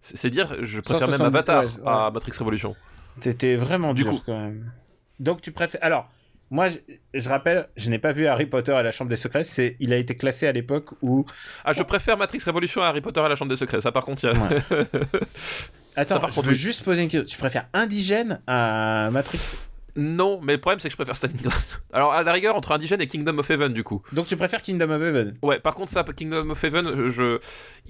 [0.00, 2.06] C'est dire, je préfère même 173, Avatar ouais.
[2.06, 2.74] à Matrix Révolution.
[3.20, 4.22] T'étais vraiment Du dur coup.
[4.26, 4.72] quand même.
[5.20, 6.08] Donc tu préfères alors
[6.52, 6.76] moi, je,
[7.14, 9.42] je rappelle, je n'ai pas vu Harry Potter et la Chambre des Secrets.
[9.42, 11.24] C'est, il a été classé à l'époque où.
[11.64, 13.80] Ah, je préfère Matrix Révolution à Harry Potter à la Chambre des Secrets.
[13.80, 14.36] Ça, par contre, il y a...
[15.96, 16.58] Attends, Ça, par je contre, veux oui.
[16.58, 17.26] juste poser une question.
[17.26, 19.60] Tu préfères Indigène à Matrix?
[19.96, 21.52] Non, mais le problème, c'est que je préfère Stalingrad.
[21.94, 24.02] Alors, à la rigueur, entre Indigène et Kingdom of Heaven, du coup.
[24.12, 25.32] Donc tu préfères Kingdom of Heaven?
[25.40, 27.40] Ouais, par contre, ça, Kingdom of Heaven, je...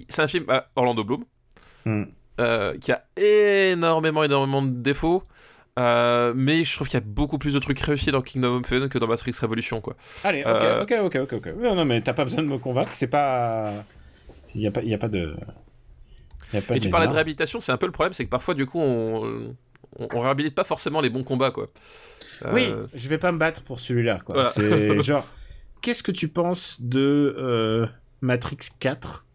[0.07, 1.25] c'est un film à Orlando Bloom.
[1.83, 2.03] Hmm.
[2.39, 5.23] Euh, qui a énormément, énormément de défauts.
[5.79, 8.71] Euh, mais je trouve qu'il y a beaucoup plus de trucs réussis dans Kingdom of
[8.71, 9.95] Heaven que dans Matrix Révolution, quoi.
[10.23, 11.53] Allez, ok, Euh, ok, ok, ok, ok.
[11.57, 12.91] Non, non, mais t'as pas besoin de me convaincre.
[12.93, 13.83] C'est pas.
[14.53, 15.33] Il y a pas, a pas de.
[16.53, 18.25] Y a pas Et de tu parlais de réhabilitation, c'est un peu le problème, c'est
[18.25, 19.55] que parfois, du coup, on,
[19.97, 21.67] on, on réhabilite pas forcément les bons combats, quoi.
[22.51, 24.19] Oui, Euh, je vais pas me battre pour celui-là.
[24.23, 24.35] Quoi.
[24.35, 24.49] Voilà.
[24.49, 25.25] C'est genre,
[25.81, 27.87] qu'est-ce que tu penses de euh,
[28.21, 29.25] Matrix 4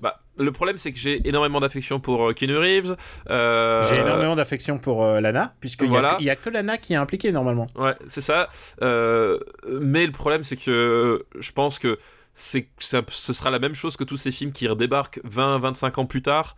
[0.00, 2.96] Bah, le problème, c'est que j'ai énormément d'affection pour euh, Keanu Reeves.
[3.30, 6.16] euh, J'ai énormément d'affection pour euh, Lana, puisqu'il voilà.
[6.20, 7.66] y, a que Lana qui est impliquée normalement.
[7.76, 8.48] Ouais, c'est ça.
[8.82, 9.38] Euh,
[9.68, 11.98] mais le problème, c'est que je pense que
[12.34, 16.22] c'est, ce sera la même chose que tous ces films qui redébarquent 20-25 ans plus
[16.22, 16.56] tard.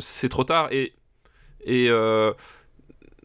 [0.00, 0.68] C'est trop tard.
[0.72, 0.94] Et,
[1.64, 1.88] et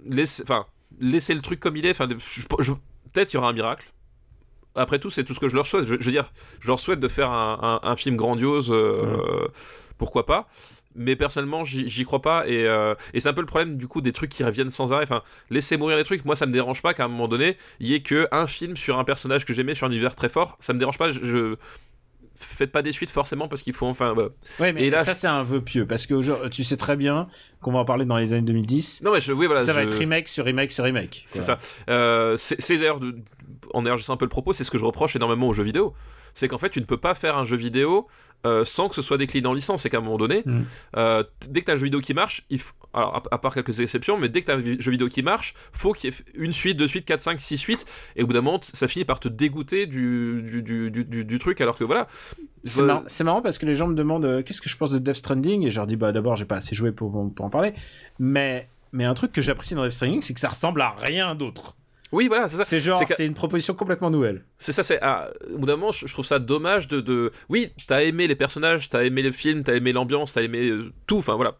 [0.05, 0.65] laisse- enfin,
[0.99, 1.91] laisser le truc comme il est.
[1.91, 2.73] Enfin, je- je-
[3.13, 3.91] peut-être il y aura un miracle.
[4.75, 5.85] Après tout, c'est tout ce que je leur souhaite.
[5.87, 8.71] Je, je veux dire, je leur souhaite de faire un, un- un film grandiose.
[8.71, 9.47] euh,
[9.97, 10.47] Pourquoi pas.
[10.95, 12.47] Mais personnellement j'y crois pas.
[12.47, 14.93] Et, euh, et c'est un peu le problème du coup des trucs qui reviennent sans
[14.93, 15.03] arrêt.
[15.03, 17.87] Enfin laisser mourir les trucs moi ça me dérange pas qu'à un moment donné il
[17.87, 20.55] y ait que un film sur un personnage que j'aimais sur un univers très fort.
[20.59, 21.09] Ça me dérange pas.
[21.09, 21.55] Je-
[22.43, 24.29] faites pas des suites forcément parce qu'il faut enfin voilà.
[24.59, 26.95] Ouais, mais Et là, ça c'est un vœu pieux, parce que aujourd'hui, tu sais très
[26.95, 27.27] bien
[27.61, 29.01] qu'on va en parler dans les années 2010.
[29.03, 31.25] non mais je oui voilà ça va être remake sur remake sur remake.
[31.27, 31.57] C'est ça.
[31.89, 32.99] Euh, c'est d'ailleurs,
[33.73, 35.93] en élargissant un peu le propos, c'est ce que je reproche énormément aux jeux vidéo.
[36.35, 38.07] C'est qu'en fait, tu ne peux pas faire un jeu vidéo
[38.45, 39.83] euh, sans que ce soit décliné en licence.
[39.83, 40.61] C'est qu'à un moment donné, Mm.
[40.97, 43.37] euh, dès que tu as un jeu vidéo qui marche, il f- alors à, à
[43.37, 46.13] part quelques exceptions, mais dès que t'as un jeu vidéo qui marche, faut qu'il y
[46.13, 47.85] ait une suite, deux suites, 4, 5, 6 suites,
[48.17, 50.61] et au bout d'un moment, ça finit par te dégoûter du, du,
[50.91, 52.07] du, du, truc, alors que voilà.
[52.65, 54.99] C'est Euh, marrant, parce que les gens me demandent euh, qu'est-ce que je pense de
[54.99, 57.49] Death Stranding et je leur dis bah d'abord j'ai pas assez joué pour, pour en
[57.49, 57.73] parler
[58.19, 61.35] mais mais un truc que j'apprécie dans Death Stranding c'est que ça ressemble à rien
[61.35, 61.75] d'autre.
[62.13, 62.63] Oui, voilà, c'est ça.
[62.63, 64.45] C'est genre c'est une proposition complètement nouvelle.
[64.59, 64.99] C'est ça, c'est.
[65.01, 67.31] ah, au bout d'un moment, je, je trouve ça dommage de, de.
[67.49, 70.93] Oui, t'as aimé les personnages, t'as aimé le film, t'as aimé l'ambiance, t'as aimé euh,
[71.07, 71.57] tout, enfin voilà.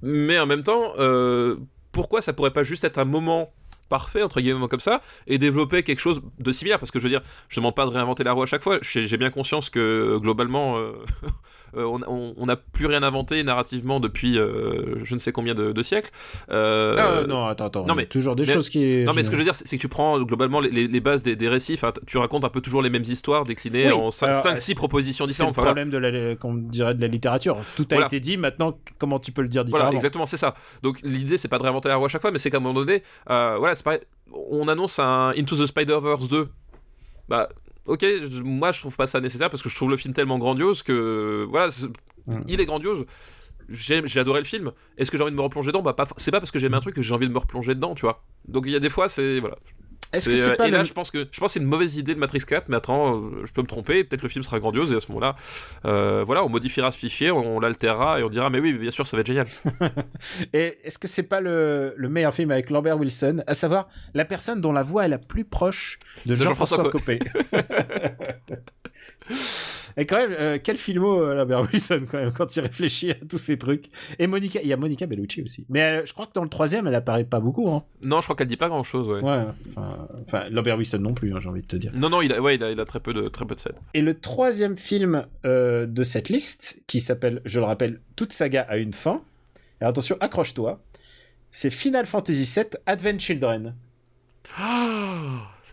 [0.00, 1.56] Mais en même temps, euh,
[1.90, 3.52] pourquoi ça pourrait pas juste être un moment
[3.96, 4.96] parfait, entre guillemets, comme ça,
[5.26, 7.90] et développer quelque chose de similaire Parce que je veux dire, je demande pas de
[7.90, 10.78] réinventer la roue à chaque fois, j'ai bien conscience que euh, globalement.
[10.78, 10.92] euh,
[11.76, 15.82] euh, on- n'a plus rien inventé narrativement depuis euh, je ne sais combien de, de
[15.82, 16.10] siècles.
[16.50, 17.86] Euh, Ah, non attends attends.
[17.86, 19.04] non, mais- toujours des mais- choses qui.
[19.04, 21.22] non mais ce que je veux dire c'est c'est que tu prends globalement les, bases
[21.22, 24.44] des, des récits, tu racontes un peu toujours les mêmes histoires déclinées Oui, en alors,
[24.44, 25.50] 5-6 propositions c'est le différentes.
[25.52, 25.82] Enfin, voilà.
[25.82, 25.98] problème de
[26.30, 27.56] la qu'on dirait de la littérature.
[27.76, 28.06] Tout a Voilà.
[28.06, 29.96] été dit maintenant comment tu peux le dire Voilà, différemment?
[29.96, 30.54] exactement, c'est ça.
[30.82, 32.60] Donc l'idée, c'est pas de réinventer la roue à chaque fois, mais c'est qu'à un
[32.60, 34.00] moment donné, voilà, c'est pareil.
[34.32, 36.48] On annonce un Into the Spider-Verse 2.
[37.28, 37.48] Bah,
[37.86, 38.04] ok,
[38.44, 41.46] moi je trouve pas ça nécessaire parce que je trouve le film tellement grandiose que,
[41.50, 41.70] voilà,
[42.26, 42.36] Mm.
[42.46, 43.04] il est grandiose.
[43.68, 44.70] J'ai j'ai adoré le film.
[44.96, 45.82] Est-ce que j'ai envie de me replonger dedans?
[45.82, 47.74] Bah, pas, c'est pas parce que j'aime un truc que j'ai envie de me replonger
[47.74, 48.22] dedans, tu vois.
[48.46, 49.56] Donc il y a des fois, c'est voilà.
[50.12, 51.52] Est-ce que C'est, c'est euh, pas et là, le- je pense que je pense que
[51.54, 54.22] c'est une mauvaise idée de Matrix 4, mais attends, euh, je peux me tromper, peut-être
[54.22, 55.36] le film sera grandiose et à ce moment-là,
[55.86, 59.06] euh, voilà, on modifiera ce fichier, on, l'altérera et on dira mais oui, bien sûr,
[59.06, 59.46] ça va être génial.
[60.52, 64.24] Et est-ce que c'est pas le, le meilleur film avec Lambert Wilson, à savoir la
[64.24, 67.18] personne dont la voix est la plus proche de De Jean-François Jean-François Copé
[69.96, 73.14] Et quand même, euh, quel filmo euh, Lambert Wilson quand même quand il réfléchit à
[73.28, 73.90] tous ces trucs.
[74.18, 75.66] Et Monica, il y a Monica Bellucci aussi.
[75.68, 77.70] Mais euh, je crois que dans le troisième, elle apparaît pas beaucoup.
[77.70, 77.84] Hein.
[78.04, 79.20] Non, je crois qu'elle dit pas grand-chose, ouais.
[79.20, 79.44] Ouais.
[80.26, 81.92] Enfin, Lambert Wilson non plus, hein, j'ai envie de te dire.
[81.94, 83.60] Non, non, il a, ouais, il a, il a très peu de, très peu de
[83.60, 83.72] scènes.
[83.94, 88.62] Et le troisième film euh, de cette liste, qui s'appelle, je le rappelle, Toute saga
[88.62, 89.22] a une fin.
[89.80, 90.80] Et attention, accroche-toi.
[91.50, 93.74] C'est Final Fantasy VII Advent Children.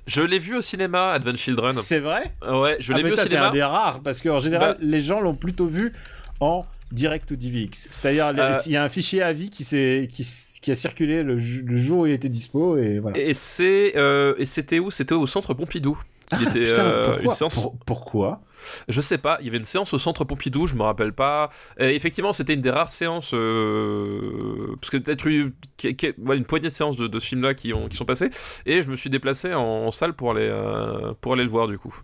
[0.10, 1.74] Je l'ai vu au cinéma, Advent Children.
[1.74, 3.50] C'est vrai Ouais, je l'ai Ah, mais vu au toi, cinéma.
[3.50, 5.94] un des rares, parce qu'en général, Bah- les gens l'ont plutôt vu
[6.40, 7.88] en direct ou DivX.
[7.92, 10.26] C'est-à-dire, Euh, il y a un fichier avis qui, s'est- qui,
[10.62, 13.18] qui a circulé le, jour où il était dispo, et voilà.
[13.20, 14.90] Et c'est euh, et c'était où?
[14.90, 15.98] C'était au centre Pompidou.
[16.34, 17.54] Il était Putain, euh, pourquoi, une séance.
[17.56, 18.42] pour- pourquoi
[18.88, 19.38] Je sais pas.
[19.40, 20.68] Il y avait une séance au centre Pompidou.
[20.68, 21.50] Je me rappelle pas.
[21.80, 25.54] Et effectivement, c'était une des rares séances euh, parce que peut-être eu
[25.84, 28.30] une poignée de séances de, de ce film-là qui ont qui sont passées.
[28.66, 31.68] Et je me suis déplacé en, en salle pour aller euh, pour aller le voir
[31.68, 31.96] du coup.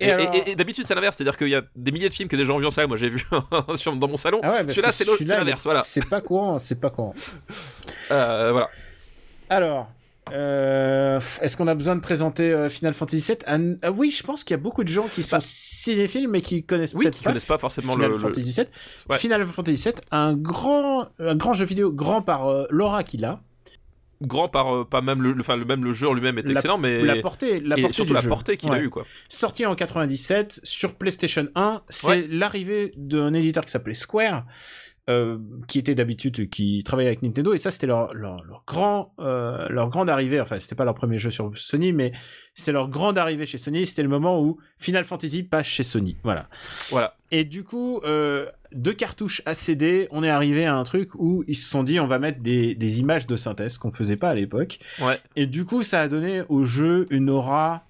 [0.00, 2.14] Et Et, alors- et- et d'habitude c'est l'inverse, c'est-à-dire qu'il y a des milliers de
[2.14, 2.86] films que des gens ont vu en salle.
[2.88, 4.40] Moi j'ai vu dans mon salon.
[4.42, 5.80] Ah ouais, Celui-là, c'est l'autre- celui-là, c'est l'inverse, voilà.
[5.82, 7.14] C'est pas courant, c'est pas courant.
[8.08, 8.68] Voilà.
[9.48, 9.88] Alors,
[10.32, 14.22] euh, est-ce qu'on a besoin de présenter euh, Final Fantasy VII Ah, ah oui, je
[14.22, 17.10] pense qu'il y a beaucoup de gens qui sont Bah, cinéphiles mais qui connaissent Oui,
[17.10, 18.66] qui pas connaissent pas forcément Final le, Fantasy VII.
[19.08, 19.18] Ouais.
[19.18, 23.40] Final Fantasy VII, un grand, un grand jeu vidéo, grand par euh, l'aura qu'il a,
[24.22, 26.52] grand par euh, pas même le, enfin le même le jeu en lui-même est La-
[26.52, 28.28] excellent, mais la portée, la et portée surtout la jeu.
[28.28, 29.06] portée qu'il a eu quoi.
[29.30, 32.26] Sorti en 97 sur PlayStation 1, c'est Ouais.
[32.28, 34.44] l'arrivée d'un éditeur qui s'appelait Square.
[35.08, 39.14] Euh, qui était d'habitude qui travaillait avec Nintendo et ça c'était leur, leur, leur grand
[39.18, 42.12] euh, leur grande arrivée enfin c'était pas leur premier jeu sur Sony mais
[42.54, 46.16] c'était leur grande arrivée chez Sony c'était le moment où Final Fantasy passe chez Sony
[46.22, 46.48] voilà
[46.90, 47.16] Voilà.
[47.30, 51.56] et du coup euh, deux cartouches ACD on est arrivé à un truc où ils
[51.56, 54.34] se sont dit on va mettre des, des images de synthèse qu'on faisait pas à
[54.34, 55.18] l'époque Ouais.
[55.34, 57.84] et du coup, ça a donné au jeu une aura.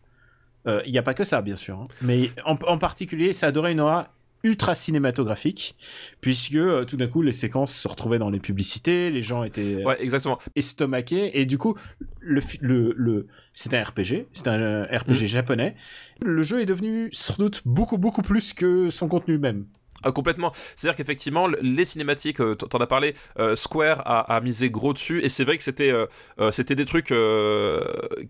[0.69, 1.79] euh, Il n'y a pas que ça, bien sûr.
[1.81, 1.89] hein.
[2.03, 4.09] Mais en, en particulier, ça a donné une aura
[4.43, 5.77] ultra cinématographique,
[6.21, 9.77] puisque euh, tout d'un coup, les séquences se retrouvaient dans les publicités, les gens étaient
[9.77, 10.39] euh, Ouais, exactement.
[10.57, 11.75] estomaqués, et du coup,
[12.21, 15.77] le, le, le, c'est un RPG, c'est un euh, RPG japonais.
[16.23, 19.67] Le jeu est devenu sans doute beaucoup, beaucoup plus que son contenu même.
[20.03, 20.51] Ah, complètement.
[20.77, 25.23] C'est-à-dire qu'effectivement, le- les cinématiques, t'en as parlé, euh, Square a, a misé gros dessus,
[25.23, 26.07] et c'est vrai que c'était euh,
[26.53, 27.13] c'était des trucs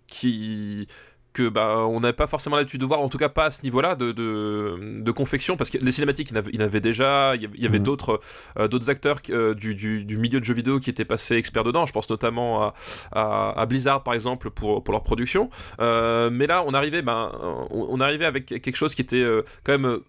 [0.08, 0.86] qui
[1.32, 3.62] que bah, on n'avait pas forcément l'habitude de voir, en tout cas pas à ce
[3.62, 7.42] niveau-là de, de, de confection, parce que les cinématiques, il y en avait, déjà, il
[7.42, 7.84] y avait, Mhm.
[7.84, 8.20] d'autres
[8.58, 11.64] euh, d'autres acteurs euh, du, du, du milieu de jeux vidéo qui étaient passés experts
[11.64, 12.74] dedans, je pense notamment à,
[13.12, 15.50] à, à Blizzard par exemple pour, pour leur production,
[15.80, 17.30] Euh, mais là on arrivait, ben,
[17.70, 19.24] on, on arrivait avec quelque chose qui était
[19.64, 20.00] quand même...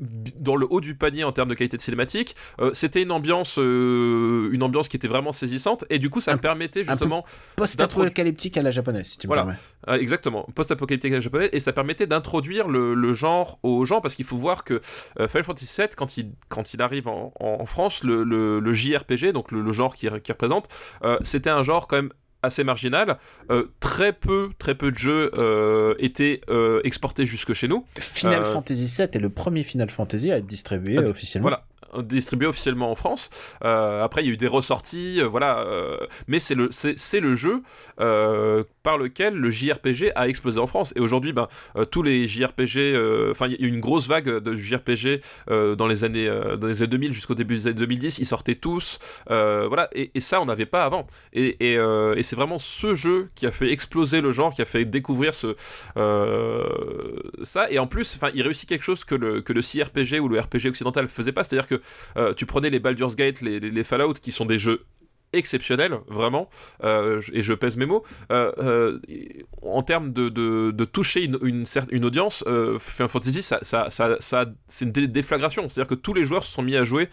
[0.00, 3.58] dans le haut du panier en termes de qualité de cinématique, Euh, c'était une ambiance,
[3.58, 7.24] euh, une ambiance qui était vraiment saisissante et du coup ça Un- me permettait justement,
[7.56, 9.42] Post-apocalyptique à la japonaise, si tu me Voilà.
[9.42, 9.58] permets.
[9.88, 14.24] euh, exactement, post-apocalyptique japonais et ça permettait d'introduire le, le genre aux gens parce qu'il
[14.24, 14.80] faut voir que
[15.16, 19.32] Final Fantasy VII quand il quand il arrive en, en- France, le, le- le JRPG
[19.32, 20.68] donc le, le genre qui, qui représente,
[21.22, 22.10] c'était un genre quand même
[22.44, 23.18] assez marginal.
[23.50, 27.84] Euh, très peu très peu de jeux euh, étaient euh, exportés jusque chez nous.
[27.98, 31.48] Final Fantasy VII est le premier Final Fantasy à être distribué officiellement.
[31.48, 31.64] Voilà.
[32.02, 33.30] Distribué officiellement en France.
[33.60, 35.66] après, il y a eu des ressorties, voilà.
[36.28, 37.62] mais c'est le, c'est, le jeu
[37.96, 40.92] par lequel le JRPG a explosé en France.
[40.96, 41.48] Et aujourd'hui, ben,
[41.90, 42.96] tous les JRPG,
[43.30, 46.82] enfin, il y a eu une grosse vague de JRPG dans les années, dans les
[46.82, 48.18] années 2000 jusqu'au début des années 2010.
[48.18, 49.88] Ils sortaient tous, voilà.
[49.92, 51.06] Et, ça, on n'avait pas avant.
[51.32, 54.66] Et, et, et c'est vraiment ce jeu qui a fait exploser le genre, qui a
[54.66, 55.54] fait découvrir ce
[57.42, 57.70] ça.
[57.70, 60.40] Et en plus, enfin, il réussit quelque chose que le que le CRPG ou le
[60.40, 61.80] RPG occidental faisait pas, c'est-à-dire que euh,
[62.36, 64.84] tu prenais les Baldur's Gate, les, les, Fallout, qui sont des jeux
[65.34, 66.48] exceptionnel, vraiment,
[66.82, 68.98] euh, et je pèse mes mots, euh, euh,
[69.62, 72.44] en termes de, de, toucher une, une, une audience,
[72.78, 75.68] Final Fantasy, ça, ça, ça, c'est une déflagration.
[75.68, 77.08] C'est-à-dire que tous les joueurs se sont mis à jouer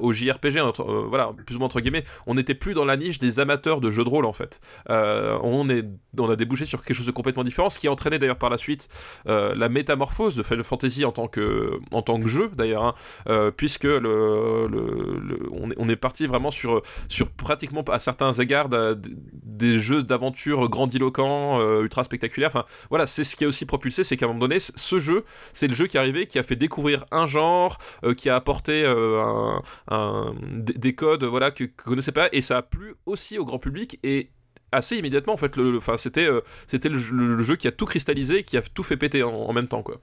[0.00, 0.60] au JRPG,
[1.08, 2.04] voilà, plus ou moins entre guillemets.
[2.26, 4.60] On n'était plus dans la niche des amateurs de jeux de rôle, en fait.
[4.88, 5.84] on, est,
[6.18, 8.50] on a débouché sur quelque chose de complètement différent, ce qui a entraîné d'ailleurs par
[8.50, 8.88] la suite
[9.26, 12.96] la métamorphose de Final Fantasy en tant que, en tant que jeu, d'ailleurs,
[13.26, 18.32] hein, puisque le, le, on, est, on est parti vraiment sur, sur pratiquement à certains
[18.32, 22.50] égards des jeux d'aventure grandiloquents, euh, ultra spectaculaires.
[22.50, 25.24] Enfin, voilà, c'est ce qui a aussi propulsé, c'est qu'à un moment donné, ce jeu,
[25.52, 28.34] c'est le jeu qui est arrivé, qui a fait découvrir un genre, euh, qui a
[28.34, 29.52] apporté euh,
[29.88, 33.60] un, des, codes, voilà, que, que connaissait pas, et ça a plu aussi au grand
[33.60, 34.30] public et
[34.72, 36.28] assez immédiatement en fait le, enfin c'était
[36.66, 36.98] c'était le,
[37.44, 40.00] jeu qui a tout cristallisé qui a tout fait péter en, en même temps quoi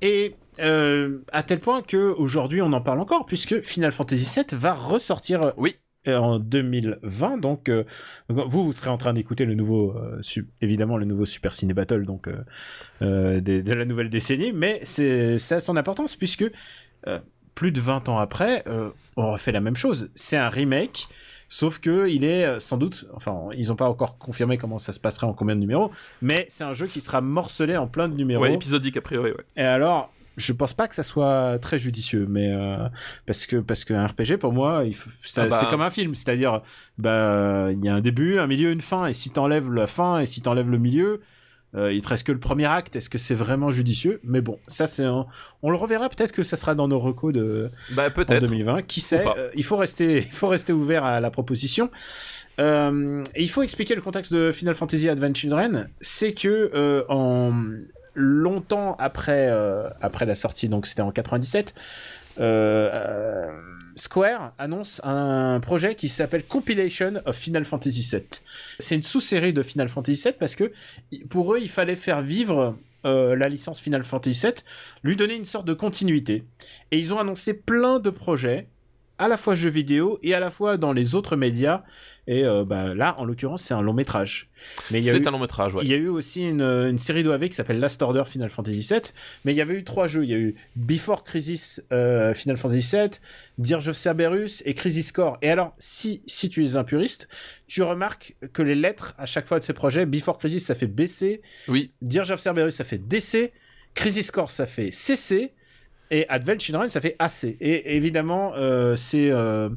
[0.00, 4.74] et à tel point que aujourd'hui on en parle encore puisque Final Fantasy VII va
[4.74, 5.74] ressortir oui
[6.14, 7.38] en 2020.
[7.38, 7.84] Donc, euh,
[8.28, 10.20] vous, vous serez en train d'écouter le nouveau, euh,
[10.60, 12.28] évidemment, le nouveau Super Ciné Battle, donc
[13.02, 14.52] euh, de, la nouvelle décennie.
[14.52, 16.44] Mais c'est ça a son importance puisque
[17.54, 18.64] plus de 20 ans après,
[19.16, 20.10] on refait la même chose.
[20.14, 21.08] C'est un remake.
[21.48, 24.98] Sauf que il est sans doute, enfin, ils n'ont pas encore confirmé comment ça se
[24.98, 28.16] passerait en combien de numéros, mais c'est un jeu qui sera morcelé en plein de
[28.16, 28.42] numéros.
[28.42, 29.44] Ouais, épisodique a priori, ouais.
[29.56, 32.88] Et alors, je pense pas que ça soit très judicieux mais euh,
[33.26, 35.50] parce que parce qu'un RPG pour moi ah bah.
[35.50, 36.14] c'est comme un film.
[36.14, 36.62] C'est-à-dire
[36.98, 40.20] bah il y a un début un milieu une fin et si t'enlèves la fin
[40.20, 41.20] et si t'enlèves le milieu
[41.74, 42.96] euh, il te reste que le premier acte.
[42.96, 44.20] Est-ce que c'est vraiment judicieux?
[44.24, 46.08] Mais bon ça c'est on le reverra.
[46.08, 48.42] Peut-être que ça sera dans nos recos de bah, peut-être.
[48.42, 51.90] 2020 qui sait euh, il faut rester il faut rester ouvert à la proposition.
[52.58, 55.90] Et il faut expliquer le contexte de Final Fantasy Advent Children.
[56.00, 57.52] C'est que en
[58.16, 61.74] longtemps après, euh, après la sortie, donc c'était en 97,
[62.38, 63.60] euh, euh,
[63.94, 68.26] Square annonce un projet qui s'appelle Compilation of Final Fantasy VII.
[68.78, 70.72] C'est une sous-série de Final Fantasy VII parce que
[71.30, 74.54] pour eux, il fallait faire vivre la licence Final Fantasy VII,
[75.04, 76.44] lui donner une sorte de continuité.
[76.90, 78.66] Et ils ont annoncé plein de projets,
[79.18, 81.84] à la fois jeux vidéo et à la fois dans les autres médias
[82.28, 84.48] et euh, bah, là, en l'occurrence, c'est un long métrage.
[84.90, 85.84] C'est un long métrage, ouais.
[85.84, 88.80] Il y a eu aussi une, une série d'OAV qui s'appelle Last Order Final Fantasy
[88.80, 89.00] VII,
[89.44, 90.24] mais il y avait eu trois jeux.
[90.24, 93.10] Il y a eu Before Crisis euh, Final Fantasy VII,
[93.58, 95.38] Dirge of Cerberus et Crisis Core.
[95.40, 97.28] Et alors, si, si tu es un puriste,
[97.68, 100.88] tu remarques que les lettres à chaque fois de ces projets, Before Crisis ça fait
[100.88, 101.92] BC, oui.
[102.02, 103.52] Dirge of Cerberus ça fait DC,
[103.94, 105.52] Crisis Core ça fait CC,
[106.10, 107.56] et Advent Children, ça fait assez.
[107.60, 109.68] Et évidemment, euh, c'est euh,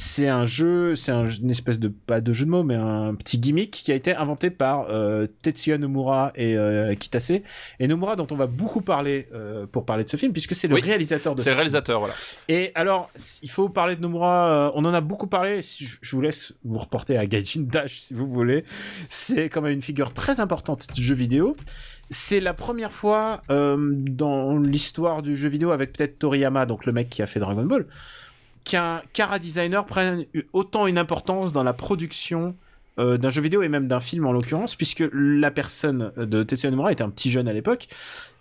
[0.00, 3.16] c'est un jeu, c'est un, une espèce de pas de jeu de mots, mais un
[3.16, 7.32] petit gimmick qui a été inventé par euh, Tetsuya Nomura et euh, Kitase.
[7.80, 10.68] Et Nomura, dont on va beaucoup parler euh, pour parler de ce film, puisque c'est
[10.68, 11.42] le réalisateur de.
[11.42, 12.14] C'est le réalisateur, voilà.
[12.46, 13.10] Et alors,
[13.42, 14.70] il faut parler de Nomura.
[14.76, 15.62] on en a beaucoup parlé.
[15.62, 18.62] Je vous laisse vous reporter à Gaijin Dash si vous voulez.
[19.08, 21.56] C'est quand même une figure très importante du jeu vidéo
[22.10, 26.92] c'est la première fois euh, dans l'histoire du jeu vidéo avec peut-être Toriyama, donc le
[26.92, 27.86] mec qui a fait Dragon Ball,
[28.68, 32.54] qu'un cara designer prenne autant une importance dans la production
[32.98, 36.70] euh, d'un jeu vidéo et même d'un film en l'occurrence, puisque la personne de Tetsuya
[36.70, 37.88] Nomura était un petit jeune à l'époque.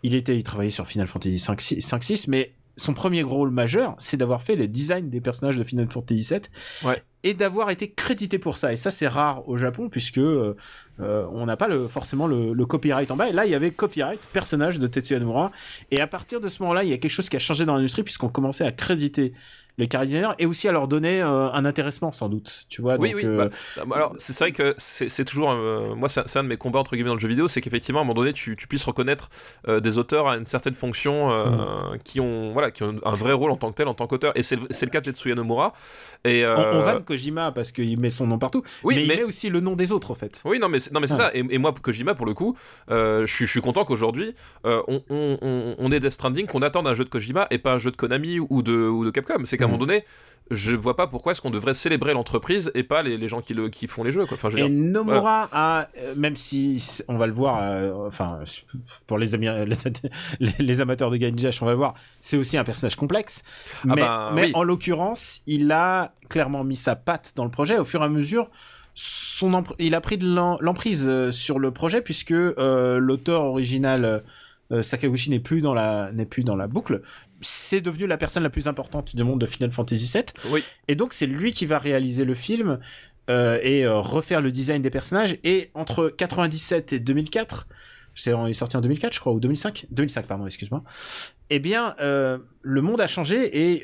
[0.04, 4.44] Il était, il travaillait sur Final Fantasy 5-6, mais son premier rôle majeur, c'est d'avoir
[4.44, 6.95] fait le design des personnages de Final Fantasy VII.
[7.24, 8.72] Et d'avoir été crédité pour ça.
[8.72, 10.56] Et ça, c'est rare au Japon, puisque euh,
[10.99, 13.30] euh, on n'a pas le, forcément le, copyright en bas.
[13.30, 15.52] Et là, il y avait copyright, personnage de Tetsuya Nomura.
[15.91, 17.76] Et à partir de ce moment-là, il y a quelque chose qui a changé dans
[17.76, 19.34] l'industrie, puisqu'on commençait à créditer
[19.78, 22.95] les car designers et aussi à leur donner euh, un intéressement sans doute tu vois
[22.99, 23.49] oui oui euh,
[23.86, 26.95] bah, alors c'est vrai que c'est toujours euh, moi c'est un de mes combats entre
[26.95, 29.30] guillemets dans le jeu vidéo c'est qu'effectivement à un moment donné tu, tu puisses reconnaître
[29.68, 31.99] des auteurs à une certaine fonction mm.
[32.04, 34.34] qui ont voilà qui ont un vrai rôle en tant que tel en tant qu'auteur
[34.36, 35.74] et c'est le, cas de Tetsuya Nomura
[36.26, 39.24] et on, va Kojima parce qu'il met son nom partout, Oui, mais, mais- il met
[39.24, 40.41] aussi le nom des autres en fait.
[40.45, 41.32] Oui, non, mais c'est, non, mais c'est Ah.
[41.32, 41.32] ça.
[41.34, 42.56] Et, et moi, Kojima, pour le coup,
[42.91, 44.34] euh, je, suis, content qu'aujourd'hui,
[44.66, 47.58] euh, on, on, on, on ait Death Stranding, qu'on attende un jeu de Kojima et
[47.58, 49.45] pas un jeu de Konami ou de, ou de Capcom.
[49.45, 49.77] C'est qu'à un Mhm.
[49.77, 50.03] moment donné,
[50.49, 53.53] je vois pas pourquoi est-ce qu'on devrait célébrer l'entreprise et pas les, les gens qui,
[53.53, 54.26] le, qui font les jeux.
[54.26, 54.35] Quoi.
[54.35, 58.39] Enfin, je Et dire, Nomura a, euh, même si on va le voir, euh, enfin
[59.07, 59.48] pour les, amis,
[60.39, 63.44] les, les amateurs de Gainjash, on va le voir, c'est aussi un personnage complexe.
[63.84, 64.52] Ah mais bah, mais oui.
[64.53, 68.10] en l'occurrence, il a clairement mis sa patte dans le projet au fur et à
[68.10, 68.49] mesure.
[68.94, 74.23] Son il a pris de l'em- l'emprise euh, sur le projet puisque euh, l'auteur original
[74.81, 77.02] Sakaguchi n'est plus dans la n'est plus dans la boucle.
[77.41, 80.23] C'est devenu la personne la plus importante du monde de Final Fantasy VII.
[80.51, 80.64] Oui.
[80.88, 82.80] Et donc c'est lui qui va réaliser le film
[83.30, 85.38] euh, et euh, refaire le design des personnages.
[85.43, 87.68] Et entre 97 et 2004,
[88.15, 90.84] c'est il est sorti en 2004 je crois ou 2005, 2005 pardon excuse-moi.
[91.49, 93.84] Eh bien euh, le monde a changé et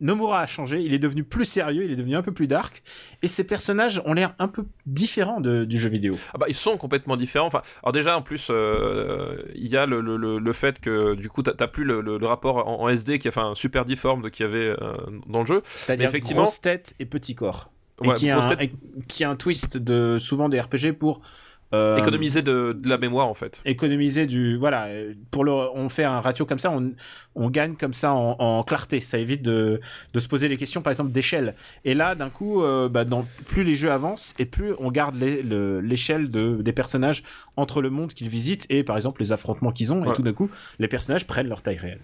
[0.00, 2.82] Nomura a changé, il est devenu plus sérieux, il est devenu un peu plus dark,
[3.22, 6.14] et ses personnages ont l'air un peu différents de- du jeu vidéo.
[6.34, 7.46] Ah bah, ils sont complètement différents.
[7.46, 11.28] Enfin, alors déjà, en plus, euh, il y a le, le, le, fait que du
[11.30, 14.48] coup, t'as plus le, rapport en, en SD qui a enfin super difforme qu'il y
[14.48, 14.96] avait euh,
[15.26, 15.62] dans le jeu.
[15.64, 17.70] C'est-à-dire effectivement- grosse tête et petit corps.
[18.04, 18.72] Et Ouais, qui, a un, tête-
[19.08, 21.22] qui a un twist de souvent des RPG pour
[21.72, 23.60] euh, Économiser de, de la mémoire en fait.
[23.64, 24.86] économiser du voilà
[25.32, 26.92] pour le on fait un ratio comme ça on,
[27.34, 29.80] on gagne comme ça en, en clarté ça évite de,
[30.14, 33.26] de se poser les questions par exemple d'échelle et là d'un coup euh, bah, dans,
[33.48, 37.22] plus les jeux avancent et plus on garde l'échelle de, des personnages
[37.56, 40.14] entre le monde qu'ils visitent et par exemple les affrontements qu'ils ont et Ouais.
[40.14, 42.00] tout d'un coup les personnages prennent leur taille réelle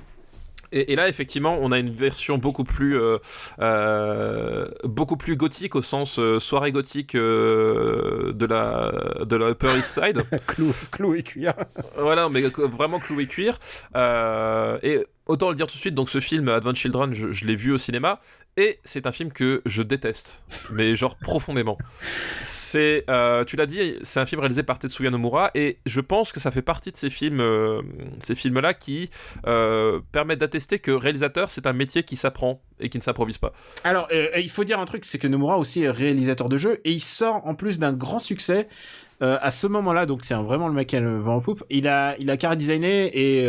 [0.72, 3.18] Et, et là, effectivement, on a une version beaucoup plus, euh,
[3.60, 8.92] euh, beaucoup plus gothique au sens euh, soirée gothique euh, de la
[9.24, 10.22] de la Upper East Side.
[10.46, 11.54] clou, clou et cuir
[11.96, 13.58] voilà, mais vraiment cloué cuir.
[13.96, 17.54] Euh, et autant le dire tout de suite, donc ce film Advent Children, je, l'ai
[17.54, 18.20] vu au cinéma.
[18.58, 21.78] Et c'est un film que je déteste, mais genre profondément.
[22.44, 26.32] C'est, euh, tu l'as dit, c'est un film réalisé par Tetsuya Nomura, et je pense
[26.32, 27.80] que ça fait partie de ces films, euh,
[28.18, 29.08] ces films-là qui
[29.46, 33.54] euh, permettent d'attester que réalisateur, c'est un métier qui s'apprend et qui ne s'improvise pas.
[33.84, 36.92] Alors, il faut dire un truc, c'est que Nomura aussi est réalisateur de jeux et
[36.92, 38.68] il sort en plus d'un grand succès
[39.20, 40.04] à ce moment-là.
[40.04, 41.64] Donc, c'est vraiment le mec qui a le vent en poupe.
[41.70, 43.48] Il a, il a carré designé et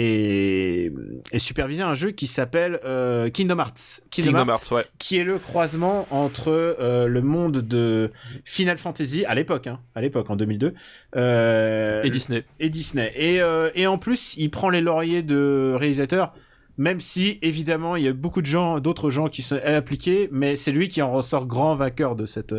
[0.00, 0.92] et,
[1.32, 4.00] et supervisé un jeu qui s'appelle euh, Kingdom Hearts.
[4.10, 4.84] Kingdom Hearts, ouais.
[4.98, 8.10] qui est le croisement entre euh, le monde de
[8.44, 10.74] Final Fantasy à l'époque, hein, à l'époque en 2002,
[11.16, 12.44] euh, Et Disney.
[12.60, 13.12] et Disney.
[13.16, 13.40] Et,
[13.74, 16.32] et en plus, il prend les lauriers de réalisateur,
[16.76, 20.54] même si évidemment il y a beaucoup de gens, d'autres gens qui sont impliqués, mais
[20.54, 22.54] c'est lui qui en ressort grand vainqueur de cette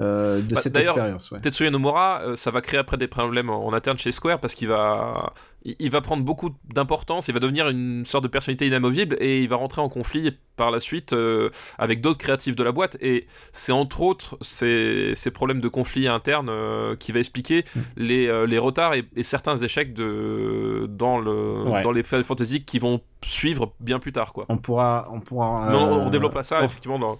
[0.00, 1.30] euh, de Bah, cette expérience.
[1.30, 1.40] Ouais.
[1.40, 4.54] Tetsuya Nomura, euh, ça va créer après des problèmes en, en interne chez Square parce
[4.54, 9.16] qu'il va, il, va prendre beaucoup d'importance, il va devenir une sorte de personnalité inamovible
[9.20, 11.48] et il va rentrer en conflit par la suite euh,
[11.78, 12.96] avec d'autres créatifs de la boîte.
[13.00, 17.80] Et c'est entre autres ces, ces problèmes de conflit interne euh, qui va expliquer Mm.
[17.96, 21.82] les, euh, les retards et, et certains échecs de, dans, le, Ouais.
[21.82, 24.32] dans les Final Fantasy qui vont suivre bien plus tard.
[24.32, 24.46] Quoi.
[24.48, 25.68] On pourra, on pourra.
[25.70, 26.98] Mais on, on développe pas ça, effectivement.
[26.98, 27.18] Dans...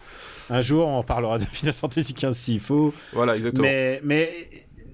[0.50, 2.92] Un jour, on parlera de Final Fantasy XV s'il faut.
[3.12, 3.66] Voilà, exactement.
[3.66, 4.48] Mais, mais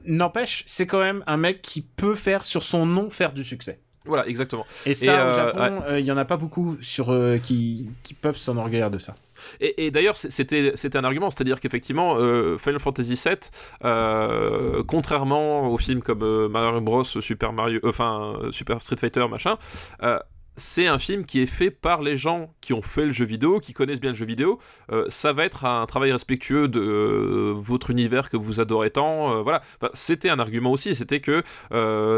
[0.09, 3.80] n'empêche, c'est quand même un mec qui peut faire sur son nom faire du succès.
[4.09, 4.66] Voilà, exactement.
[4.86, 7.90] Et ça, euh, au Japon, euh, il y en a pas beaucoup sur euh, qui,
[8.02, 9.14] qui peuvent s'enorgueillir de ça.
[9.60, 13.36] Et, et d'ailleurs, c'était un argument, c'est-à-dire qu'effectivement, euh, Final Fantasy VII,
[13.85, 18.97] euh, contrairement aux films comme euh, Mario Bros, Super Mario, euh, enfin euh, Super Street
[18.97, 19.59] Fighter, machin,
[20.02, 20.18] euh,
[20.59, 23.60] c'est un film qui est fait par les gens qui ont fait le jeu vidéo,
[23.60, 24.59] qui connaissent bien le jeu vidéo.
[24.93, 29.32] Euh, ça va être un travail respectueux de euh, votre univers que vous adorez tant.
[29.32, 29.62] euh, voilà,
[29.94, 31.43] c'était un argument aussi, c'était que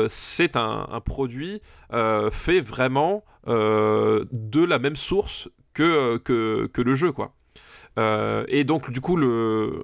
[0.09, 1.61] c'est un, produit
[2.31, 7.35] fait vraiment de la même source que, que, le jeu, quoi.
[8.49, 9.83] Et donc, du coup, le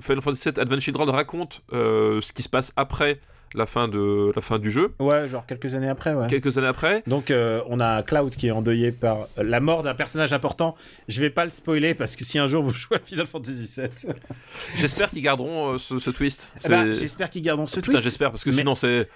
[0.00, 3.20] Final Fantasy VII Advent Children raconte ce qui se passe après
[3.54, 6.26] la fin, de, la fin du jeu, Ouais, genre quelques années après, ouais.
[6.26, 7.02] quelques années après.
[7.06, 10.74] Donc euh, on a Cloud qui est endeuillé par euh, la mort d'un personnage important.
[11.08, 13.80] Je vais pas le spoiler parce que si un jour vous jouez à Final Fantasy
[13.80, 14.12] VII,
[14.76, 16.52] J'espère qu'ils garderont euh, ce, ce twist.
[16.64, 18.02] eh ben, j'espère qu'ils garderont ce twist.
[18.02, 19.08] j'espère, parce que Mais- sinon c'est.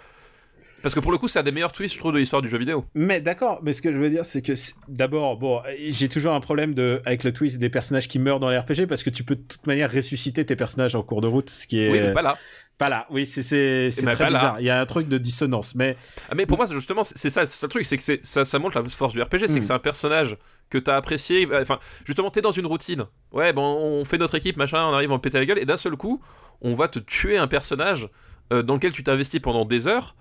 [0.82, 2.48] Parce que pour le coup, c'est un des meilleurs twists, je trouve, de l'histoire du
[2.48, 2.86] jeu vidéo.
[2.94, 4.54] Mais d'accord, mais ce que je veux dire, c'est que
[4.88, 8.48] d'abord, bon, j'ai toujours un problème de avec le twist des personnages qui meurent dans
[8.48, 11.26] les RPG parce que tu peux de toute manière ressusciter tes personnages en cours de
[11.26, 12.38] route, ce qui est Oui, mais pas là.
[12.80, 13.06] Pas là.
[13.10, 14.30] Oui, c'est c'est c'est ben, très là.
[14.38, 14.60] bizarre.
[14.60, 15.96] Il y a un truc de dissonance, mais
[16.30, 18.80] Ah, mais pour moi, justement, c'est ça, ça le truc, c'est que ça, ça montre
[18.80, 19.58] la force du RPG, c'est Mm.
[19.60, 20.36] que c'est un personnage
[20.70, 21.46] que t'as apprécié.
[21.60, 23.04] Enfin, justement, t'es dans une routine.
[23.32, 25.76] Ouais, bon, on fait notre équipe, machin, on arrive, on péter la gueule, et d'un
[25.76, 26.22] seul coup,
[26.62, 28.08] on va te tuer un personnage
[28.52, 30.16] euh, dans lequel tu t'investis pendant des heures.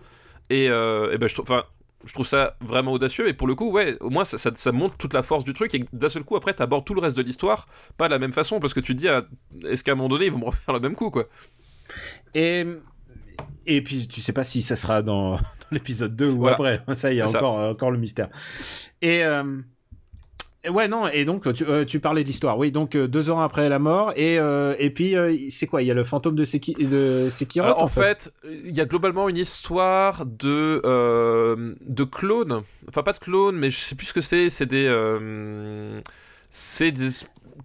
[0.49, 1.45] Et, euh, et ben, je trouve.
[1.49, 1.63] Enfin,
[2.05, 4.71] je trouve ça vraiment audacieux et pour le coup ouais au moins ça, ça, ça
[4.71, 7.17] montre toute la force du truc et d'un seul coup après t'abordes tout le reste
[7.17, 7.67] de l'histoire
[7.97, 9.25] pas de la même façon parce que tu te dis ah,
[9.67, 11.25] est-ce qu'à un moment donné ils vont me refaire le même coup quoi
[12.35, 12.65] Et,
[13.65, 15.39] et puis, tu sais pas si ça sera dans, dans
[15.71, 16.53] l'épisode 2 ou Voilà.
[16.53, 16.81] après.
[16.95, 17.37] Ça, y a C'est ça.
[17.39, 18.29] encore, encore le mystère.
[19.01, 19.57] Et, euh,
[20.63, 22.57] et ouais, non, et donc, tu, euh, tu parlais de l'histoire.
[22.57, 24.11] Oui, donc, euh, deux ans après la mort.
[24.17, 25.15] Et, et puis,
[25.51, 25.81] c'est quoi?
[25.81, 28.33] Il y a le fantôme de, Seki, de Sekiro Alors, en fait,
[28.65, 30.81] il y a globalement une histoire de
[31.81, 32.61] de clones.
[32.89, 34.49] Enfin, pas de clones, mais je sais plus ce que c'est.
[34.49, 34.87] C'est des
[36.49, 37.09] c'est des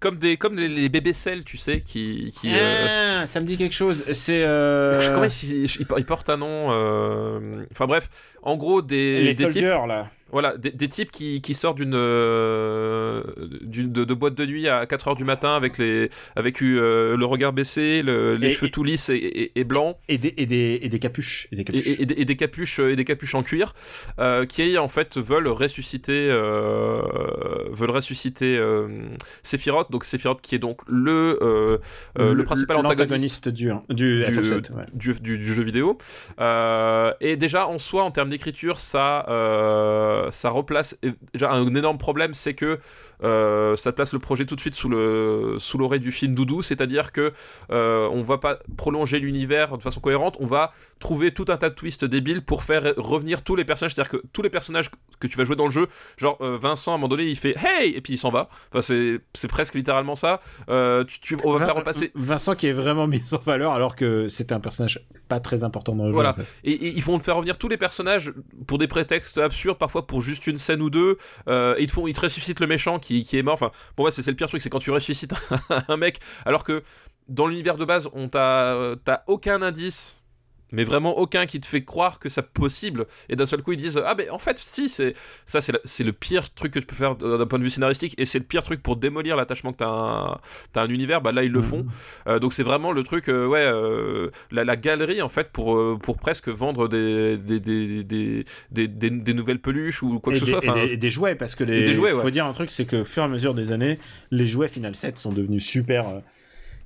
[0.04, 2.50] comme des comme les, les bébés sels, tu sais, qui qui.
[2.54, 4.04] euh, Ah, ça me dit quelque chose.
[4.12, 4.44] C'est.
[4.44, 5.00] Euh...
[5.00, 8.10] je- Comment ils, portent un nom euh, Enfin bref,
[8.42, 10.10] en gros des, les des types, soldiers, là.
[10.34, 13.22] Voilà, des, des types qui, qui sortent d'une euh,
[13.62, 17.52] de, de boîte de nuit à 4h du matin avec les avec euh, le regard
[17.54, 19.96] baissé, le- les Et- cheveux et- tout lisses et, et- et blancs.
[20.08, 21.48] Et des, et, des, et des capuches.
[21.52, 21.86] Et des capuches.
[22.00, 23.74] et- des, capuches et des capuches en cuir
[24.18, 28.60] euh, qui en fait veulent ressusciter veulent ressusciter
[29.42, 31.80] Sephiroth donc Sephiroth qui est donc le
[32.18, 34.72] le principal antagoniste du, du, du, FF7.
[34.74, 34.84] ouais.
[34.92, 35.96] du, du- du jeu vidéo
[37.20, 39.24] et déjà en soi en termes d'écriture ça
[40.30, 40.96] ça replace
[41.32, 42.78] déjà un énorme problème c'est que
[43.24, 46.62] euh, ça place le projet tout de suite sous le sous l'oreille du film Doudou
[46.62, 47.32] c'est-à-dire que
[47.70, 51.70] euh, on va pas prolonger l'univers de façon cohérente on va trouver tout un tas
[51.70, 54.90] de twists débiles pour faire revenir tous les personnages c'est-à-dire que tous les personnages
[55.20, 57.36] que tu vas jouer dans le jeu genre euh, Vincent à un moment donné il
[57.36, 61.20] fait hey et puis il s'en va enfin c'est c'est presque littéralement ça Euh, tu,
[61.20, 64.54] tu- on va faire repasser Vincent qui est vraiment mis en valeur alors que c'était
[64.54, 66.34] un personnage pas très important dans le Voilà.
[66.36, 66.42] jeu.
[66.42, 66.50] en fait.
[66.64, 68.32] Et, et ils vont te faire revenir tous les personnages
[68.66, 71.16] pour des prétextes absurdes, parfois pour juste une scène ou deux.
[71.48, 73.54] Euh, et ils te font, ils te ressuscitent le méchant qui, qui est mort.
[73.54, 75.32] Enfin, bon, ouais, c'est le pire truc, c'est quand tu ressuscites
[75.88, 76.82] un mec, alors que
[77.28, 78.96] dans l'univers de base, on t'a, euh,
[79.26, 80.23] aucun indice.
[80.74, 83.06] Mais vraiment aucun qui te fait croire que c'est possible.
[83.28, 85.14] Et d'un seul coup, ils disent Ah, mais en fait, si, c'est
[85.46, 88.14] ça, c'est le pire truc que tu peux faire d'un point de vue scénaristique.
[88.18, 90.40] Et c'est le pire truc pour démolir l'attachement que t'as à
[90.76, 91.20] un, un univers.
[91.22, 91.64] Bah là, ils le Mhm.
[91.64, 91.86] font.
[92.26, 95.98] Euh, donc c'est vraiment le truc, euh, ouais, euh, la, la galerie en fait pour,
[96.00, 100.46] pour presque vendre des, des, des, des, des, nouvelles peluches ou quoi que Et ce
[100.46, 100.58] soit.
[100.58, 101.92] enfin, des- et des jouets, parce que les.
[101.92, 102.20] Jouets, ouais.
[102.22, 103.98] faut dire un truc, c'est que au fur et à mesure des années,
[104.30, 106.22] les jouets Final 7 sont devenus super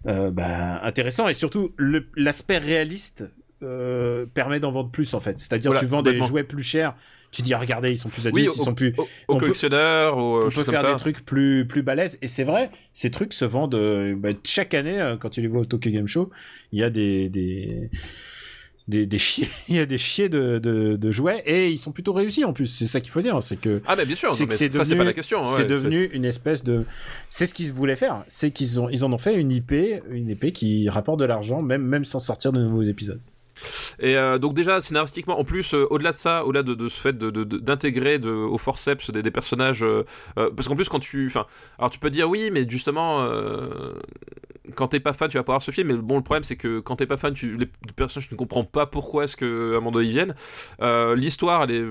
[0.07, 1.75] euh, bah, intéressants et surtout
[2.17, 3.25] l'aspect réaliste
[3.63, 5.39] euh, permet d'en vendre plus en fait.
[5.39, 6.95] C'est-à-dire Voilà, tu vends des jouets plus chers,
[7.33, 8.95] tu dis ah, regardez ils sont plus Oui, adultes, ils au- sont plus.
[8.97, 10.93] Au, au on peut- collectionneur, ou euh, on peut faire ça.
[10.93, 14.75] des trucs plus plus balèzes et c'est vrai ces trucs se vendent euh, bah, chaque
[14.75, 16.31] année quand tu les vois au Tokyo Game Show
[16.73, 17.91] il y a des des
[18.87, 21.93] des, des chiers il y a des chiers de, de, de jouets et ils sont
[21.93, 24.31] plutôt réussis en plus c'est ça qu'il faut dire c'est que Ah, mais bien sûr,
[24.31, 25.45] c'est que c'est ça c'est devenu- pas la question.
[25.45, 26.87] c'est ouais, devenu une espèce de
[27.29, 29.73] c'est ce qu'ils voulaient faire c'est qu'ils ont ils en ont fait une IP
[30.11, 33.21] une IP qui rapporte de l'argent même même sans sortir de nouveaux épisodes
[34.01, 37.01] Et euh, donc déjà scénaristiquement, en plus, euh, au-delà de ça, au-delà de, de ce
[37.01, 40.05] fait de- de- de- d'intégrer de, au forceps des, des personnages, euh,
[40.39, 41.47] euh, parce qu'en plus quand tu, enfin,
[41.79, 43.93] alors tu peux dire oui, mais justement, euh,
[44.75, 45.89] quand t'es pas fan, tu vas pas voir ce film.
[45.89, 48.35] Mais bon, le problème c'est que quand t'es pas fan, tu, les, les personnages tu
[48.35, 50.35] ne comprends pas pourquoi est-ce que à un moment donné ils viennent.
[50.83, 51.85] Euh, L'histoire, elle est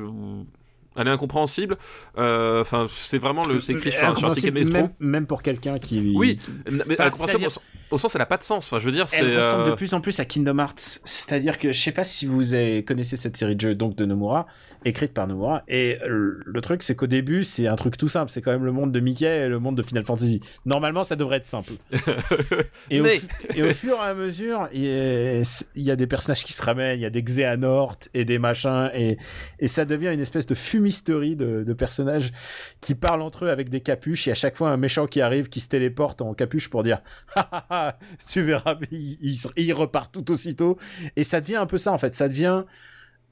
[0.99, 1.77] elle est incompréhensible.
[2.17, 4.71] Euh, Enfin, c'est vraiment le, c'est écrit sur, un- ticket métro.
[4.73, 6.39] même, même pour quelqu'un qui Oui,
[6.71, 7.43] mais incompréhensible
[7.91, 8.65] au, sens- au sens, elle a pas de sens.
[8.67, 9.05] Enfin, je veux dire.
[9.13, 10.99] Elle ressemble euh, de plus en plus à Kingdom Hearts.
[11.03, 14.05] C'est-à-dire que je sais pas si vous avez- connaissez cette série de jeux donc de
[14.05, 14.47] Nomura,
[14.85, 15.63] écrite par Nomura.
[15.67, 18.31] Et euh, le truc, c'est qu'au début, c'est un truc tout simple.
[18.31, 20.41] C'est quand même le monde de Mickey et le monde de Final Fantasy.
[20.65, 21.73] Normalement, ça devrait être simple.
[22.89, 23.27] Et, Mais- au, fu-
[23.59, 26.53] et au fur et à mesure, il y, a, il y a des personnages qui
[26.53, 29.17] se ramènent, il y a des Xehanort et des machins, et,
[29.59, 32.31] et ça devient une espèce de fumisterie de, de personnages
[32.81, 35.49] qui parlent entre eux avec des capuches, et à chaque fois un méchant qui arrive,
[35.49, 36.99] qui se téléporte en capuche pour dire
[38.29, 40.77] Tu verras, il, il, il repart tout aussitôt,
[41.15, 42.63] et ça devient un peu ça en fait, ça devient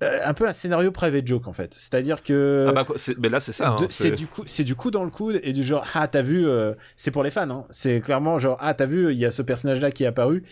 [0.04, 2.86] euh, un peu un scénario private joke en fait, c'est-à-dire que Ah bah,
[3.18, 3.70] mais là c'est ça.
[3.70, 6.22] hein, c'est du coup c'est du coup dans le coude et du genre ah t'as
[6.22, 7.66] vu euh, c'est pour les fans hein.
[7.70, 10.44] c'est clairement genre ah t'as vu il y a ce personnage là qui est apparu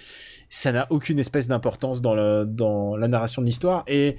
[0.49, 4.15] ça n'a aucune espèce d'importance dans le dans la narration de l'histoire et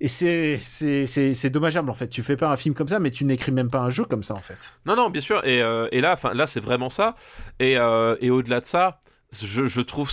[0.00, 3.52] et c'est dommageable en fait tu fais pas un film comme ça mais tu n'écris
[3.52, 5.44] même pas un jeu comme ça en fait Non, non, bien sûr.
[5.46, 7.14] Et, euh, et là, là, c'est vraiment ça.
[7.58, 9.00] Et, euh, et au-delà de ça,
[9.32, 10.10] je, je trouve,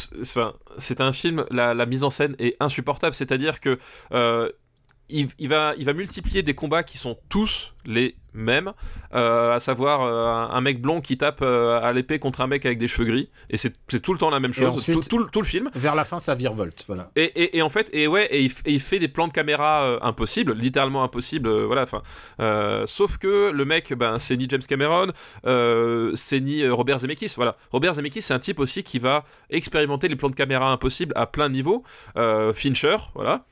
[0.77, 1.45] c'est un film.
[1.49, 3.15] La, la mise en scène est insupportable.
[3.15, 3.79] C'est-à-dire que
[4.11, 4.51] euh,
[5.09, 8.73] il, il va, il va multiplier des combats qui sont tous les mêmes,
[9.15, 12.63] euh, à savoir euh, un mec blond qui tape euh, à l'épée contre un mec
[12.67, 15.09] avec des cheveux gris, et c'est c'est tout le temps la même chose, ensuite- tout,
[15.09, 15.71] tout le- tout le film.
[15.73, 16.83] Vers la fin, ça virevolte.
[16.87, 17.09] Voilà.
[17.15, 19.27] Et, et, et en fait, et ouais, et il, f- et il fait des plans
[19.27, 21.83] de caméra impossibles, littéralement impossibles, voilà.
[21.83, 22.03] Enfin,
[22.85, 25.07] sauf que le mec, ben, c'est ni James Cameron,
[26.15, 27.55] c'est ni Robert Zemeckis, voilà.
[27.71, 31.25] Robert Zemeckis, c'est un type aussi qui va expérimenter les plans de caméra impossibles à
[31.25, 31.83] plein niveau.
[32.17, 33.45] Euh, Fincher, voilà.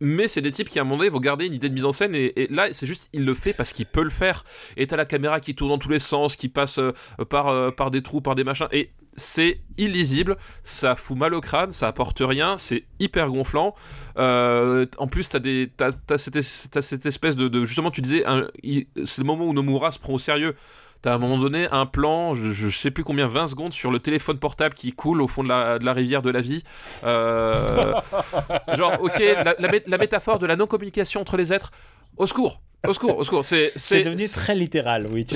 [0.00, 1.84] Mais c'est des types qui à un moment donné vont garder une idée de mise
[1.84, 4.44] en scène et, et là c'est juste il le fait parce qu'il peut le faire.
[4.76, 6.92] Et t'as la caméra qui tourne dans tous les sens, qui passe euh,
[7.28, 11.40] par, euh, par des trous, par des machins et c'est illisible, ça fout mal au
[11.40, 13.74] crâne, ça apporte rien, c'est hyper gonflant.
[14.16, 17.90] Euh, en plus, t'as des, t'as, t'as cette, es- t'as cette espèce de, de- justement,
[17.90, 20.54] tu disais, un- il- c'est le moment où Nomura se prend au sérieux.
[21.02, 23.90] T'as à un moment donné un plan, je, je sais plus combien, 20 secondes sur
[23.90, 26.62] le téléphone portable qui coule au fond de la, de la rivière de la vie.
[27.04, 27.92] Euh,
[28.76, 29.54] genre, ok, la,
[29.86, 31.72] la métaphore de la non-communication entre les êtres.
[32.16, 33.44] Au secours, au secours, au secours.
[33.44, 35.34] C'est, C'est devenu très littéral, oui, tu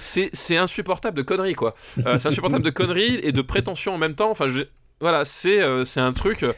[0.00, 1.74] c'est, c'est, insupportable de conneries, quoi.
[2.06, 4.30] Euh, c'est insupportable de conneries et de prétention en même temps.
[4.30, 4.64] Enfin, je-
[5.00, 6.42] voilà, c'est, euh, c'est un truc.
[6.42, 6.52] euh,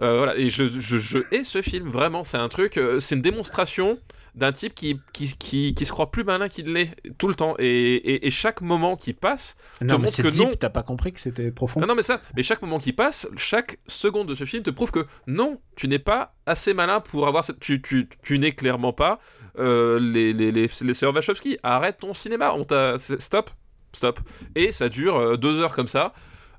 [0.00, 2.24] voilà, et je, je, je hais ce film, vraiment.
[2.24, 2.78] C'est un truc.
[2.98, 3.98] c'est une démonstration
[4.34, 7.54] d'un type qui, qui, qui, qui se croit plus malin qu'il l'est tout le temps.
[7.58, 9.56] Et, et, et chaque moment qui passe.
[9.80, 10.50] Non, mais montre que deep, non.
[10.58, 11.80] t'as pas compris que c'était profond.
[11.80, 14.70] Non, non, mais ça, mais chaque moment qui passe, chaque seconde de ce film te
[14.70, 17.60] prouve que non, tu n'es pas assez malin pour avoir cette.
[17.60, 19.18] Tu, tu, tu n'es clairement pas
[19.58, 21.58] euh, les, les, les, les sœurs Wachowski.
[21.62, 22.96] Arrête ton cinéma, on t'a.
[22.98, 23.50] Stop,
[23.92, 24.20] stop.
[24.54, 26.12] Et ça dure euh, deux heures comme ça.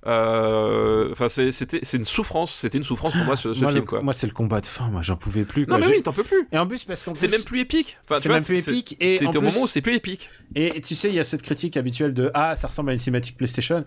[0.08, 2.54] Euh, Enfin, c'était, c'est une souffrance.
[2.54, 4.02] C'était une souffrance pour moi ce, ce moi, film, le- quoi.
[4.02, 5.66] moi, c'est le combat de fin, moi, j'en pouvais plus.
[5.68, 6.48] non, mais oui, t'en peux plus.
[6.52, 7.98] Et en plus, parce qu'en C'est même plus épique.
[8.10, 8.96] Enfin, c'est même plus épique.
[9.00, 10.30] Et C'était au moment où c'est plus épique.
[10.56, 13.00] Et tu sais, il y a cette critique habituelle de ah, ça ressemble à une
[13.00, 13.86] cinématique PlayStation.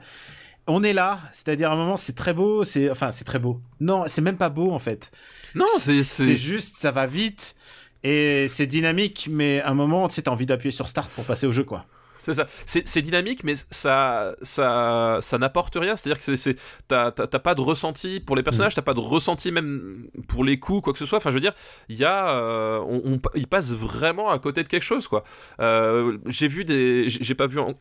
[0.67, 3.61] On est là, c'est-à-dire à un moment c'est très beau, c'est enfin c'est très beau.
[3.81, 5.11] Non, c'est même pas beau en fait.
[5.55, 7.55] Non, c'est, juste ça va vite
[8.03, 11.27] et c'est dynamique, mais à un moment tu sais t'as envie d'appuyer sur start pour
[11.27, 11.85] passer au jeu quoi.
[12.25, 12.47] C'est ça.
[12.67, 15.95] C'est c'est dynamique, mais ça, ça, ça n'apporte rien.
[15.97, 16.57] C'est-à-dire que c'est- c'est,
[16.89, 20.43] t'as, t'as- t'as pas de ressenti pour les personnages, t'as pas de ressenti même pour
[20.45, 21.19] les coups, quoi que ce soit.
[21.19, 21.55] Enfin, je veux dire,
[21.89, 25.23] il y a, euh, on, on- il passe vraiment à côté de quelque chose, quoi.
[25.61, 27.75] Euh, j'ai vu des, j'ai j'ai pas vu en-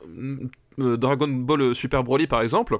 [0.80, 2.78] euh, Dragon Ball Super Broly par exemple,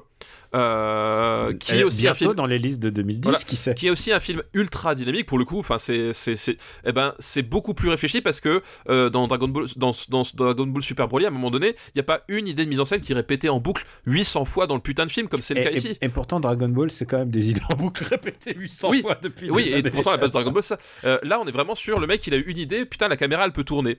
[0.54, 3.38] euh, qui est Euh, aussi un film dans les listes de 2010 Voilà.
[3.38, 3.74] qui sait.
[3.74, 5.58] qui est aussi un film ultra dynamique pour le coup.
[5.58, 9.48] Enfin, c'est c'est c'est eh ben c'est beaucoup plus réfléchi parce que euh, dans Dragon
[9.48, 12.22] Ball dans, dans Dragon Ball Super Broly, à un moment donné, il n'y a pas
[12.28, 14.80] une idée de mise en scène qui est répétée en boucle 800 fois dans le
[14.80, 15.98] putain de film comme c'est le Et, cas et- ici.
[16.00, 19.00] et pourtant Dragon Ball c'est quand même des idées en boucle répétées 800 Oui.
[19.02, 19.90] fois depuis Oui, des et années.
[19.90, 20.78] pourtant la base de Dragon Ball, ça.
[21.04, 23.16] Euh, là, on est vraiment sur le mec, il a eu une idée, putain, la
[23.16, 23.98] caméra elle peut tourner.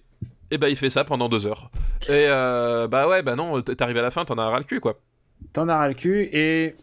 [0.51, 1.69] Et bah, il fait ça pendant deux heures.
[2.07, 4.65] Et euh, bah ouais, bah non, t'es arrivé à la fin, t'en as ras le
[4.65, 4.99] cul quoi.
[5.53, 6.75] T'en as ras le cul et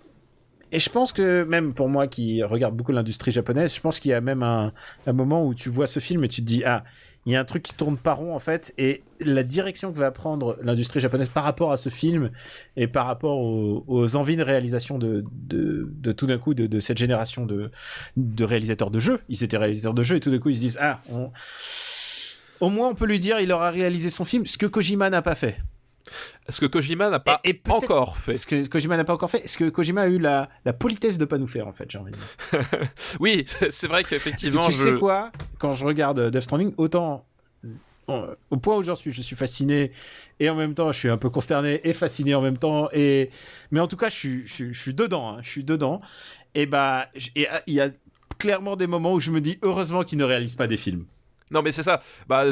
[0.72, 4.10] et je pense que même pour moi qui regarde beaucoup l'industrie japonaise, je pense qu'il
[4.10, 4.72] y a même un,
[5.06, 6.82] moment où tu vois ce film et tu te dis ah
[7.24, 9.98] il y a un truc qui tourne pas rond en fait et la direction que
[9.98, 12.30] va prendre l'industrie japonaise par rapport à ce film
[12.76, 16.98] et par rapport aux, envies de réalisation de, de, tout d'un coup de, de cette
[16.98, 17.70] génération de,
[18.16, 19.20] de réalisateurs de jeux.
[19.28, 21.30] Ils étaient réalisateurs de jeux et tout d'un coup ils se disent ah on...
[22.62, 25.20] au moins on peut lui dire il aura réalisé son film, ce que Kojima n'a
[25.20, 25.56] pas fait.
[26.48, 28.34] Ce que Kojima n'a pas Et- et peut-être- encore fait.
[28.34, 31.16] Ce que Kojima n'a pas encore fait, ce que Kojima a eu la, la politesse
[31.18, 32.88] de pas nous faire en fait, j'ai envie de dire.
[33.20, 34.76] Oui, c'est vrai que qu'effectivement, tu je...
[34.76, 37.24] sais quoi, quand je regarde euh, Death Stranding, autant
[38.08, 39.92] euh, au point où j'en suis, je suis fasciné
[40.40, 43.30] et en même temps je suis un peu consterné et fasciné en même temps et
[43.70, 46.00] mais en tout cas je suis je, suis- je suis dedans, hein, je suis dedans
[46.56, 47.90] et bah euh, il y a
[48.38, 51.04] clairement des moments où je me dis heureusement qu'il ne réalise pas des films.
[51.52, 52.00] Non, mais c'est ça.
[52.28, 52.44] Bah,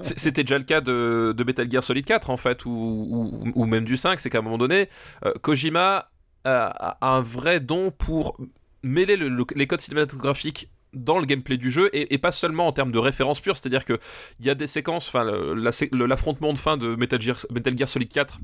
[0.00, 3.66] c'était déjà le cas de, de Metal Gear Solid 4, en fait, ou, ou, ou
[3.66, 4.18] même du 5.
[4.20, 4.88] C'est qu'à un moment donné,
[5.24, 6.10] euh, Kojima
[6.44, 8.36] a, a un vrai don pour
[8.82, 12.66] mêler le- le- les codes cinématographiques dans le gameplay du jeu et, et pas seulement
[12.66, 13.98] en termes de référence pure c'est à dire que
[14.40, 15.70] il y a des séquences enfin la
[16.06, 18.38] l'affrontement de fin de Metal Gear, Metal Gear Solid 4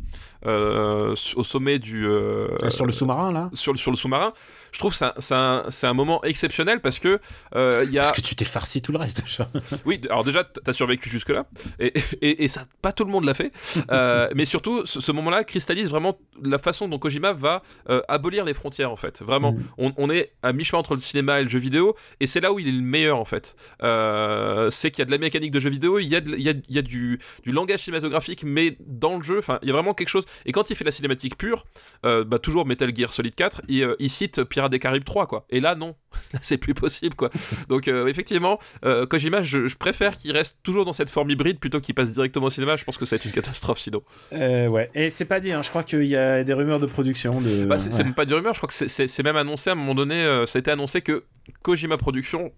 [0.45, 3.49] euh, au sommet du euh, Sur le sous-marin là?
[3.55, 4.35] sur le sous-marin
[4.75, 7.21] je trouve que c'est un, moment exceptionnel parce que
[7.55, 9.49] euh, il y a Parce que tu t'es farci tout le reste déjà.
[9.87, 11.47] oui, alors déjà, t'as survécu jusque-là,
[11.79, 13.53] et, et, et ça, pas tout le monde l'a fait.
[13.93, 18.45] Euh, mais surtout, ce, ce moment-là cristallise vraiment la façon dont Kojima va euh, abolir
[18.45, 19.23] les frontières, en fait.
[19.23, 19.63] Vraiment, Mm.
[19.79, 22.53] on, on est à mi-chemin entre le cinéma et le jeu vidéo, et c'est là
[22.53, 23.55] où il est le meilleur, en fait.
[23.83, 26.35] Euh, c'est qu'il y a de la mécanique de jeu vidéo, il y a, de-
[26.35, 29.59] il y a, il y a du, du langage cinématographique, mais dans le jeu, enfin,
[29.63, 30.25] il y a vraiment quelque chose.
[30.47, 31.65] Et quand il fait la cinématique pure,
[32.05, 35.27] euh, bah, toujours Metal Gear Solid 4, il, euh, il cite Pirates des Caraïbes 3,
[35.27, 35.45] quoi.
[35.51, 35.95] Et là, non,
[36.33, 37.31] là, c'est plus possible, quoi.
[37.69, 41.59] Donc, euh, effectivement, euh, Kojima, je, je préfère qu'il reste toujours dans cette forme hybride
[41.59, 42.77] plutôt qu'il passe directement au cinéma.
[42.77, 44.03] Je pense que ça va être une catastrophe sinon.
[44.33, 44.91] Euh, ouais.
[44.95, 45.63] Et c'est pas dit, hein.
[45.63, 47.65] je crois qu'il y a des rumeurs de production de.
[47.65, 48.05] Bah, c'est ouais.
[48.05, 50.47] même pas du rumeur, je crois que c'est- même annoncé à un moment donné, euh,
[50.47, 51.25] ça a été annoncé que
[51.63, 52.53] Kojima Productions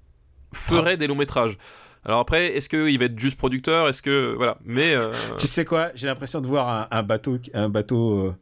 [0.53, 1.59] ferait des longs métrages.
[2.05, 3.89] Alors après, est-ce qu'il va être juste producteur?
[3.89, 5.91] Est-ce que voilà Mais euh, Tu sais quoi?
[5.97, 8.35] J'ai l'impression de voir un, un bateau, un bateau euh,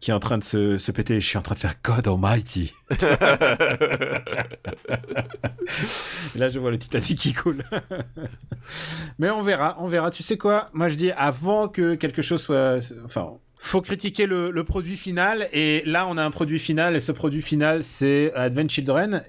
[0.00, 1.20] qui est en train de se, se péter.
[1.20, 2.72] Je suis en train de faire God Almighty.
[2.90, 2.94] Et
[6.38, 7.64] là, je vois le Titanic qui coule.
[9.18, 10.10] Mais on verra, on verra.
[10.10, 10.66] Tu sais quoi?
[10.72, 15.48] Moi, je dis avant que quelque chose soit, enfin, faut critiquer le, le produit final.
[15.52, 19.22] Et là, on a un produit final, et ce produit final, c'est Advent Children.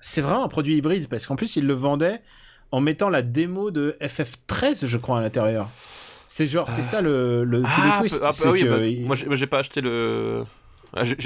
[0.00, 2.22] C'est vraiment un produit hybride parce qu'en plus, ils le vendaient
[2.72, 5.68] en mettant la démo de FF13, je crois, à l'intérieur.
[6.34, 8.18] C'est genre, c'était ça le, ah, le twist.
[8.18, 10.44] peu- ah, oui, que bah, il- moi j'ai pas acheté le.
[10.94, 11.18] Ah, j'ai-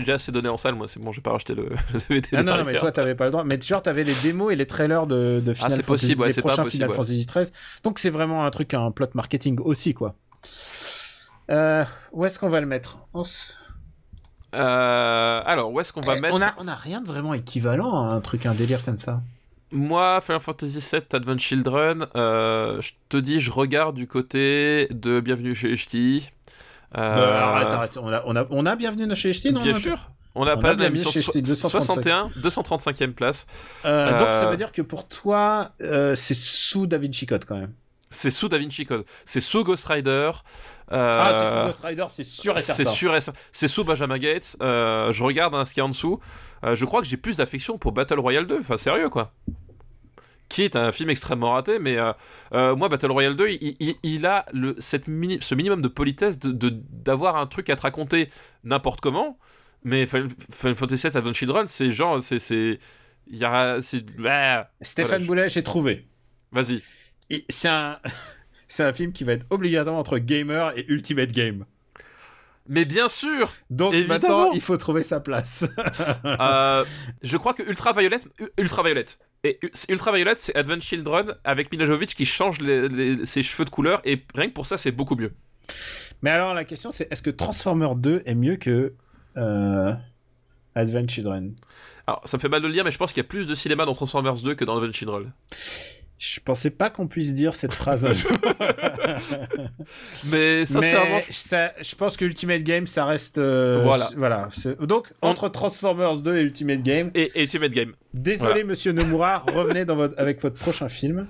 [0.00, 2.28] déjà assez donné en salle, moi, c'est bon, j'ai pas racheté le, le DVD.
[2.36, 3.44] Ah non, non, mais toi, t'avais pas le droit.
[3.44, 6.20] Mais genre, t'avais les démos et les trailers de, de Final Ah, c'est Fantasy, possible,
[6.20, 6.96] ouais, des c'est pas prochains impossible, Final ouais.
[6.96, 7.52] Fantasy 13.
[7.82, 10.16] Donc, c'est vraiment un truc, un plot marketing aussi, quoi.
[11.50, 12.98] Euh, où est-ce qu'on va le mettre?
[13.14, 13.56] On s-
[14.54, 17.32] Euh, alors, où est-ce qu'on va Eh, mettre on a, on a rien de vraiment
[17.32, 19.22] équivalent à un truc, un délire comme ça.
[19.72, 25.20] Moi, Final Fantasy VII Advent Children, euh, je te dis, je regarde du côté de
[25.20, 26.22] Bienvenue chez HT.
[26.98, 27.98] Euh, Bah, arrête, arrête.
[28.00, 30.10] On a, on a, on a bienvenue chez HT, non Bien sûr.
[30.34, 31.70] On n'a pas de la mission 235.
[31.70, 33.46] 61, 235e place.
[33.86, 35.72] Euh, Donc, ça Euh, veut dire que pour toi,
[36.14, 37.72] c'est sous Da Vinci Code quand même.
[38.10, 39.04] C'est sous Da Vinci Code.
[39.24, 40.32] C'est sous Ghost Rider.
[40.90, 42.84] Ah, c'est sous Ghost Rider, c'est sûr et certain.
[42.84, 43.20] C'est sûr et.
[43.52, 44.56] C'est sous Benjamin Gates.
[44.60, 46.20] Je regarde hein, ce qu'il y a en dessous.
[46.62, 48.58] Je crois que j'ai plus d'affection pour Battle Royale 2.
[48.60, 49.32] Enfin, sérieux, quoi.
[50.48, 52.12] Qui est un film extrêmement raté, mais euh,
[52.52, 55.88] euh, moi, Battle Royale 2, il, il- il a le, cette mini- ce minimum de
[55.88, 58.28] politesse de- de- d'avoir un truc à te raconter
[58.64, 59.38] n'importe comment.
[59.84, 62.22] Mais Final Final Fantasy VII Advent Children, c'est genre.
[62.22, 62.78] c'est c'est-
[63.28, 63.80] Il y a.
[63.82, 66.06] c'est- ah, Stéphane Voilà, Boulet, j'ai trouvé.
[66.52, 66.82] Vas-y.
[67.48, 67.98] C'est un...
[68.68, 71.64] c'est un film qui va être obligatoirement entre gamer et ultimate game.
[72.74, 74.14] Mais bien sûr Donc Évidemment.
[74.20, 75.64] maintenant, il faut trouver sa place.
[76.24, 76.84] Euh,
[77.22, 79.04] je crois que Ultraviolet, U- Ultraviolet.
[79.44, 83.70] Et U- c'est- Advent Children avec Mila Jovovich qui change les- les- ses cheveux de
[83.70, 85.32] couleur et rien que pour ça, c'est beaucoup mieux.
[86.22, 88.94] Mais alors la question c'est est-ce que Transformer 2 est mieux que
[89.36, 89.92] euh,
[90.74, 91.54] Advent Children?
[92.06, 93.46] Alors, ça me fait mal de le dire, mais je pense qu'il y a plus
[93.46, 95.32] de cinéma dans Transformers 2 que dans Advent Children.
[96.24, 98.30] Je pensais pas qu'on puisse dire cette phrase un jour.
[100.24, 104.08] Mais sincèrement, Mais je- ça- je pense que Ultimate Game ça reste euh, Voilà.
[104.16, 104.48] voilà.
[104.80, 107.92] Donc On- entre Transformers 2 et Ultimate Game, et, et Ultimate Game.
[108.14, 108.64] désolé Voilà.
[108.66, 111.26] Monsieur Nomura, revenez dans votre, avec votre prochain film.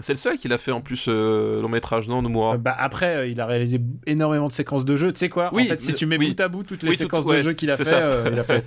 [0.00, 2.54] C'est le seul qui l'a fait en plus euh, long métrage, non, Nomura?
[2.54, 5.12] Euh, bah après, euh, il a réalisé énormément de séquences de jeux.
[5.12, 5.50] Tu sais quoi?
[5.52, 6.28] Oui, En fait, si tu mets oui.
[6.28, 8.30] bout à bout toutes les Oui, tout- séquences ouais, de jeux qu'il a fait, euh,
[8.32, 8.64] il a fait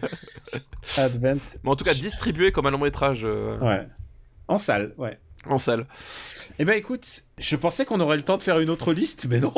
[0.97, 1.39] Advent.
[1.63, 3.87] Mais en tout cas, distribué comme un long métrage euh, Ouais.
[4.47, 5.17] En salle, ouais.
[5.47, 5.87] en salle.
[6.59, 9.39] Eh ben écoute, je pensais qu'on aurait le temps de faire une autre liste, mais
[9.39, 9.53] non.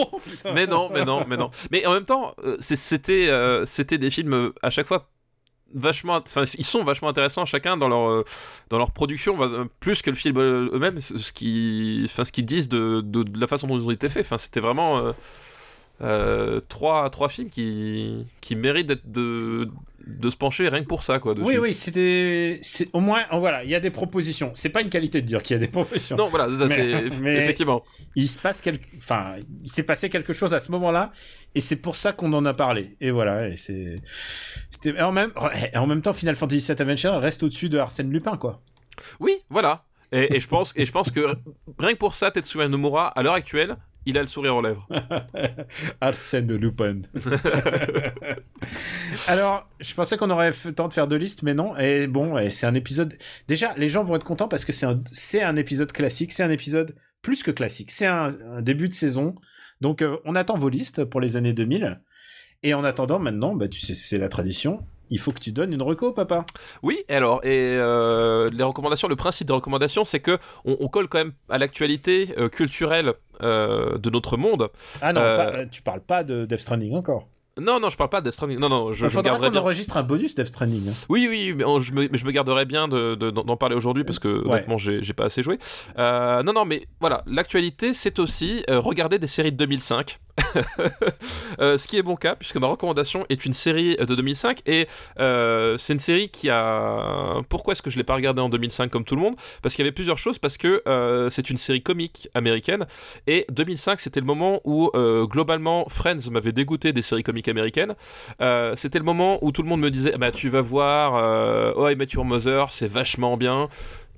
[0.54, 1.50] mais non, mais non, mais non.
[1.72, 5.10] Mais en même temps, euh, c'était euh, c'était des films euh, à chaque fois
[5.76, 8.24] vachement enfin ils sont vachement intéressants chacun dans leur
[8.70, 9.36] dans leur production
[9.80, 13.40] plus que le film eux-mêmes ce ce qui enfin ce qu'ils disent de, de, de
[13.40, 15.14] la façon dont ils ont été faits enfin c'était vraiment euh,
[16.02, 19.70] euh, trois trois films qui qui méritent d'être de
[20.06, 21.48] de se pencher rien que pour ça quoi dessus.
[21.48, 22.60] Oui, oui, c'était.
[22.92, 24.52] Au moins, oh, voilà, il y a des propositions.
[24.54, 26.18] C'est pas une qualité de dire qu'il y a des propositions.
[26.18, 26.66] non voilà ça,
[27.22, 27.84] Mais- effectivement
[28.16, 28.86] Il se passe quelque.
[28.98, 31.14] Enfin, il s'est passé quelque chose à ce moment-là,
[31.56, 32.98] et c'est pour ça qu'on en a parlé.
[33.00, 33.96] Et voilà, et c'est.
[35.00, 35.32] En même...
[35.74, 38.62] et en même temps, Final Fantasy VII Adventure reste au-dessus de Arsène Lupin, quoi.
[39.22, 41.36] oui voilà et, et je pense et je pense que
[41.80, 44.88] rien que pour ça Tetsuya Nomura à l'heure actuelle il a le sourire aux lèvres
[46.02, 47.02] Arsène Lupin.
[49.28, 51.78] Alors, je pensais qu'on aurait le temps de faire deux listes, mais non.
[51.78, 53.18] Et bon, c'est un épisode.
[53.48, 56.32] Déjà, les gens vont être contents parce que c'est un, c'est un épisode classique.
[56.32, 57.92] C'est un épisode plus que classique.
[57.92, 59.36] C'est un, un début de saison.
[59.82, 62.02] Donc, euh, on attend vos listes pour les années 2000.
[62.64, 64.86] Et en attendant, maintenant, bah, tu sais, c'est la tradition.
[65.14, 66.44] Il faut que tu donnes une reco, papa.
[66.82, 71.08] Oui, alors, et euh, les recommandations, le principe des recommandations, c'est que on, on colle
[71.08, 73.14] quand même à l'actualité euh, culturelle
[73.44, 74.70] euh, de notre monde.
[75.02, 77.28] Ah non, pas- tu parles pas de Death Stranding encore.
[77.62, 78.58] Non, non, je parle pas de Death Stranding.
[78.58, 80.90] Non, non, je, Il je faudra qu'on enregistre un bonus Death Stranding.
[80.90, 80.94] hein.
[81.08, 83.76] Oui, oui, mais on- je me, je me garderai bien de- de- d'en d'en parler
[83.76, 84.54] aujourd'hui parce que Ouais.
[84.56, 85.60] honnêtement, j'ai pas assez joué.
[86.00, 90.20] Euh, non, non, mais voilà, l'actualité, c'est aussi euh, regarder des séries de 2005.
[91.60, 94.88] Euh, ce qui est mon cas, puisque ma recommandation est une série de 2005 et
[95.18, 97.40] c'est une série qui a.
[97.50, 99.36] Pourquoi est-ce que je l'ai pas regardée en 2005 comme tout le monde?
[99.62, 100.40] Parce qu'il y avait plusieurs choses.
[100.40, 100.82] Parce que
[101.30, 102.88] c'est une série comique américaine
[103.28, 104.90] et 2005 c'était le moment où
[105.28, 107.96] globalement Friends m'avait dégoûté des séries comiques américaines.
[108.42, 111.74] Euh, c'était le moment où tout le monde me disait bah tu vas voir euh,
[111.76, 113.70] Oh I Met Your Mother c'est vachement bien.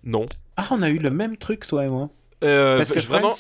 [0.04, 0.26] Non.
[0.58, 2.10] Ah, on a eu le même truc, toi et moi.
[2.44, 3.32] Euh, Parce que vraiment.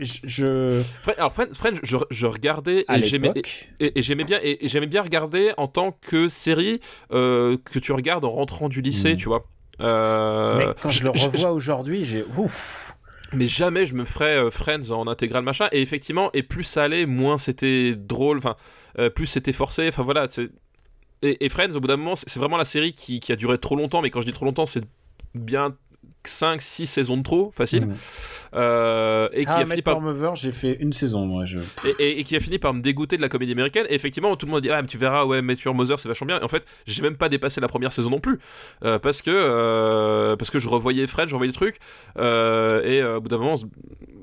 [0.00, 0.82] Je,
[1.16, 3.32] alors Friends, Friends, je, je regardais à et j'aimais
[3.80, 6.78] et, et j'aimais bien et, et j'aimais bien regarder en tant que série
[7.12, 9.16] euh, que tu regardes en rentrant du lycée, Mhm.
[9.16, 9.44] tu vois.
[9.80, 12.94] Euh, Mais quand je le revois aujourd'hui, j'ai ouf.
[13.32, 17.06] mais jamais je me ferais Friends en intégral machin et effectivement et plus ça allait
[17.06, 18.56] moins c'était drôle enfin
[18.98, 20.50] euh, plus c'était forcé enfin voilà c'est
[21.24, 24.02] et, Friends au bout d'un moment c'est vraiment la série qui a duré trop longtemps
[24.02, 24.84] mais quand je dis trop longtemps c'est
[25.34, 25.76] bien
[26.28, 27.88] 5 6 saisons de trop facile.
[28.54, 31.44] Euh, et qui Ah, a fini par Mover, j'ai fait une saison, moi.
[31.46, 31.58] Je...
[31.86, 33.86] et, et- et qui a fini par me dégoûter de la comédie américaine.
[33.88, 36.26] Et effectivement, tout le monde dit Ah, mais tu verras, ouais, Matthew Mother, c'est vachement
[36.26, 36.40] bien.
[36.40, 38.38] Et en fait, j'ai même pas dépassé la première saison non plus.
[38.84, 41.78] Euh, parce, que, euh, parce que je revoyais Fred, je revoyais des trucs.
[42.18, 43.54] euh, et euh, au bout d'un moment,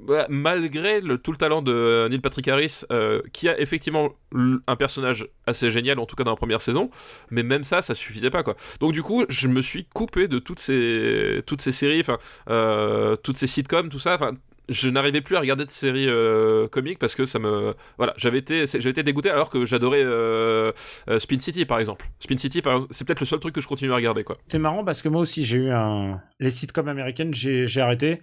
[0.05, 4.09] voilà, malgré le, tout le talent de Neil Patrick Harris, euh, qui a effectivement
[4.67, 6.89] un personnage assez génial, en tout cas dans la première saison,
[7.31, 8.43] mais même ça, ça suffisait pas.
[8.43, 8.55] quoi.
[8.79, 12.17] Donc, du coup, je me suis coupé de toutes ces, toutes ces séries, enfin,
[12.49, 14.15] euh, toutes ces sitcoms, tout ça.
[14.15, 14.33] Enfin,
[14.69, 18.37] je n'arrivais plus à regarder de séries euh, comiques parce que ça me voilà j'avais
[18.37, 20.71] été j'avais été dégoûté alors que j'adorais euh,
[21.09, 23.67] euh, Spin City par exemple Spin City par c'est peut-être le seul truc que je
[23.67, 26.21] continue à regarder quoi C'est marrant parce que moi aussi, j'ai eu un.
[26.39, 28.21] Les sitcoms américaines, j'ai arrêté.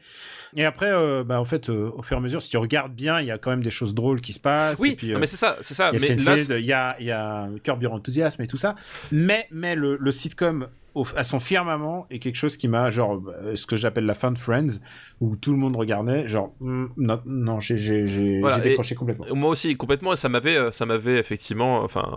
[0.57, 0.91] Et après,
[1.25, 3.39] bah, en fait, au fur et à mesure, si tu regardes bien, il y a
[3.39, 4.79] quand même des choses drôles qui se passent.
[4.79, 6.97] oui et puis, non, mais c'est ça c'est ça Il y a il y a,
[7.01, 8.75] y a Curb Your Enthusiasm et tout ça.
[9.13, 13.21] Mais, mais le, le sitcom au- à son firmament est quelque chose qui m'a, genre,
[13.43, 14.81] euh, ce que j'appelle la fin de Friends,
[15.21, 19.27] où tout le monde regardait, genre, hmm, non, non j'ai Voilà, décroché complètement.
[19.35, 22.17] Moi aussi, complètement, et ça m'avait, euh, ça m'avait effectivement, enfin,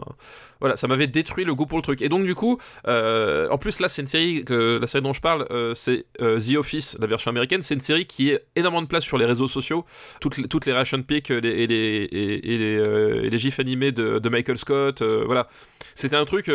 [0.62, 2.02] voilà, ça m'avait détruit le goût pour le truc.
[2.02, 2.58] Et donc, du coup,
[2.88, 6.06] euh, en plus, là, c'est une série, que, la série dont je parle, euh, c'est
[6.22, 7.62] euh, The Office, la version américaine.
[7.62, 9.86] C'est une série qui est énormément de place sur les réseaux sociaux.
[10.22, 11.76] Toutes, les- toutes les reaction pics les- et, les,
[12.12, 15.48] et, et les, gifs animés de, de Michael Scott, voilà.
[15.96, 16.50] C'était un truc,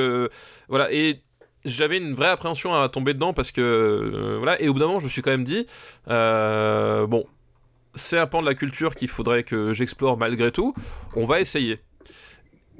[0.69, 1.21] voilà, et
[1.65, 4.87] j'avais une vraie appréhension à tomber dedans parce que, euh, voilà, et au bout d'un
[4.87, 5.67] moment, je me suis quand même dit,
[6.09, 7.25] euh, bon,
[7.95, 10.75] c'est un pan de la culture qu'il faudrait que j'explore malgré tout.
[11.17, 11.81] On va essayer.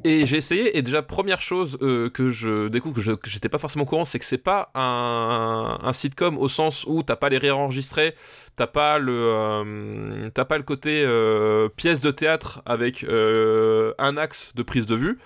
[0.07, 3.85] Et j'ai essayé, et déjà, première chose euh, que je découvre, que j'étais pas forcément
[3.85, 7.39] au courant, c'est que c'est pas un, un sitcom au sens où t'as pas les
[7.39, 8.15] rires enregistrés,
[8.55, 14.55] t'as pas le, euh, pas le côté euh, pièce de théâtre avec euh, un axe
[14.55, 15.19] de prise de vue,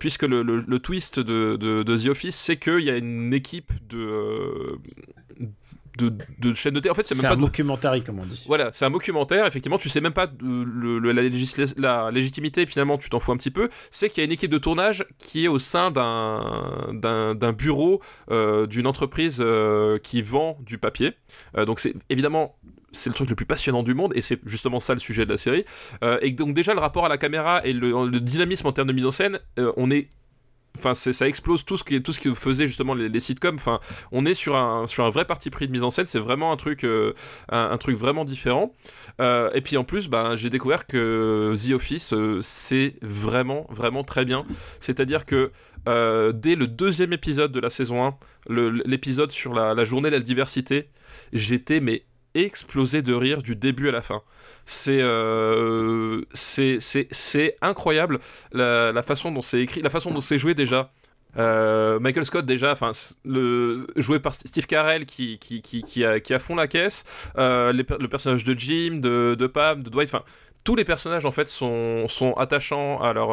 [0.00, 4.78] puisque le, le- twist de, de- The Office, c'est qu'il y a une équipe de,
[5.98, 6.90] de, de chaînes de télé.
[6.90, 8.44] En fait, c'est même C'est pas un de- documentaire, comme on dit.
[8.46, 12.10] voilà, c'est un documentaire, effectivement, tu sais même pas de- le- le- la, législa- la
[12.10, 13.68] légitimité, finalement, tu t'en fous un petit peu.
[13.90, 18.00] C'est qu'il y a une équipe de tournage qui est au sein d'un bureau
[18.30, 21.12] euh, d'une entreprise euh, qui vend du papier.
[21.56, 22.56] Euh, donc, c'est évidemment.
[22.94, 25.30] C'est le truc le plus passionnant du monde et c'est justement ça le sujet de
[25.30, 25.64] la série.
[26.20, 28.92] Et donc déjà le rapport à la caméra et le, le dynamisme en termes de
[28.92, 29.40] mise en scène,
[29.78, 30.08] on est
[30.78, 33.56] Enfin, c'est- ça explose tout ce qui, tout ce qui faisait justement les, les sitcoms.
[33.56, 33.78] Enfin,
[34.10, 36.06] on est sur un, sur un vrai parti pris de mise en scène.
[36.06, 37.12] C'est vraiment un truc, euh,
[37.50, 38.72] un, truc vraiment différent.
[39.20, 44.02] Euh, et puis en plus, ben, j'ai découvert que The Office, euh, c'est vraiment, vraiment
[44.04, 44.44] très bien.
[44.80, 45.52] C'est-à-dire que
[45.88, 48.14] euh, dès le deuxième épisode de la saison 1,
[48.48, 50.88] le- l'épisode sur la, la journée de la diversité,
[51.32, 54.22] j'étais mais explosé de rire du début à la fin.
[54.64, 58.18] C'est euh, c'est c'est- incroyable
[58.52, 60.90] la, la façon dont c'est écrit, la façon dont c'est joué déjà.
[61.38, 62.92] Euh, Michael Scott déjà, enfin
[63.24, 67.04] le joué par Steve Carell qui qui, qui, qui a qui a fond la caisse,
[67.38, 70.24] euh, les le personnage de Jim, de de Pam, de Dwight, enfin
[70.64, 73.30] tous les personnages en fait sont sont attachants à leur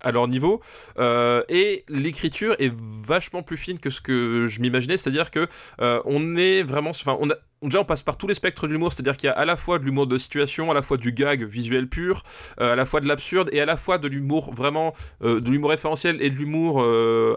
[0.00, 0.60] à leur niveau
[0.98, 5.46] euh, et l'écriture est vachement plus fine que ce que je m'imaginais, c'est-à-dire que
[5.80, 7.28] euh, on est vraiment, enfin on
[7.62, 9.54] Déjà, on passe par tous les spectres de l'humour, c'est-à-dire qu'il y a à la
[9.54, 12.22] fois de l'humour de situation, à la fois du gag visuel pur,
[12.58, 15.68] euh, à la fois de l'absurde et à la fois de l'humour vraiment, de l'humour
[15.68, 16.82] référentiel et de l'humour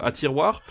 [0.01, 0.61] à tiroir.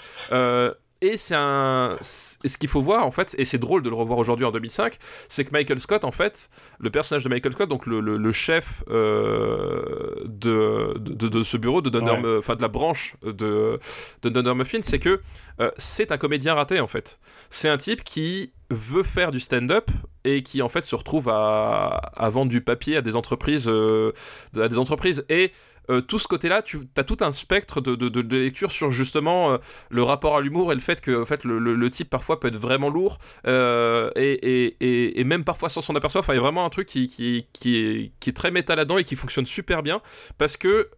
[1.04, 1.96] Et c'est un.
[2.00, 4.96] Ce qu'il faut voir, en fait, et c'est drôle de le revoir aujourd'hui en 2005,
[5.28, 6.48] c'est que Michael Scott, en fait,
[6.78, 11.56] le personnage de Michael Scott, donc le, le- le chef euh, de, de, de ce
[11.56, 12.38] bureau, de, Ouais.
[12.38, 13.78] enfin, de la branche de,
[14.22, 15.20] de Dunder Muffin, c'est que
[15.60, 17.18] euh, c'est un comédien raté, en fait.
[17.50, 19.90] C'est un type qui veut faire du stand-up
[20.24, 24.12] et qui, en fait, se retrouve à, à vendre du papier à des entreprises, euh,
[24.56, 25.24] à des entreprises.
[25.28, 25.52] Et
[25.90, 29.58] euh, tout ce côté-là, tu as tout un spectre de, lecture sur justement euh,
[29.90, 33.18] le rapport à l'humour et le fait que le, type parfois peut être vraiment lourd
[33.46, 36.34] euh, et, même parfois sans s'en apercevoir.
[36.34, 38.98] Il y a vraiment un truc qui, qui, qui, est, qui est très méta là-dedans
[38.98, 40.00] et qui fonctionne super bien
[40.38, 40.88] parce que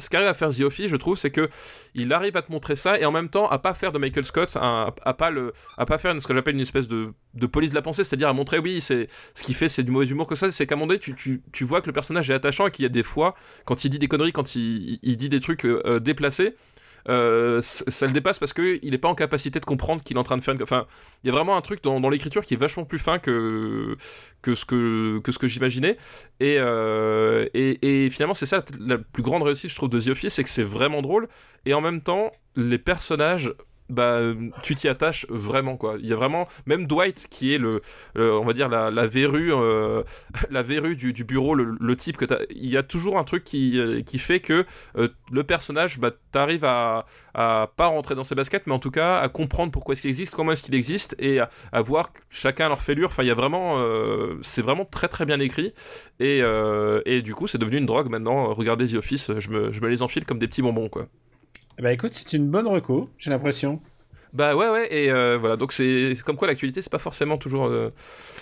[0.00, 1.48] ce qu'arrive à faire The je trouve, c'est que
[1.94, 4.24] il arrive à te montrer ça et en même temps à pas faire de Michael
[4.24, 7.12] Scott, à, à pas le, à pas faire ce que j'appelle une espèce de,
[7.46, 10.06] police de la pensée, c'est-à-dire à montrer oui, c'est ce qu'il fait, c'est du mauvais
[10.06, 10.50] humour que ça.
[10.50, 12.86] C'est qu'à un moment donné, tu, vois que le personnage est attachant et qu'il y
[12.86, 15.82] a des fois, quand il dit des conneries, quand il, il dit des trucs euh,
[15.84, 16.54] euh, déplacés.
[17.08, 20.20] Euh, ça le dépasse parce que il est pas en capacité de comprendre qu'il est
[20.20, 20.62] en train de faire une...
[20.62, 20.86] enfin
[21.24, 23.96] il y a vraiment un truc dans, dans l'écriture qui est vachement plus fin que
[24.42, 25.96] que ce que que ce que j'imaginais
[26.40, 30.08] et, euh, et, et finalement, c'est ça la plus grande réussite, je trouve, de The
[30.08, 31.28] Office, c'est que c'est vraiment drôle.
[31.66, 33.52] Et en même temps, les personnages
[33.90, 34.20] bah,
[34.62, 35.96] tu t'y attaches vraiment quoi.
[35.98, 37.82] Il y a vraiment même Dwight qui est le,
[38.16, 40.02] on va dire la, verrue, euh,
[40.50, 42.24] la verrue du, bureau, le, type que.
[42.50, 44.64] Il y a toujours un truc qui, euh, qui fait que
[44.96, 48.90] euh, le personnage, bah, t'arrives à, à pas rentrer dans ses baskets, mais en tout
[48.90, 52.12] cas à comprendre pourquoi est-ce qu'il existe, comment est-ce qu'il existe, et à, à, voir
[52.30, 53.08] chacun leur fêlure.
[53.08, 53.82] Enfin, il y a vraiment,
[54.42, 55.72] c'est vraiment très très bien écrit,
[56.20, 56.42] et,
[57.06, 58.54] et du coup, c'est devenu une drogue maintenant.
[58.54, 61.06] Regardez The Office, je me, je me les enfile comme des petits bonbons quoi.
[61.78, 63.80] Bah écoute, c'est une bonne reco, j'ai l'impression.
[64.32, 67.66] Bah ouais, ouais, et euh, voilà, donc c'est comme quoi l'actualité, c'est pas forcément toujours.
[67.66, 67.92] Euh...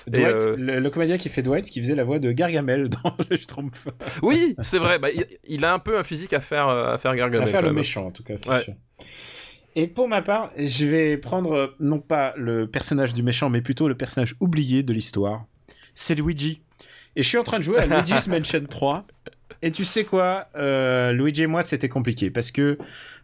[0.07, 0.57] Dwight, et, euh...
[0.57, 3.89] le, le, comédien qui fait Dwight, qui faisait la voix de Gargamel dans le Schtroumpf.
[4.23, 7.15] Oui, c'est vrai, bah, il, il, a un peu un physique à faire, à faire
[7.17, 7.49] Gargamel.
[7.49, 8.65] À faire le méchant, en tout cas, c'est ouais.
[8.65, 8.75] sûr.
[9.77, 13.89] Et pour ma part, je vais prendre non pas le personnage du méchant, mais plutôt
[13.89, 15.47] le personnage oublié de l'histoire.
[15.95, 16.61] C'est Luigi.
[17.17, 19.07] Et je suis en train de jouer à Luigi's Mansion 3.
[19.63, 20.49] Et tu sais quoi,
[21.13, 22.79] Luigi et moi, c'était compliqué parce que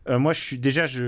[0.08, 1.00] euh, moi, je suis déjà, je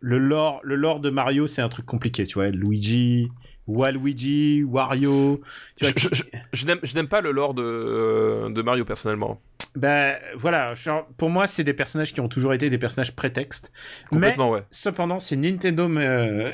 [0.00, 2.50] le lore, le lore de Mario, c'est un truc compliqué, tu vois.
[2.50, 3.28] Luigi,
[3.66, 5.40] Waluigi, Wario.
[5.76, 9.40] Tu vois, je, je, je, je n'aime pas le lore de, euh, de Mario personnellement.
[9.74, 13.72] Ben voilà, genre, pour moi, c'est des personnages qui ont toujours été des personnages prétextes.
[14.08, 14.64] Complètement, Mais ouais.
[14.70, 15.90] cependant, si Nintendo,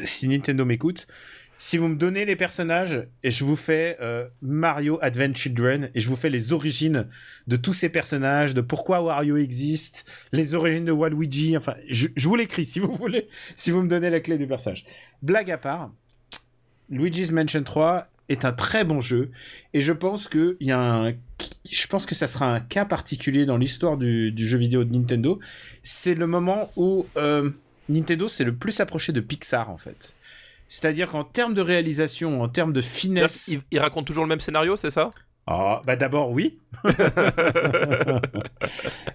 [0.04, 1.06] si Nintendo m'écoute,
[1.62, 6.00] si vous me donnez les personnages et je vous fais euh, Mario Advent Children et
[6.00, 7.06] je vous fais les origines
[7.46, 12.34] de tous ces personnages, de pourquoi Wario existe, les origines de Waluigi, enfin, je, vous
[12.34, 14.84] l'écris si vous voulez, si vous me donnez la clé du personnage.
[15.22, 15.92] Blague à part,
[16.90, 19.30] Luigi's Mansion 3 est un très bon jeu
[19.72, 21.12] et je pense que y a
[21.64, 24.92] je pense que ça sera un cas particulier dans l'histoire du, du, jeu vidéo de
[24.98, 25.38] Nintendo.
[25.84, 27.50] C'est le moment où euh,
[27.88, 30.16] Nintendo s'est le plus approché de Pixar en fait.
[30.72, 33.48] C'est-à-dire qu'en termes de réalisation, en termes de finesse.
[33.48, 35.10] Il, il, raconte toujours le même scénario, c'est ça?
[35.46, 36.60] Ah, oh, bah d'abord, oui.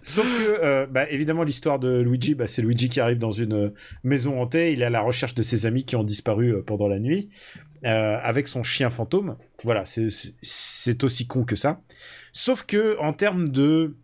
[0.03, 3.73] Sauf que, euh, bah, évidemment, l'histoire de Luigi, bah, c'est Luigi qui arrive dans une
[4.03, 4.71] maison hantée.
[4.71, 7.29] Il est à la recherche de ses amis qui ont disparu euh, pendant la nuit,
[7.85, 9.35] euh, avec son chien fantôme.
[9.63, 11.81] Voilà, c'est aussi con que ça.
[12.33, 13.97] Sauf que, en termes de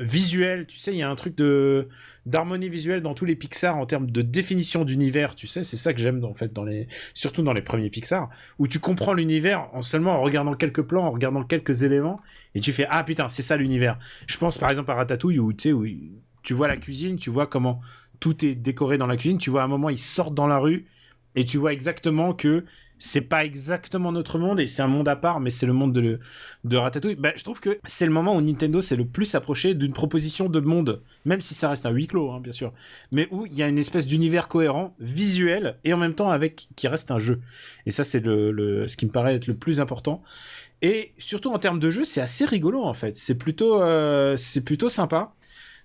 [0.00, 1.90] visuel, tu sais, il y a un truc de
[2.26, 5.94] d'harmonie visuelle dans tous les Pixar en termes de définition d'univers, tu sais, c'est ça
[5.94, 8.28] que j'aime en fait dans les surtout dans les premiers Pixar
[8.58, 12.20] où tu comprends l'univers en seulement en regardant quelques plans, en regardant quelques éléments
[12.54, 13.98] et tu fais ah putain, c'est ça l'univers.
[14.26, 15.86] Je pense par exemple à Ratatouille où tu sais où
[16.42, 17.80] tu vois la cuisine, tu vois comment
[18.18, 20.58] tout est décoré dans la cuisine, tu vois à un moment ils sortent dans la
[20.58, 20.86] rue
[21.36, 22.64] et tu vois exactement que
[22.98, 25.92] c'est pas exactement notre monde et c'est un monde à part, mais c'est le monde
[25.92, 26.18] de,
[26.64, 27.16] de Ratatouille.
[27.16, 30.48] Bah, je trouve que c'est le moment où Nintendo s'est le plus approché d'une proposition
[30.48, 32.72] de monde, même si ça reste un huis clos, hein, bien sûr,
[33.12, 36.68] mais où il y a une espèce d'univers cohérent, visuel et en même temps avec
[36.76, 37.40] qui reste un jeu.
[37.84, 40.22] Et ça, c'est le, ce qui me paraît être le plus important.
[40.82, 43.16] Et surtout en termes de jeu, c'est assez rigolo en fait.
[43.16, 45.32] C'est plutôt, euh, c'est plutôt sympa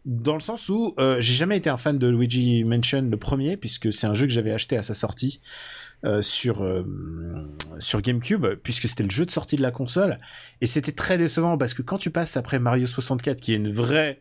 [0.06, 3.56] dans le sens où euh, j'ai jamais été un fan de Luigi Mansion le premier
[3.56, 5.42] puisque c'est un jeu que j'avais acheté à sa sortie.
[6.04, 6.84] Euh, sur euh,
[7.78, 10.18] sur GameCube puisque c'était le jeu de sortie de la console
[10.60, 13.72] et c'était très décevant parce que quand tu passes après Mario 64 qui est une
[13.72, 14.20] vraie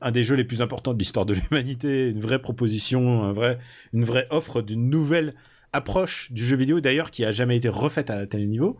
[0.00, 3.32] un des jeux les plus importants de l'histoire de l'humanité, une vraie proposition,
[3.92, 5.34] une vraie offre d'une nouvelle
[5.72, 8.76] approche du jeu vidéo d'ailleurs qui a jamais été refaite à tel niveau.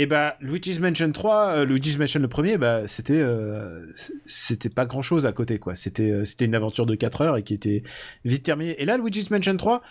[0.00, 3.84] Et bah Luigi's Mansion 3, euh, Luigi's Mansion le premier, bah c'était euh,
[4.26, 5.74] c'était pas grand chose à côté quoi.
[5.74, 7.82] C'était euh, c'était une aventure de 4 heures et qui était
[8.24, 8.80] vite terminée.
[8.80, 9.82] Et là Luigi's Mansion 3,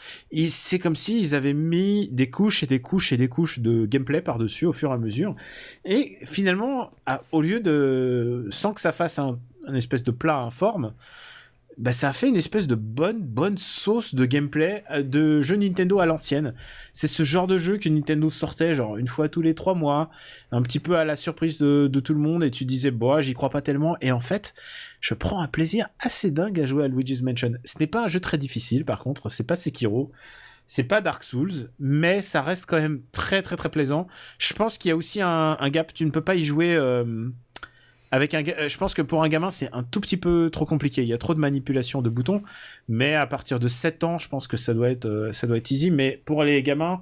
[0.48, 3.86] c'est comme si ils avaient mis des couches et des couches et des couches de
[3.86, 5.36] gameplay par dessus au fur et à mesure.
[5.84, 10.38] Et finalement, à, au lieu de sans que ça fasse un, un espèce de plat
[10.38, 10.94] informe,
[11.78, 16.00] bah, ça a fait une espèce de bonne, bonne sauce de gameplay de jeu Nintendo
[16.00, 16.56] à l'ancienne.
[16.92, 20.10] C'est ce genre de jeu que Nintendo sortait, genre, une fois tous les trois mois,
[20.52, 23.34] un petit peu à la surprise de, tout le monde, et tu disais, bon, j'y
[23.34, 24.56] crois pas tellement, et en fait,
[25.02, 27.54] je prends un plaisir assez dingue à jouer à Luigi's Mansion.
[27.64, 30.12] Ce n'est pas un jeu très difficile, par contre, c'est pas Sekiro.
[30.70, 34.08] C'est pas Dark Souls, mais ça reste quand même très très très plaisant.
[34.38, 36.76] Je pense qu'il y a aussi un, un, gap, tu ne peux pas y jouer
[36.76, 37.30] euh,
[38.12, 41.02] avec un, je pense que pour un gamin, c'est un tout petit peu trop compliqué.
[41.02, 42.42] Il y a trop de manipulation de boutons.
[42.88, 45.72] Mais à partir de 7 ans, je pense que ça doit être, ça doit être
[45.72, 45.92] easy.
[45.92, 47.02] Mais pour les gamins,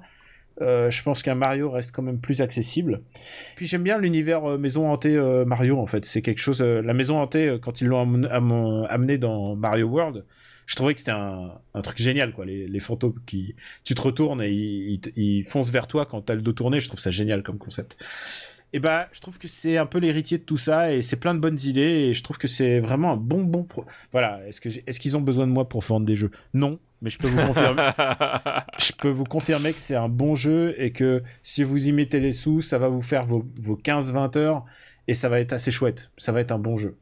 [0.62, 3.02] euh, je pense qu'un Mario reste quand même plus accessible.
[3.56, 6.04] Puis j'aime bien l'univers euh, maison hantée euh, Mario, en fait.
[6.04, 10.24] C'est quelque chose, la maison hantée, quand ils l'ont am amené dans Mario World,
[10.66, 12.44] je trouvais que c'était un, truc génial, quoi.
[12.44, 13.54] Les, les, fantômes qui,
[13.84, 16.80] tu te retournes et ils, ils foncent vers toi quand t'as le dos tourné.
[16.80, 17.96] Je trouve ça génial comme concept
[18.76, 21.34] et bah je trouve que c'est un peu l'héritier de tout ça et c'est plein
[21.34, 23.86] de bonnes idées et je trouve que c'est vraiment un bon bon pro...
[24.12, 26.30] voilà est-ce que est-ce qu'ils ont besoin de moi pour vendre des jeux?
[26.52, 27.90] Non mais je peux vous confirmer.
[28.78, 32.20] Je peux vous confirmer que c'est un bon jeu et que si vous y mettez
[32.20, 34.64] les sous ça va vous faire vos, vos 15-20 heures
[35.08, 36.10] et ça va être assez chouette.
[36.18, 36.98] Ça va être un bon jeu.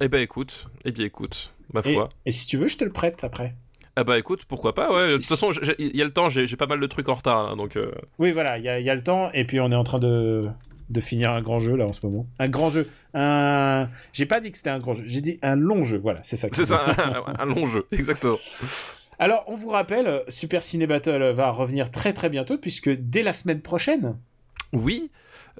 [0.00, 0.68] Eh ben écoute.
[0.86, 1.52] Eh bien écoute.
[1.74, 2.08] Ma foi.
[2.24, 3.54] et, et si tu veux je te le prête après
[3.96, 4.98] Ah bah écoute, pourquoi pas, ouais.
[5.08, 7.38] De toute façon, il y a le temps, j'ai pas mal de trucs en retard,
[7.52, 7.76] hein, donc...
[7.76, 9.98] euh, Oui, voilà, il y, y a le temps, et puis on est en train
[9.98, 10.48] de,
[10.90, 12.26] de finir un grand jeu là en ce moment.
[12.38, 12.88] Un grand jeu.
[13.14, 13.88] Un.
[14.12, 16.36] J'ai pas dit que c'était un grand jeu, j'ai dit un long jeu, voilà, c'est
[16.36, 16.50] ça.
[16.50, 18.38] que C'est ça, un, un long jeu, exactement.
[19.18, 23.32] Alors, on vous rappelle, Super Ciné Battle va revenir très très bientôt, puisque dès la
[23.32, 24.18] semaine prochaine,
[24.74, 25.10] Oui,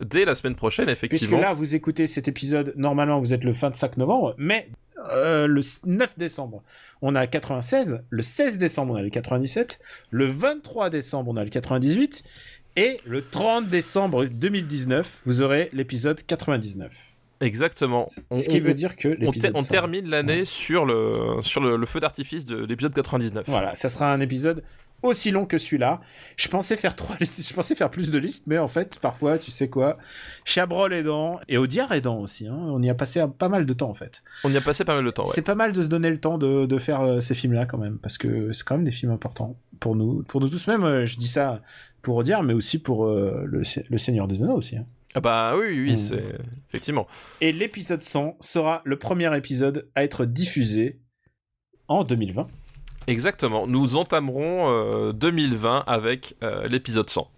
[0.05, 1.41] dès la semaine prochaine, puisque effectivement.
[1.41, 4.69] là vous écoutez cet épisode, normalement vous êtes le 25 novembre, mais
[5.13, 6.63] euh, le 9 décembre,
[7.03, 11.45] on a 96, le 16 décembre, on a le 97, le 23 décembre, on a
[11.45, 12.25] le 98,
[12.77, 17.13] et le 30 décembre 2019, vous aurez l'épisode 99.
[17.41, 18.09] Exactement.
[18.31, 21.61] On- Ce qui on- veut dire que on, on 100 termine l'année sur, le, sur
[21.61, 23.45] le, le feu d'artifice de l'épisode 99.
[23.49, 24.63] Voilà, ça sera un épisode
[25.03, 26.01] aussi long que celui-là.
[26.37, 29.39] Je pensais faire trois listes, je pensais faire plus de listes, mais en fait, parfois,
[29.39, 29.99] tu sais quoi,
[30.45, 32.47] Chabrol aidant et Audiard aidant aussi.
[32.49, 34.23] Hein, on y a passé pas mal de temps en fait.
[34.45, 35.31] On y a passé pas mal de temps, ouais.
[35.35, 37.79] C'est pas mal de se donner le temps de, de faire euh, ces films-là quand
[37.79, 40.67] même, parce que c'est quand même des films importants pour nous, pour nous tous.
[40.67, 41.61] Même, euh, je dis ça
[42.03, 44.77] pour Audiard, mais aussi pour euh, le, le Seigneur des Anneaux aussi.
[44.77, 44.87] hein.
[45.15, 45.99] Ah bah oui, oui, oui, Mm.
[45.99, 46.25] c'est...
[46.69, 47.07] Effectivement.
[47.41, 51.01] Et l'épisode 100 sera le premier épisode à être diffusé
[51.89, 52.47] en 2020.
[53.07, 53.67] Exactement.
[53.67, 57.31] Nous entamerons euh, 2020 avec euh, l'épisode 100.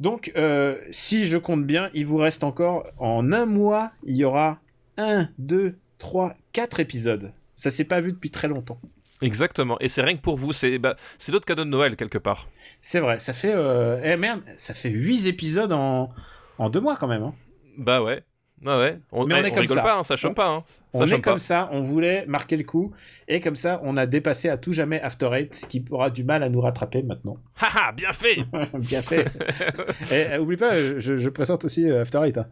[0.00, 4.24] Donc, euh, si je compte bien, il vous reste encore en un mois, il y
[4.24, 4.58] aura
[4.98, 7.32] 1, 2, 3, 4 épisodes.
[7.54, 8.78] Ça s'est pas vu depuis très longtemps.
[9.22, 9.78] Exactement.
[9.80, 10.96] Et c'est rien que pour vous, c'est bah,
[11.30, 12.48] notre cadeau de Noël, quelque part.
[12.82, 13.52] C'est vrai, ça fait.
[13.54, 13.98] Euh...
[14.04, 16.10] Eh merde, ça fait 8 épisodes en,
[16.58, 17.22] en deux mois quand même.
[17.22, 17.34] hein.
[17.78, 18.22] Bah ouais.
[18.64, 18.98] Ah ouais.
[19.12, 19.82] On, Mais on eh, est comme rigole ça.
[19.82, 20.48] pas, hein, ça chôme On- pas.
[20.48, 20.62] Hein.
[20.66, 21.30] Ça On est chôme pas.
[21.30, 22.92] comme ça, on voulait marquer le coup,
[23.28, 26.42] et comme ça, on a dépassé à tout jamais After Eight, qui aura du mal
[26.42, 27.36] à nous rattraper maintenant.
[27.60, 28.38] Haha, bien fait
[28.78, 29.26] Bien fait.
[30.10, 32.38] et euh, oublie pas, je, je présente aussi euh, After Eight.
[32.38, 32.46] hein.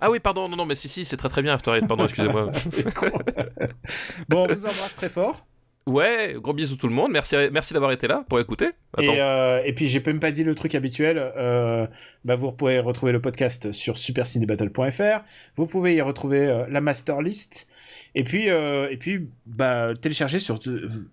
[0.00, 2.04] Ah oui, pardon, non, non, mais si, si, c'est très très bien After Eight, pardon,
[2.04, 2.50] excusez-moi.
[4.28, 5.46] Bon, on vous embrasse très fort.
[5.86, 8.68] Ouais, gros bisous tout le monde, merci, merci d'avoir été là pour écouter.
[8.96, 9.02] Attends.
[9.14, 11.18] Et, euh, et puis j'ai même pas dit le truc habituel.
[11.18, 11.86] euh,
[12.24, 15.24] bah, vous pourrez retrouver le podcast sur supercinébattle.fr.
[15.56, 17.66] Vous pouvez y retrouver euh, la master list.
[18.14, 20.60] Et puis, euh, et puis bah, télécharger sur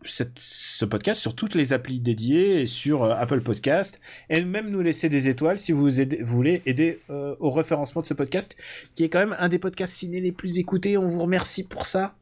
[0.03, 4.01] cette- ce podcast sur toutes les applis dédiées et sur euh, Apple Podcast.
[4.29, 8.07] Et même nous laisser des étoiles si vous, aidez- vous voulez aider au référencement de
[8.07, 8.57] ce podcast,
[8.95, 10.97] qui est quand même un des podcasts ciné les plus écoutés.
[10.97, 12.15] On vous remercie pour ça.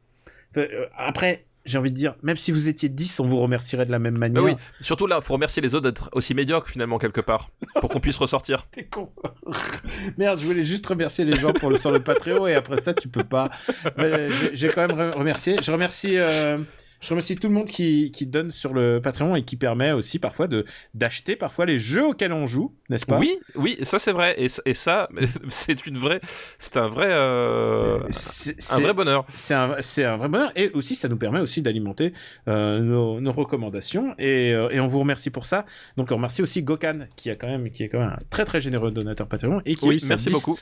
[0.96, 3.98] Après, j'ai envie de dire, même si vous étiez 10, on vous remercierait de la
[3.98, 4.42] même Bah manière.
[4.44, 7.48] oui, surtout là, faut remercier les autres d'être aussi médiocres finalement quelque part,
[7.80, 8.66] pour qu'on puisse ressortir.
[8.70, 9.10] T'es con.
[10.18, 12.94] Merde, je voulais juste remercier les gens pour le, sur le Patreon et après ça,
[12.94, 13.50] tu peux pas.
[13.96, 15.56] Mais j'ai- quand même re- remercié.
[15.62, 16.58] Je remercie, euh,
[17.06, 20.18] je remercie tout le monde qui, qui donne sur le Patreon et qui permet aussi
[20.18, 23.16] parfois de d'acheter parfois les jeux auxquels on joue, n'est-ce pas?
[23.20, 25.08] Oui, oui, ça c'est vrai, et, et ça,
[25.48, 26.20] c'est une vraie,
[26.58, 29.24] c'est un vrai, euh, un vrai bonheur.
[29.32, 32.12] c'est un, c'est un vrai bonheur et aussi ça nous permet aussi d'alimenter
[32.48, 35.64] euh, nos, nos recommandations et, euh, et on vous remercie pour ça.
[35.96, 38.44] Donc on remercie aussi Gokan qui a quand même qui est quand même un très
[38.44, 40.58] très généreux donateur Patreon et qui Oui, a eu sa merci liste, beaucoup.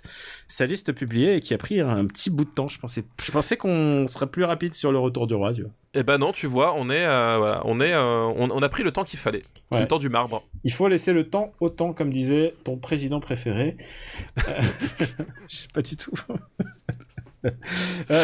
[0.49, 2.69] sa liste publiée et qui a pris un petit bout de temps.
[2.69, 5.55] Je pensais je pensais qu'on serait plus rapide sur le retour du roi.
[5.55, 5.71] Tu vois.
[5.97, 8.69] Eh ben non, tu vois, on est, euh, voilà, on est, euh, on, on a
[8.69, 9.43] pris le temps qu'il fallait.
[9.71, 9.81] C'est Ouais.
[9.83, 10.45] le temps du marbre.
[10.65, 13.77] Il faut laisser le temps au temps, comme disait ton président préféré.
[14.49, 14.61] Euh,
[15.49, 16.13] je sais pas du tout.
[17.45, 17.51] Euh,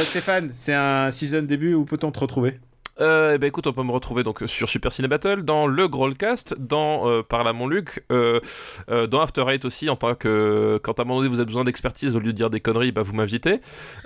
[0.04, 2.58] Stéphane, c'est un season début où peut-on te retrouver?
[3.00, 5.88] Euh, eh ben écoute, on peut me retrouver donc sur Super Ciné Battle, dans le
[5.88, 8.40] Growlcast, dans euh, Par là mon Luc, euh,
[8.90, 11.46] euh, dans After Eight aussi, en tant que quand à un moment donné vous avez
[11.46, 13.60] besoin d'expertise au lieu de dire des conneries, bah vous m'invitez.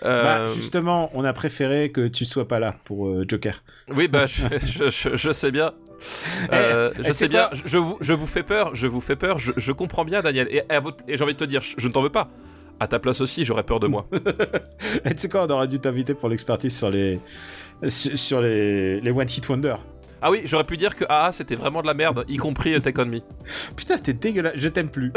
[0.05, 3.63] Euh, Bah, justement, on a préféré que tu sois pas là pour euh, Joker.
[3.95, 5.71] Oui, bah je, je- je- je sais bien.
[6.53, 9.01] Euh, Eh, je sais bien, quoi je, je vous, je vous fais peur, je vous
[9.01, 10.49] fais peur, je, je comprends bien Daniel.
[10.51, 10.59] Et,
[11.09, 12.29] et j'ai envie de te dire, je, je ne t'en veux pas.
[12.81, 14.09] À ta place aussi, j'aurais peur de moi.
[15.05, 17.21] Et tu sais quoi, on aurait dû t'inviter pour l'expertise sur les
[17.89, 19.77] sur les, les One Hit Wonder.
[20.27, 22.81] Ah oui, j'aurais pu dire que AA c'était vraiment de la merde, y compris euh,
[22.81, 23.21] Take On Me.
[23.77, 25.13] Putain, t'es dégueulasse, je t'aime plus.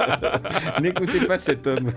[0.80, 1.92] N'écoutez pas cet homme.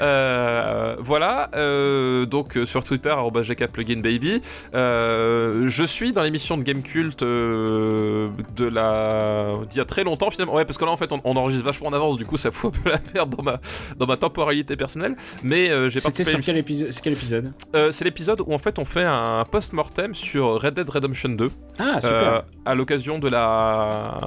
[0.00, 4.40] Euh, voilà, euh, donc sur Twitter, @gkpluginbaby.
[4.74, 10.30] Euh, je suis dans l'émission de Game Cult de la d'il y a très longtemps
[10.30, 10.54] finalement.
[10.54, 12.50] Ouais, parce que là en fait on, on enregistre vachement en avance, du coup ça
[12.50, 13.60] fout un peu la merde dans ma
[13.98, 15.16] dans ma temporalité personnelle.
[15.42, 16.30] Mais j'ai C'était participé.
[16.30, 17.52] à sur quel épisode, quel épisode?
[17.90, 22.00] C'est l'épisode où en fait on fait un post-mortem sur Red Dead Redemption 2 Ah,
[22.00, 22.12] super.
[22.12, 24.18] euh, à l'occasion de la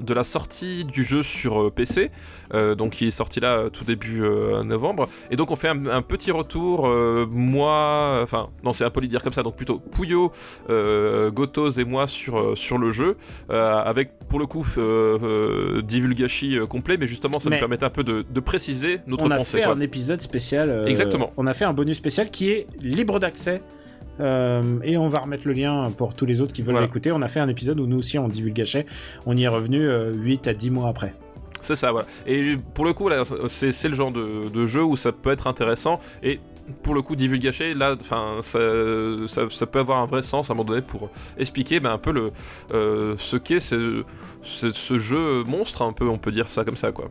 [0.00, 2.10] de la sortie du jeu sur euh, PC,
[2.54, 5.08] euh, donc qui est sorti là tout début euh, novembre.
[5.30, 6.88] Et donc on fait un, un petit retour,
[7.30, 10.32] moi, enfin non c'est impoli de dire comme ça, donc plutôt Pouillot,
[11.30, 13.16] Gotos et moi sur sur le jeu,
[13.48, 14.64] avec pour le coup
[15.82, 19.30] divulgachi complet, mais justement ça Mais- nous permet un peu de, de préciser notre on
[19.30, 19.58] a pensée.
[19.58, 19.74] fait quoi.
[19.74, 20.84] un épisode spécial.
[20.86, 21.32] Exactement.
[21.36, 23.62] On a fait un bonus spécial qui est libre d'accès
[24.20, 26.86] Euh, et on va remettre le lien pour tous les autres qui veulent Voilà.
[26.86, 27.12] l'écouter.
[27.12, 28.86] On a fait un épisode où nous aussi on divulgachait.
[29.26, 31.14] On y est revenu euh, 8 à 10 mois après.
[31.60, 32.06] C'est ça, voilà.
[32.26, 35.46] Et pour le coup, là, c'est le genre de, de jeu où ça peut être
[35.46, 36.00] intéressant.
[36.22, 36.40] Et
[36.82, 38.58] pour le coup, divulgacher, là, enfin, ça,
[39.28, 41.08] ça, ça peut avoir un vrai sens à un moment donné pour
[41.38, 42.32] expliquer ben, un peu le,
[42.74, 44.02] euh, ce qu'est ce,
[44.42, 47.10] ce, ce jeu monstre, un peu, on peut dire ça comme ça, quoi.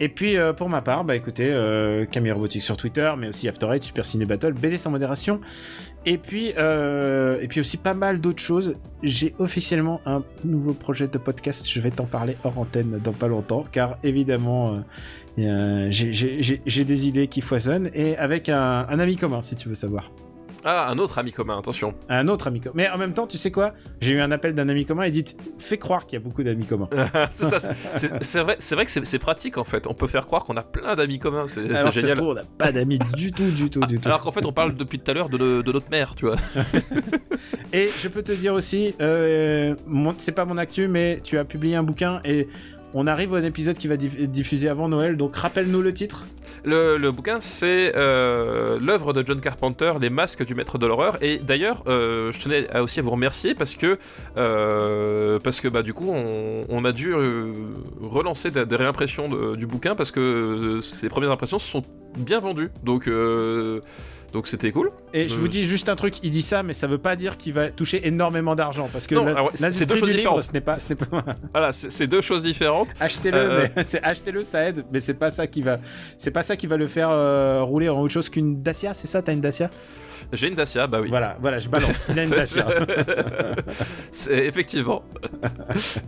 [0.00, 3.48] Et puis euh, pour ma part, bah écoutez, euh, Camille Robotique sur Twitter, mais aussi
[3.48, 5.40] After Eight, Super Ciné Battle, BD sans modération.
[6.06, 8.76] Et puis, euh, et puis aussi pas mal d'autres choses.
[9.02, 11.68] J'ai officiellement un nouveau projet de podcast.
[11.68, 14.82] Je vais t'en parler hors antenne dans pas longtemps, car évidemment,
[15.36, 20.10] j'ai- des idées qui foisonnent et avec un ami commun, si tu veux savoir.
[20.64, 21.94] Ah, un autre ami commun, attention.
[22.08, 22.74] Un autre ami commun.
[22.76, 23.74] Mais en même temps, tu sais quoi?
[24.00, 25.24] J'ai eu un appel d'un ami commun et dit
[25.58, 26.88] fais croire qu'il y a beaucoup d'amis communs.
[27.30, 29.86] c'est vrai, c'est vrai que c'est pratique en fait.
[29.86, 32.16] On peut faire croire qu'on a plein d'amis communs, c'est ça se génial.
[32.16, 34.08] trouve, on n'a pas d'amis du tout, du tout, du tout.
[34.08, 36.36] Alors qu'en fait, on parle depuis tout à l'heure de, notre mère, tu vois.
[37.72, 39.74] Et je peux te dire aussi, euh,
[40.16, 42.48] c'est pas mon actu, mais tu as publié un bouquin et
[42.94, 46.26] on arrive à un épisode qui va diff- diffuser avant Noël, donc rappelle-nous le titre.
[46.64, 51.22] Le, bouquin, c'est euh, l'œuvre de John Carpenter, Les Masques du Maître de l'horreur.
[51.22, 53.98] Et d'ailleurs, euh, je tenais aussi à vous remercier parce que,
[54.36, 57.12] euh, que bah, du coup, on, a dû
[58.00, 61.82] relancer des, réimpressions du bouquin parce que ces premières impressions se sont
[62.16, 62.70] bien vendues.
[62.84, 63.08] Donc,
[64.32, 64.90] donc c'était cool.
[65.14, 65.38] Et je Euh.
[65.38, 67.68] vous dis juste un truc, il dit ça, mais ça veut pas dire qu'il va
[67.70, 70.42] toucher énormément d'argent parce que alors, c'est- deux choses différentes.
[70.42, 71.24] ce n'est pas, ce pas.
[71.52, 72.88] Voilà, c'est deux choses différentes.
[73.00, 75.78] achetez-le, Euh, c'est achetez-le, ça aide, mais c'est pas ça qui va,
[76.16, 79.06] c'est pas ça qui va le faire euh, rouler en autre chose qu'une Dacia, c'est
[79.06, 79.70] ça, t'as une Dacia?
[80.32, 81.08] J'ai une Dacia, bah oui.
[81.08, 82.06] Voilà, voilà, je balance.
[82.10, 82.66] Il a une Dacia.
[84.12, 85.02] c'est effectivement.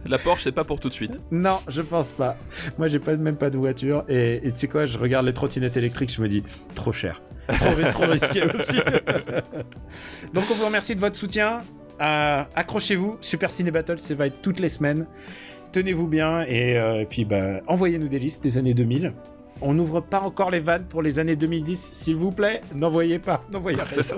[0.07, 1.21] La Porsche, c'est pas pour tout de suite.
[1.31, 2.37] Non, je pense pas.
[2.79, 5.77] Moi, j'ai pas même pas de voiture et tu sais quoi, je regarde les trottinettes
[5.77, 6.43] électriques, je me dis
[6.75, 7.21] trop cher,
[7.59, 8.77] trop, trop risqué aussi.
[10.35, 11.63] Donc, on vous remercie de votre soutien.
[12.03, 15.07] Euh, Accrochez-vous, Super Ciné Battle, ça va être toutes les semaines.
[15.73, 19.13] Tenez-vous bien et, euh, et puis bah, envoyez-nous des listes des années 2000.
[19.63, 22.63] On n'ouvre pas encore les vannes pour les années 2010, s'il vous plaît.
[22.75, 24.17] N'envoyez pas, n'envoyez ça.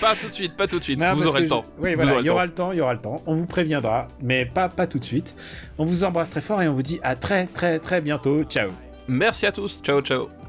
[0.00, 0.98] Pas tout de suite, pas tout de suite.
[1.00, 1.62] Non, vous aurez le temps.
[1.76, 3.16] je- Oui, Vous voilà, il y aura le temps, il y aura le temps.
[3.26, 5.36] On vous préviendra, mais pas, pas tout de suite.
[5.76, 8.42] On vous embrasse très fort et on vous dit à très très très bientôt.
[8.44, 8.70] Ciao.
[9.06, 9.80] Merci à tous.
[9.82, 10.43] Ciao, ciao.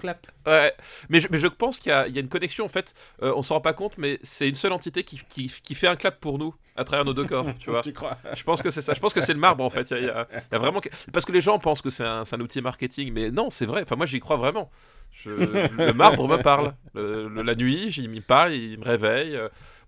[0.00, 0.26] Clap.
[0.46, 0.74] Ouais,
[1.08, 2.94] mais je, mais je pense qu'il y, a il y a une connexion en fait.
[3.22, 5.86] Euh, on s'en rend pas compte, mais c'est une seule entité qui, qui, qui fait
[5.86, 7.82] un clap pour nous à travers nos deux corps, tu vois.
[7.90, 8.94] Tu crois Je pense que c'est ça.
[8.94, 9.90] Je pense que c'est le marbre en fait.
[9.90, 11.58] Il y a- il y, a, il y a vraiment que- parce que les gens
[11.58, 13.82] pensent que c'est un, outil marketing, mais non, c'est vrai.
[13.82, 14.70] Enfin, moi, j'y crois vraiment.
[15.12, 16.74] Je- le marbre me parle.
[16.94, 19.38] Le- le- la nuit, il me parle, il me réveille.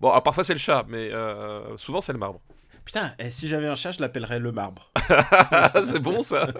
[0.00, 2.40] Bon, alors, parfois c'est le chat, mais euh, souvent c'est le marbre.
[2.84, 4.90] Putain, et si j'avais un chat, je l'appellerais le marbre.
[5.84, 6.48] c'est bon ça.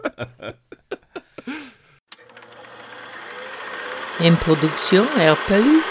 [4.20, 5.82] Une production RPU.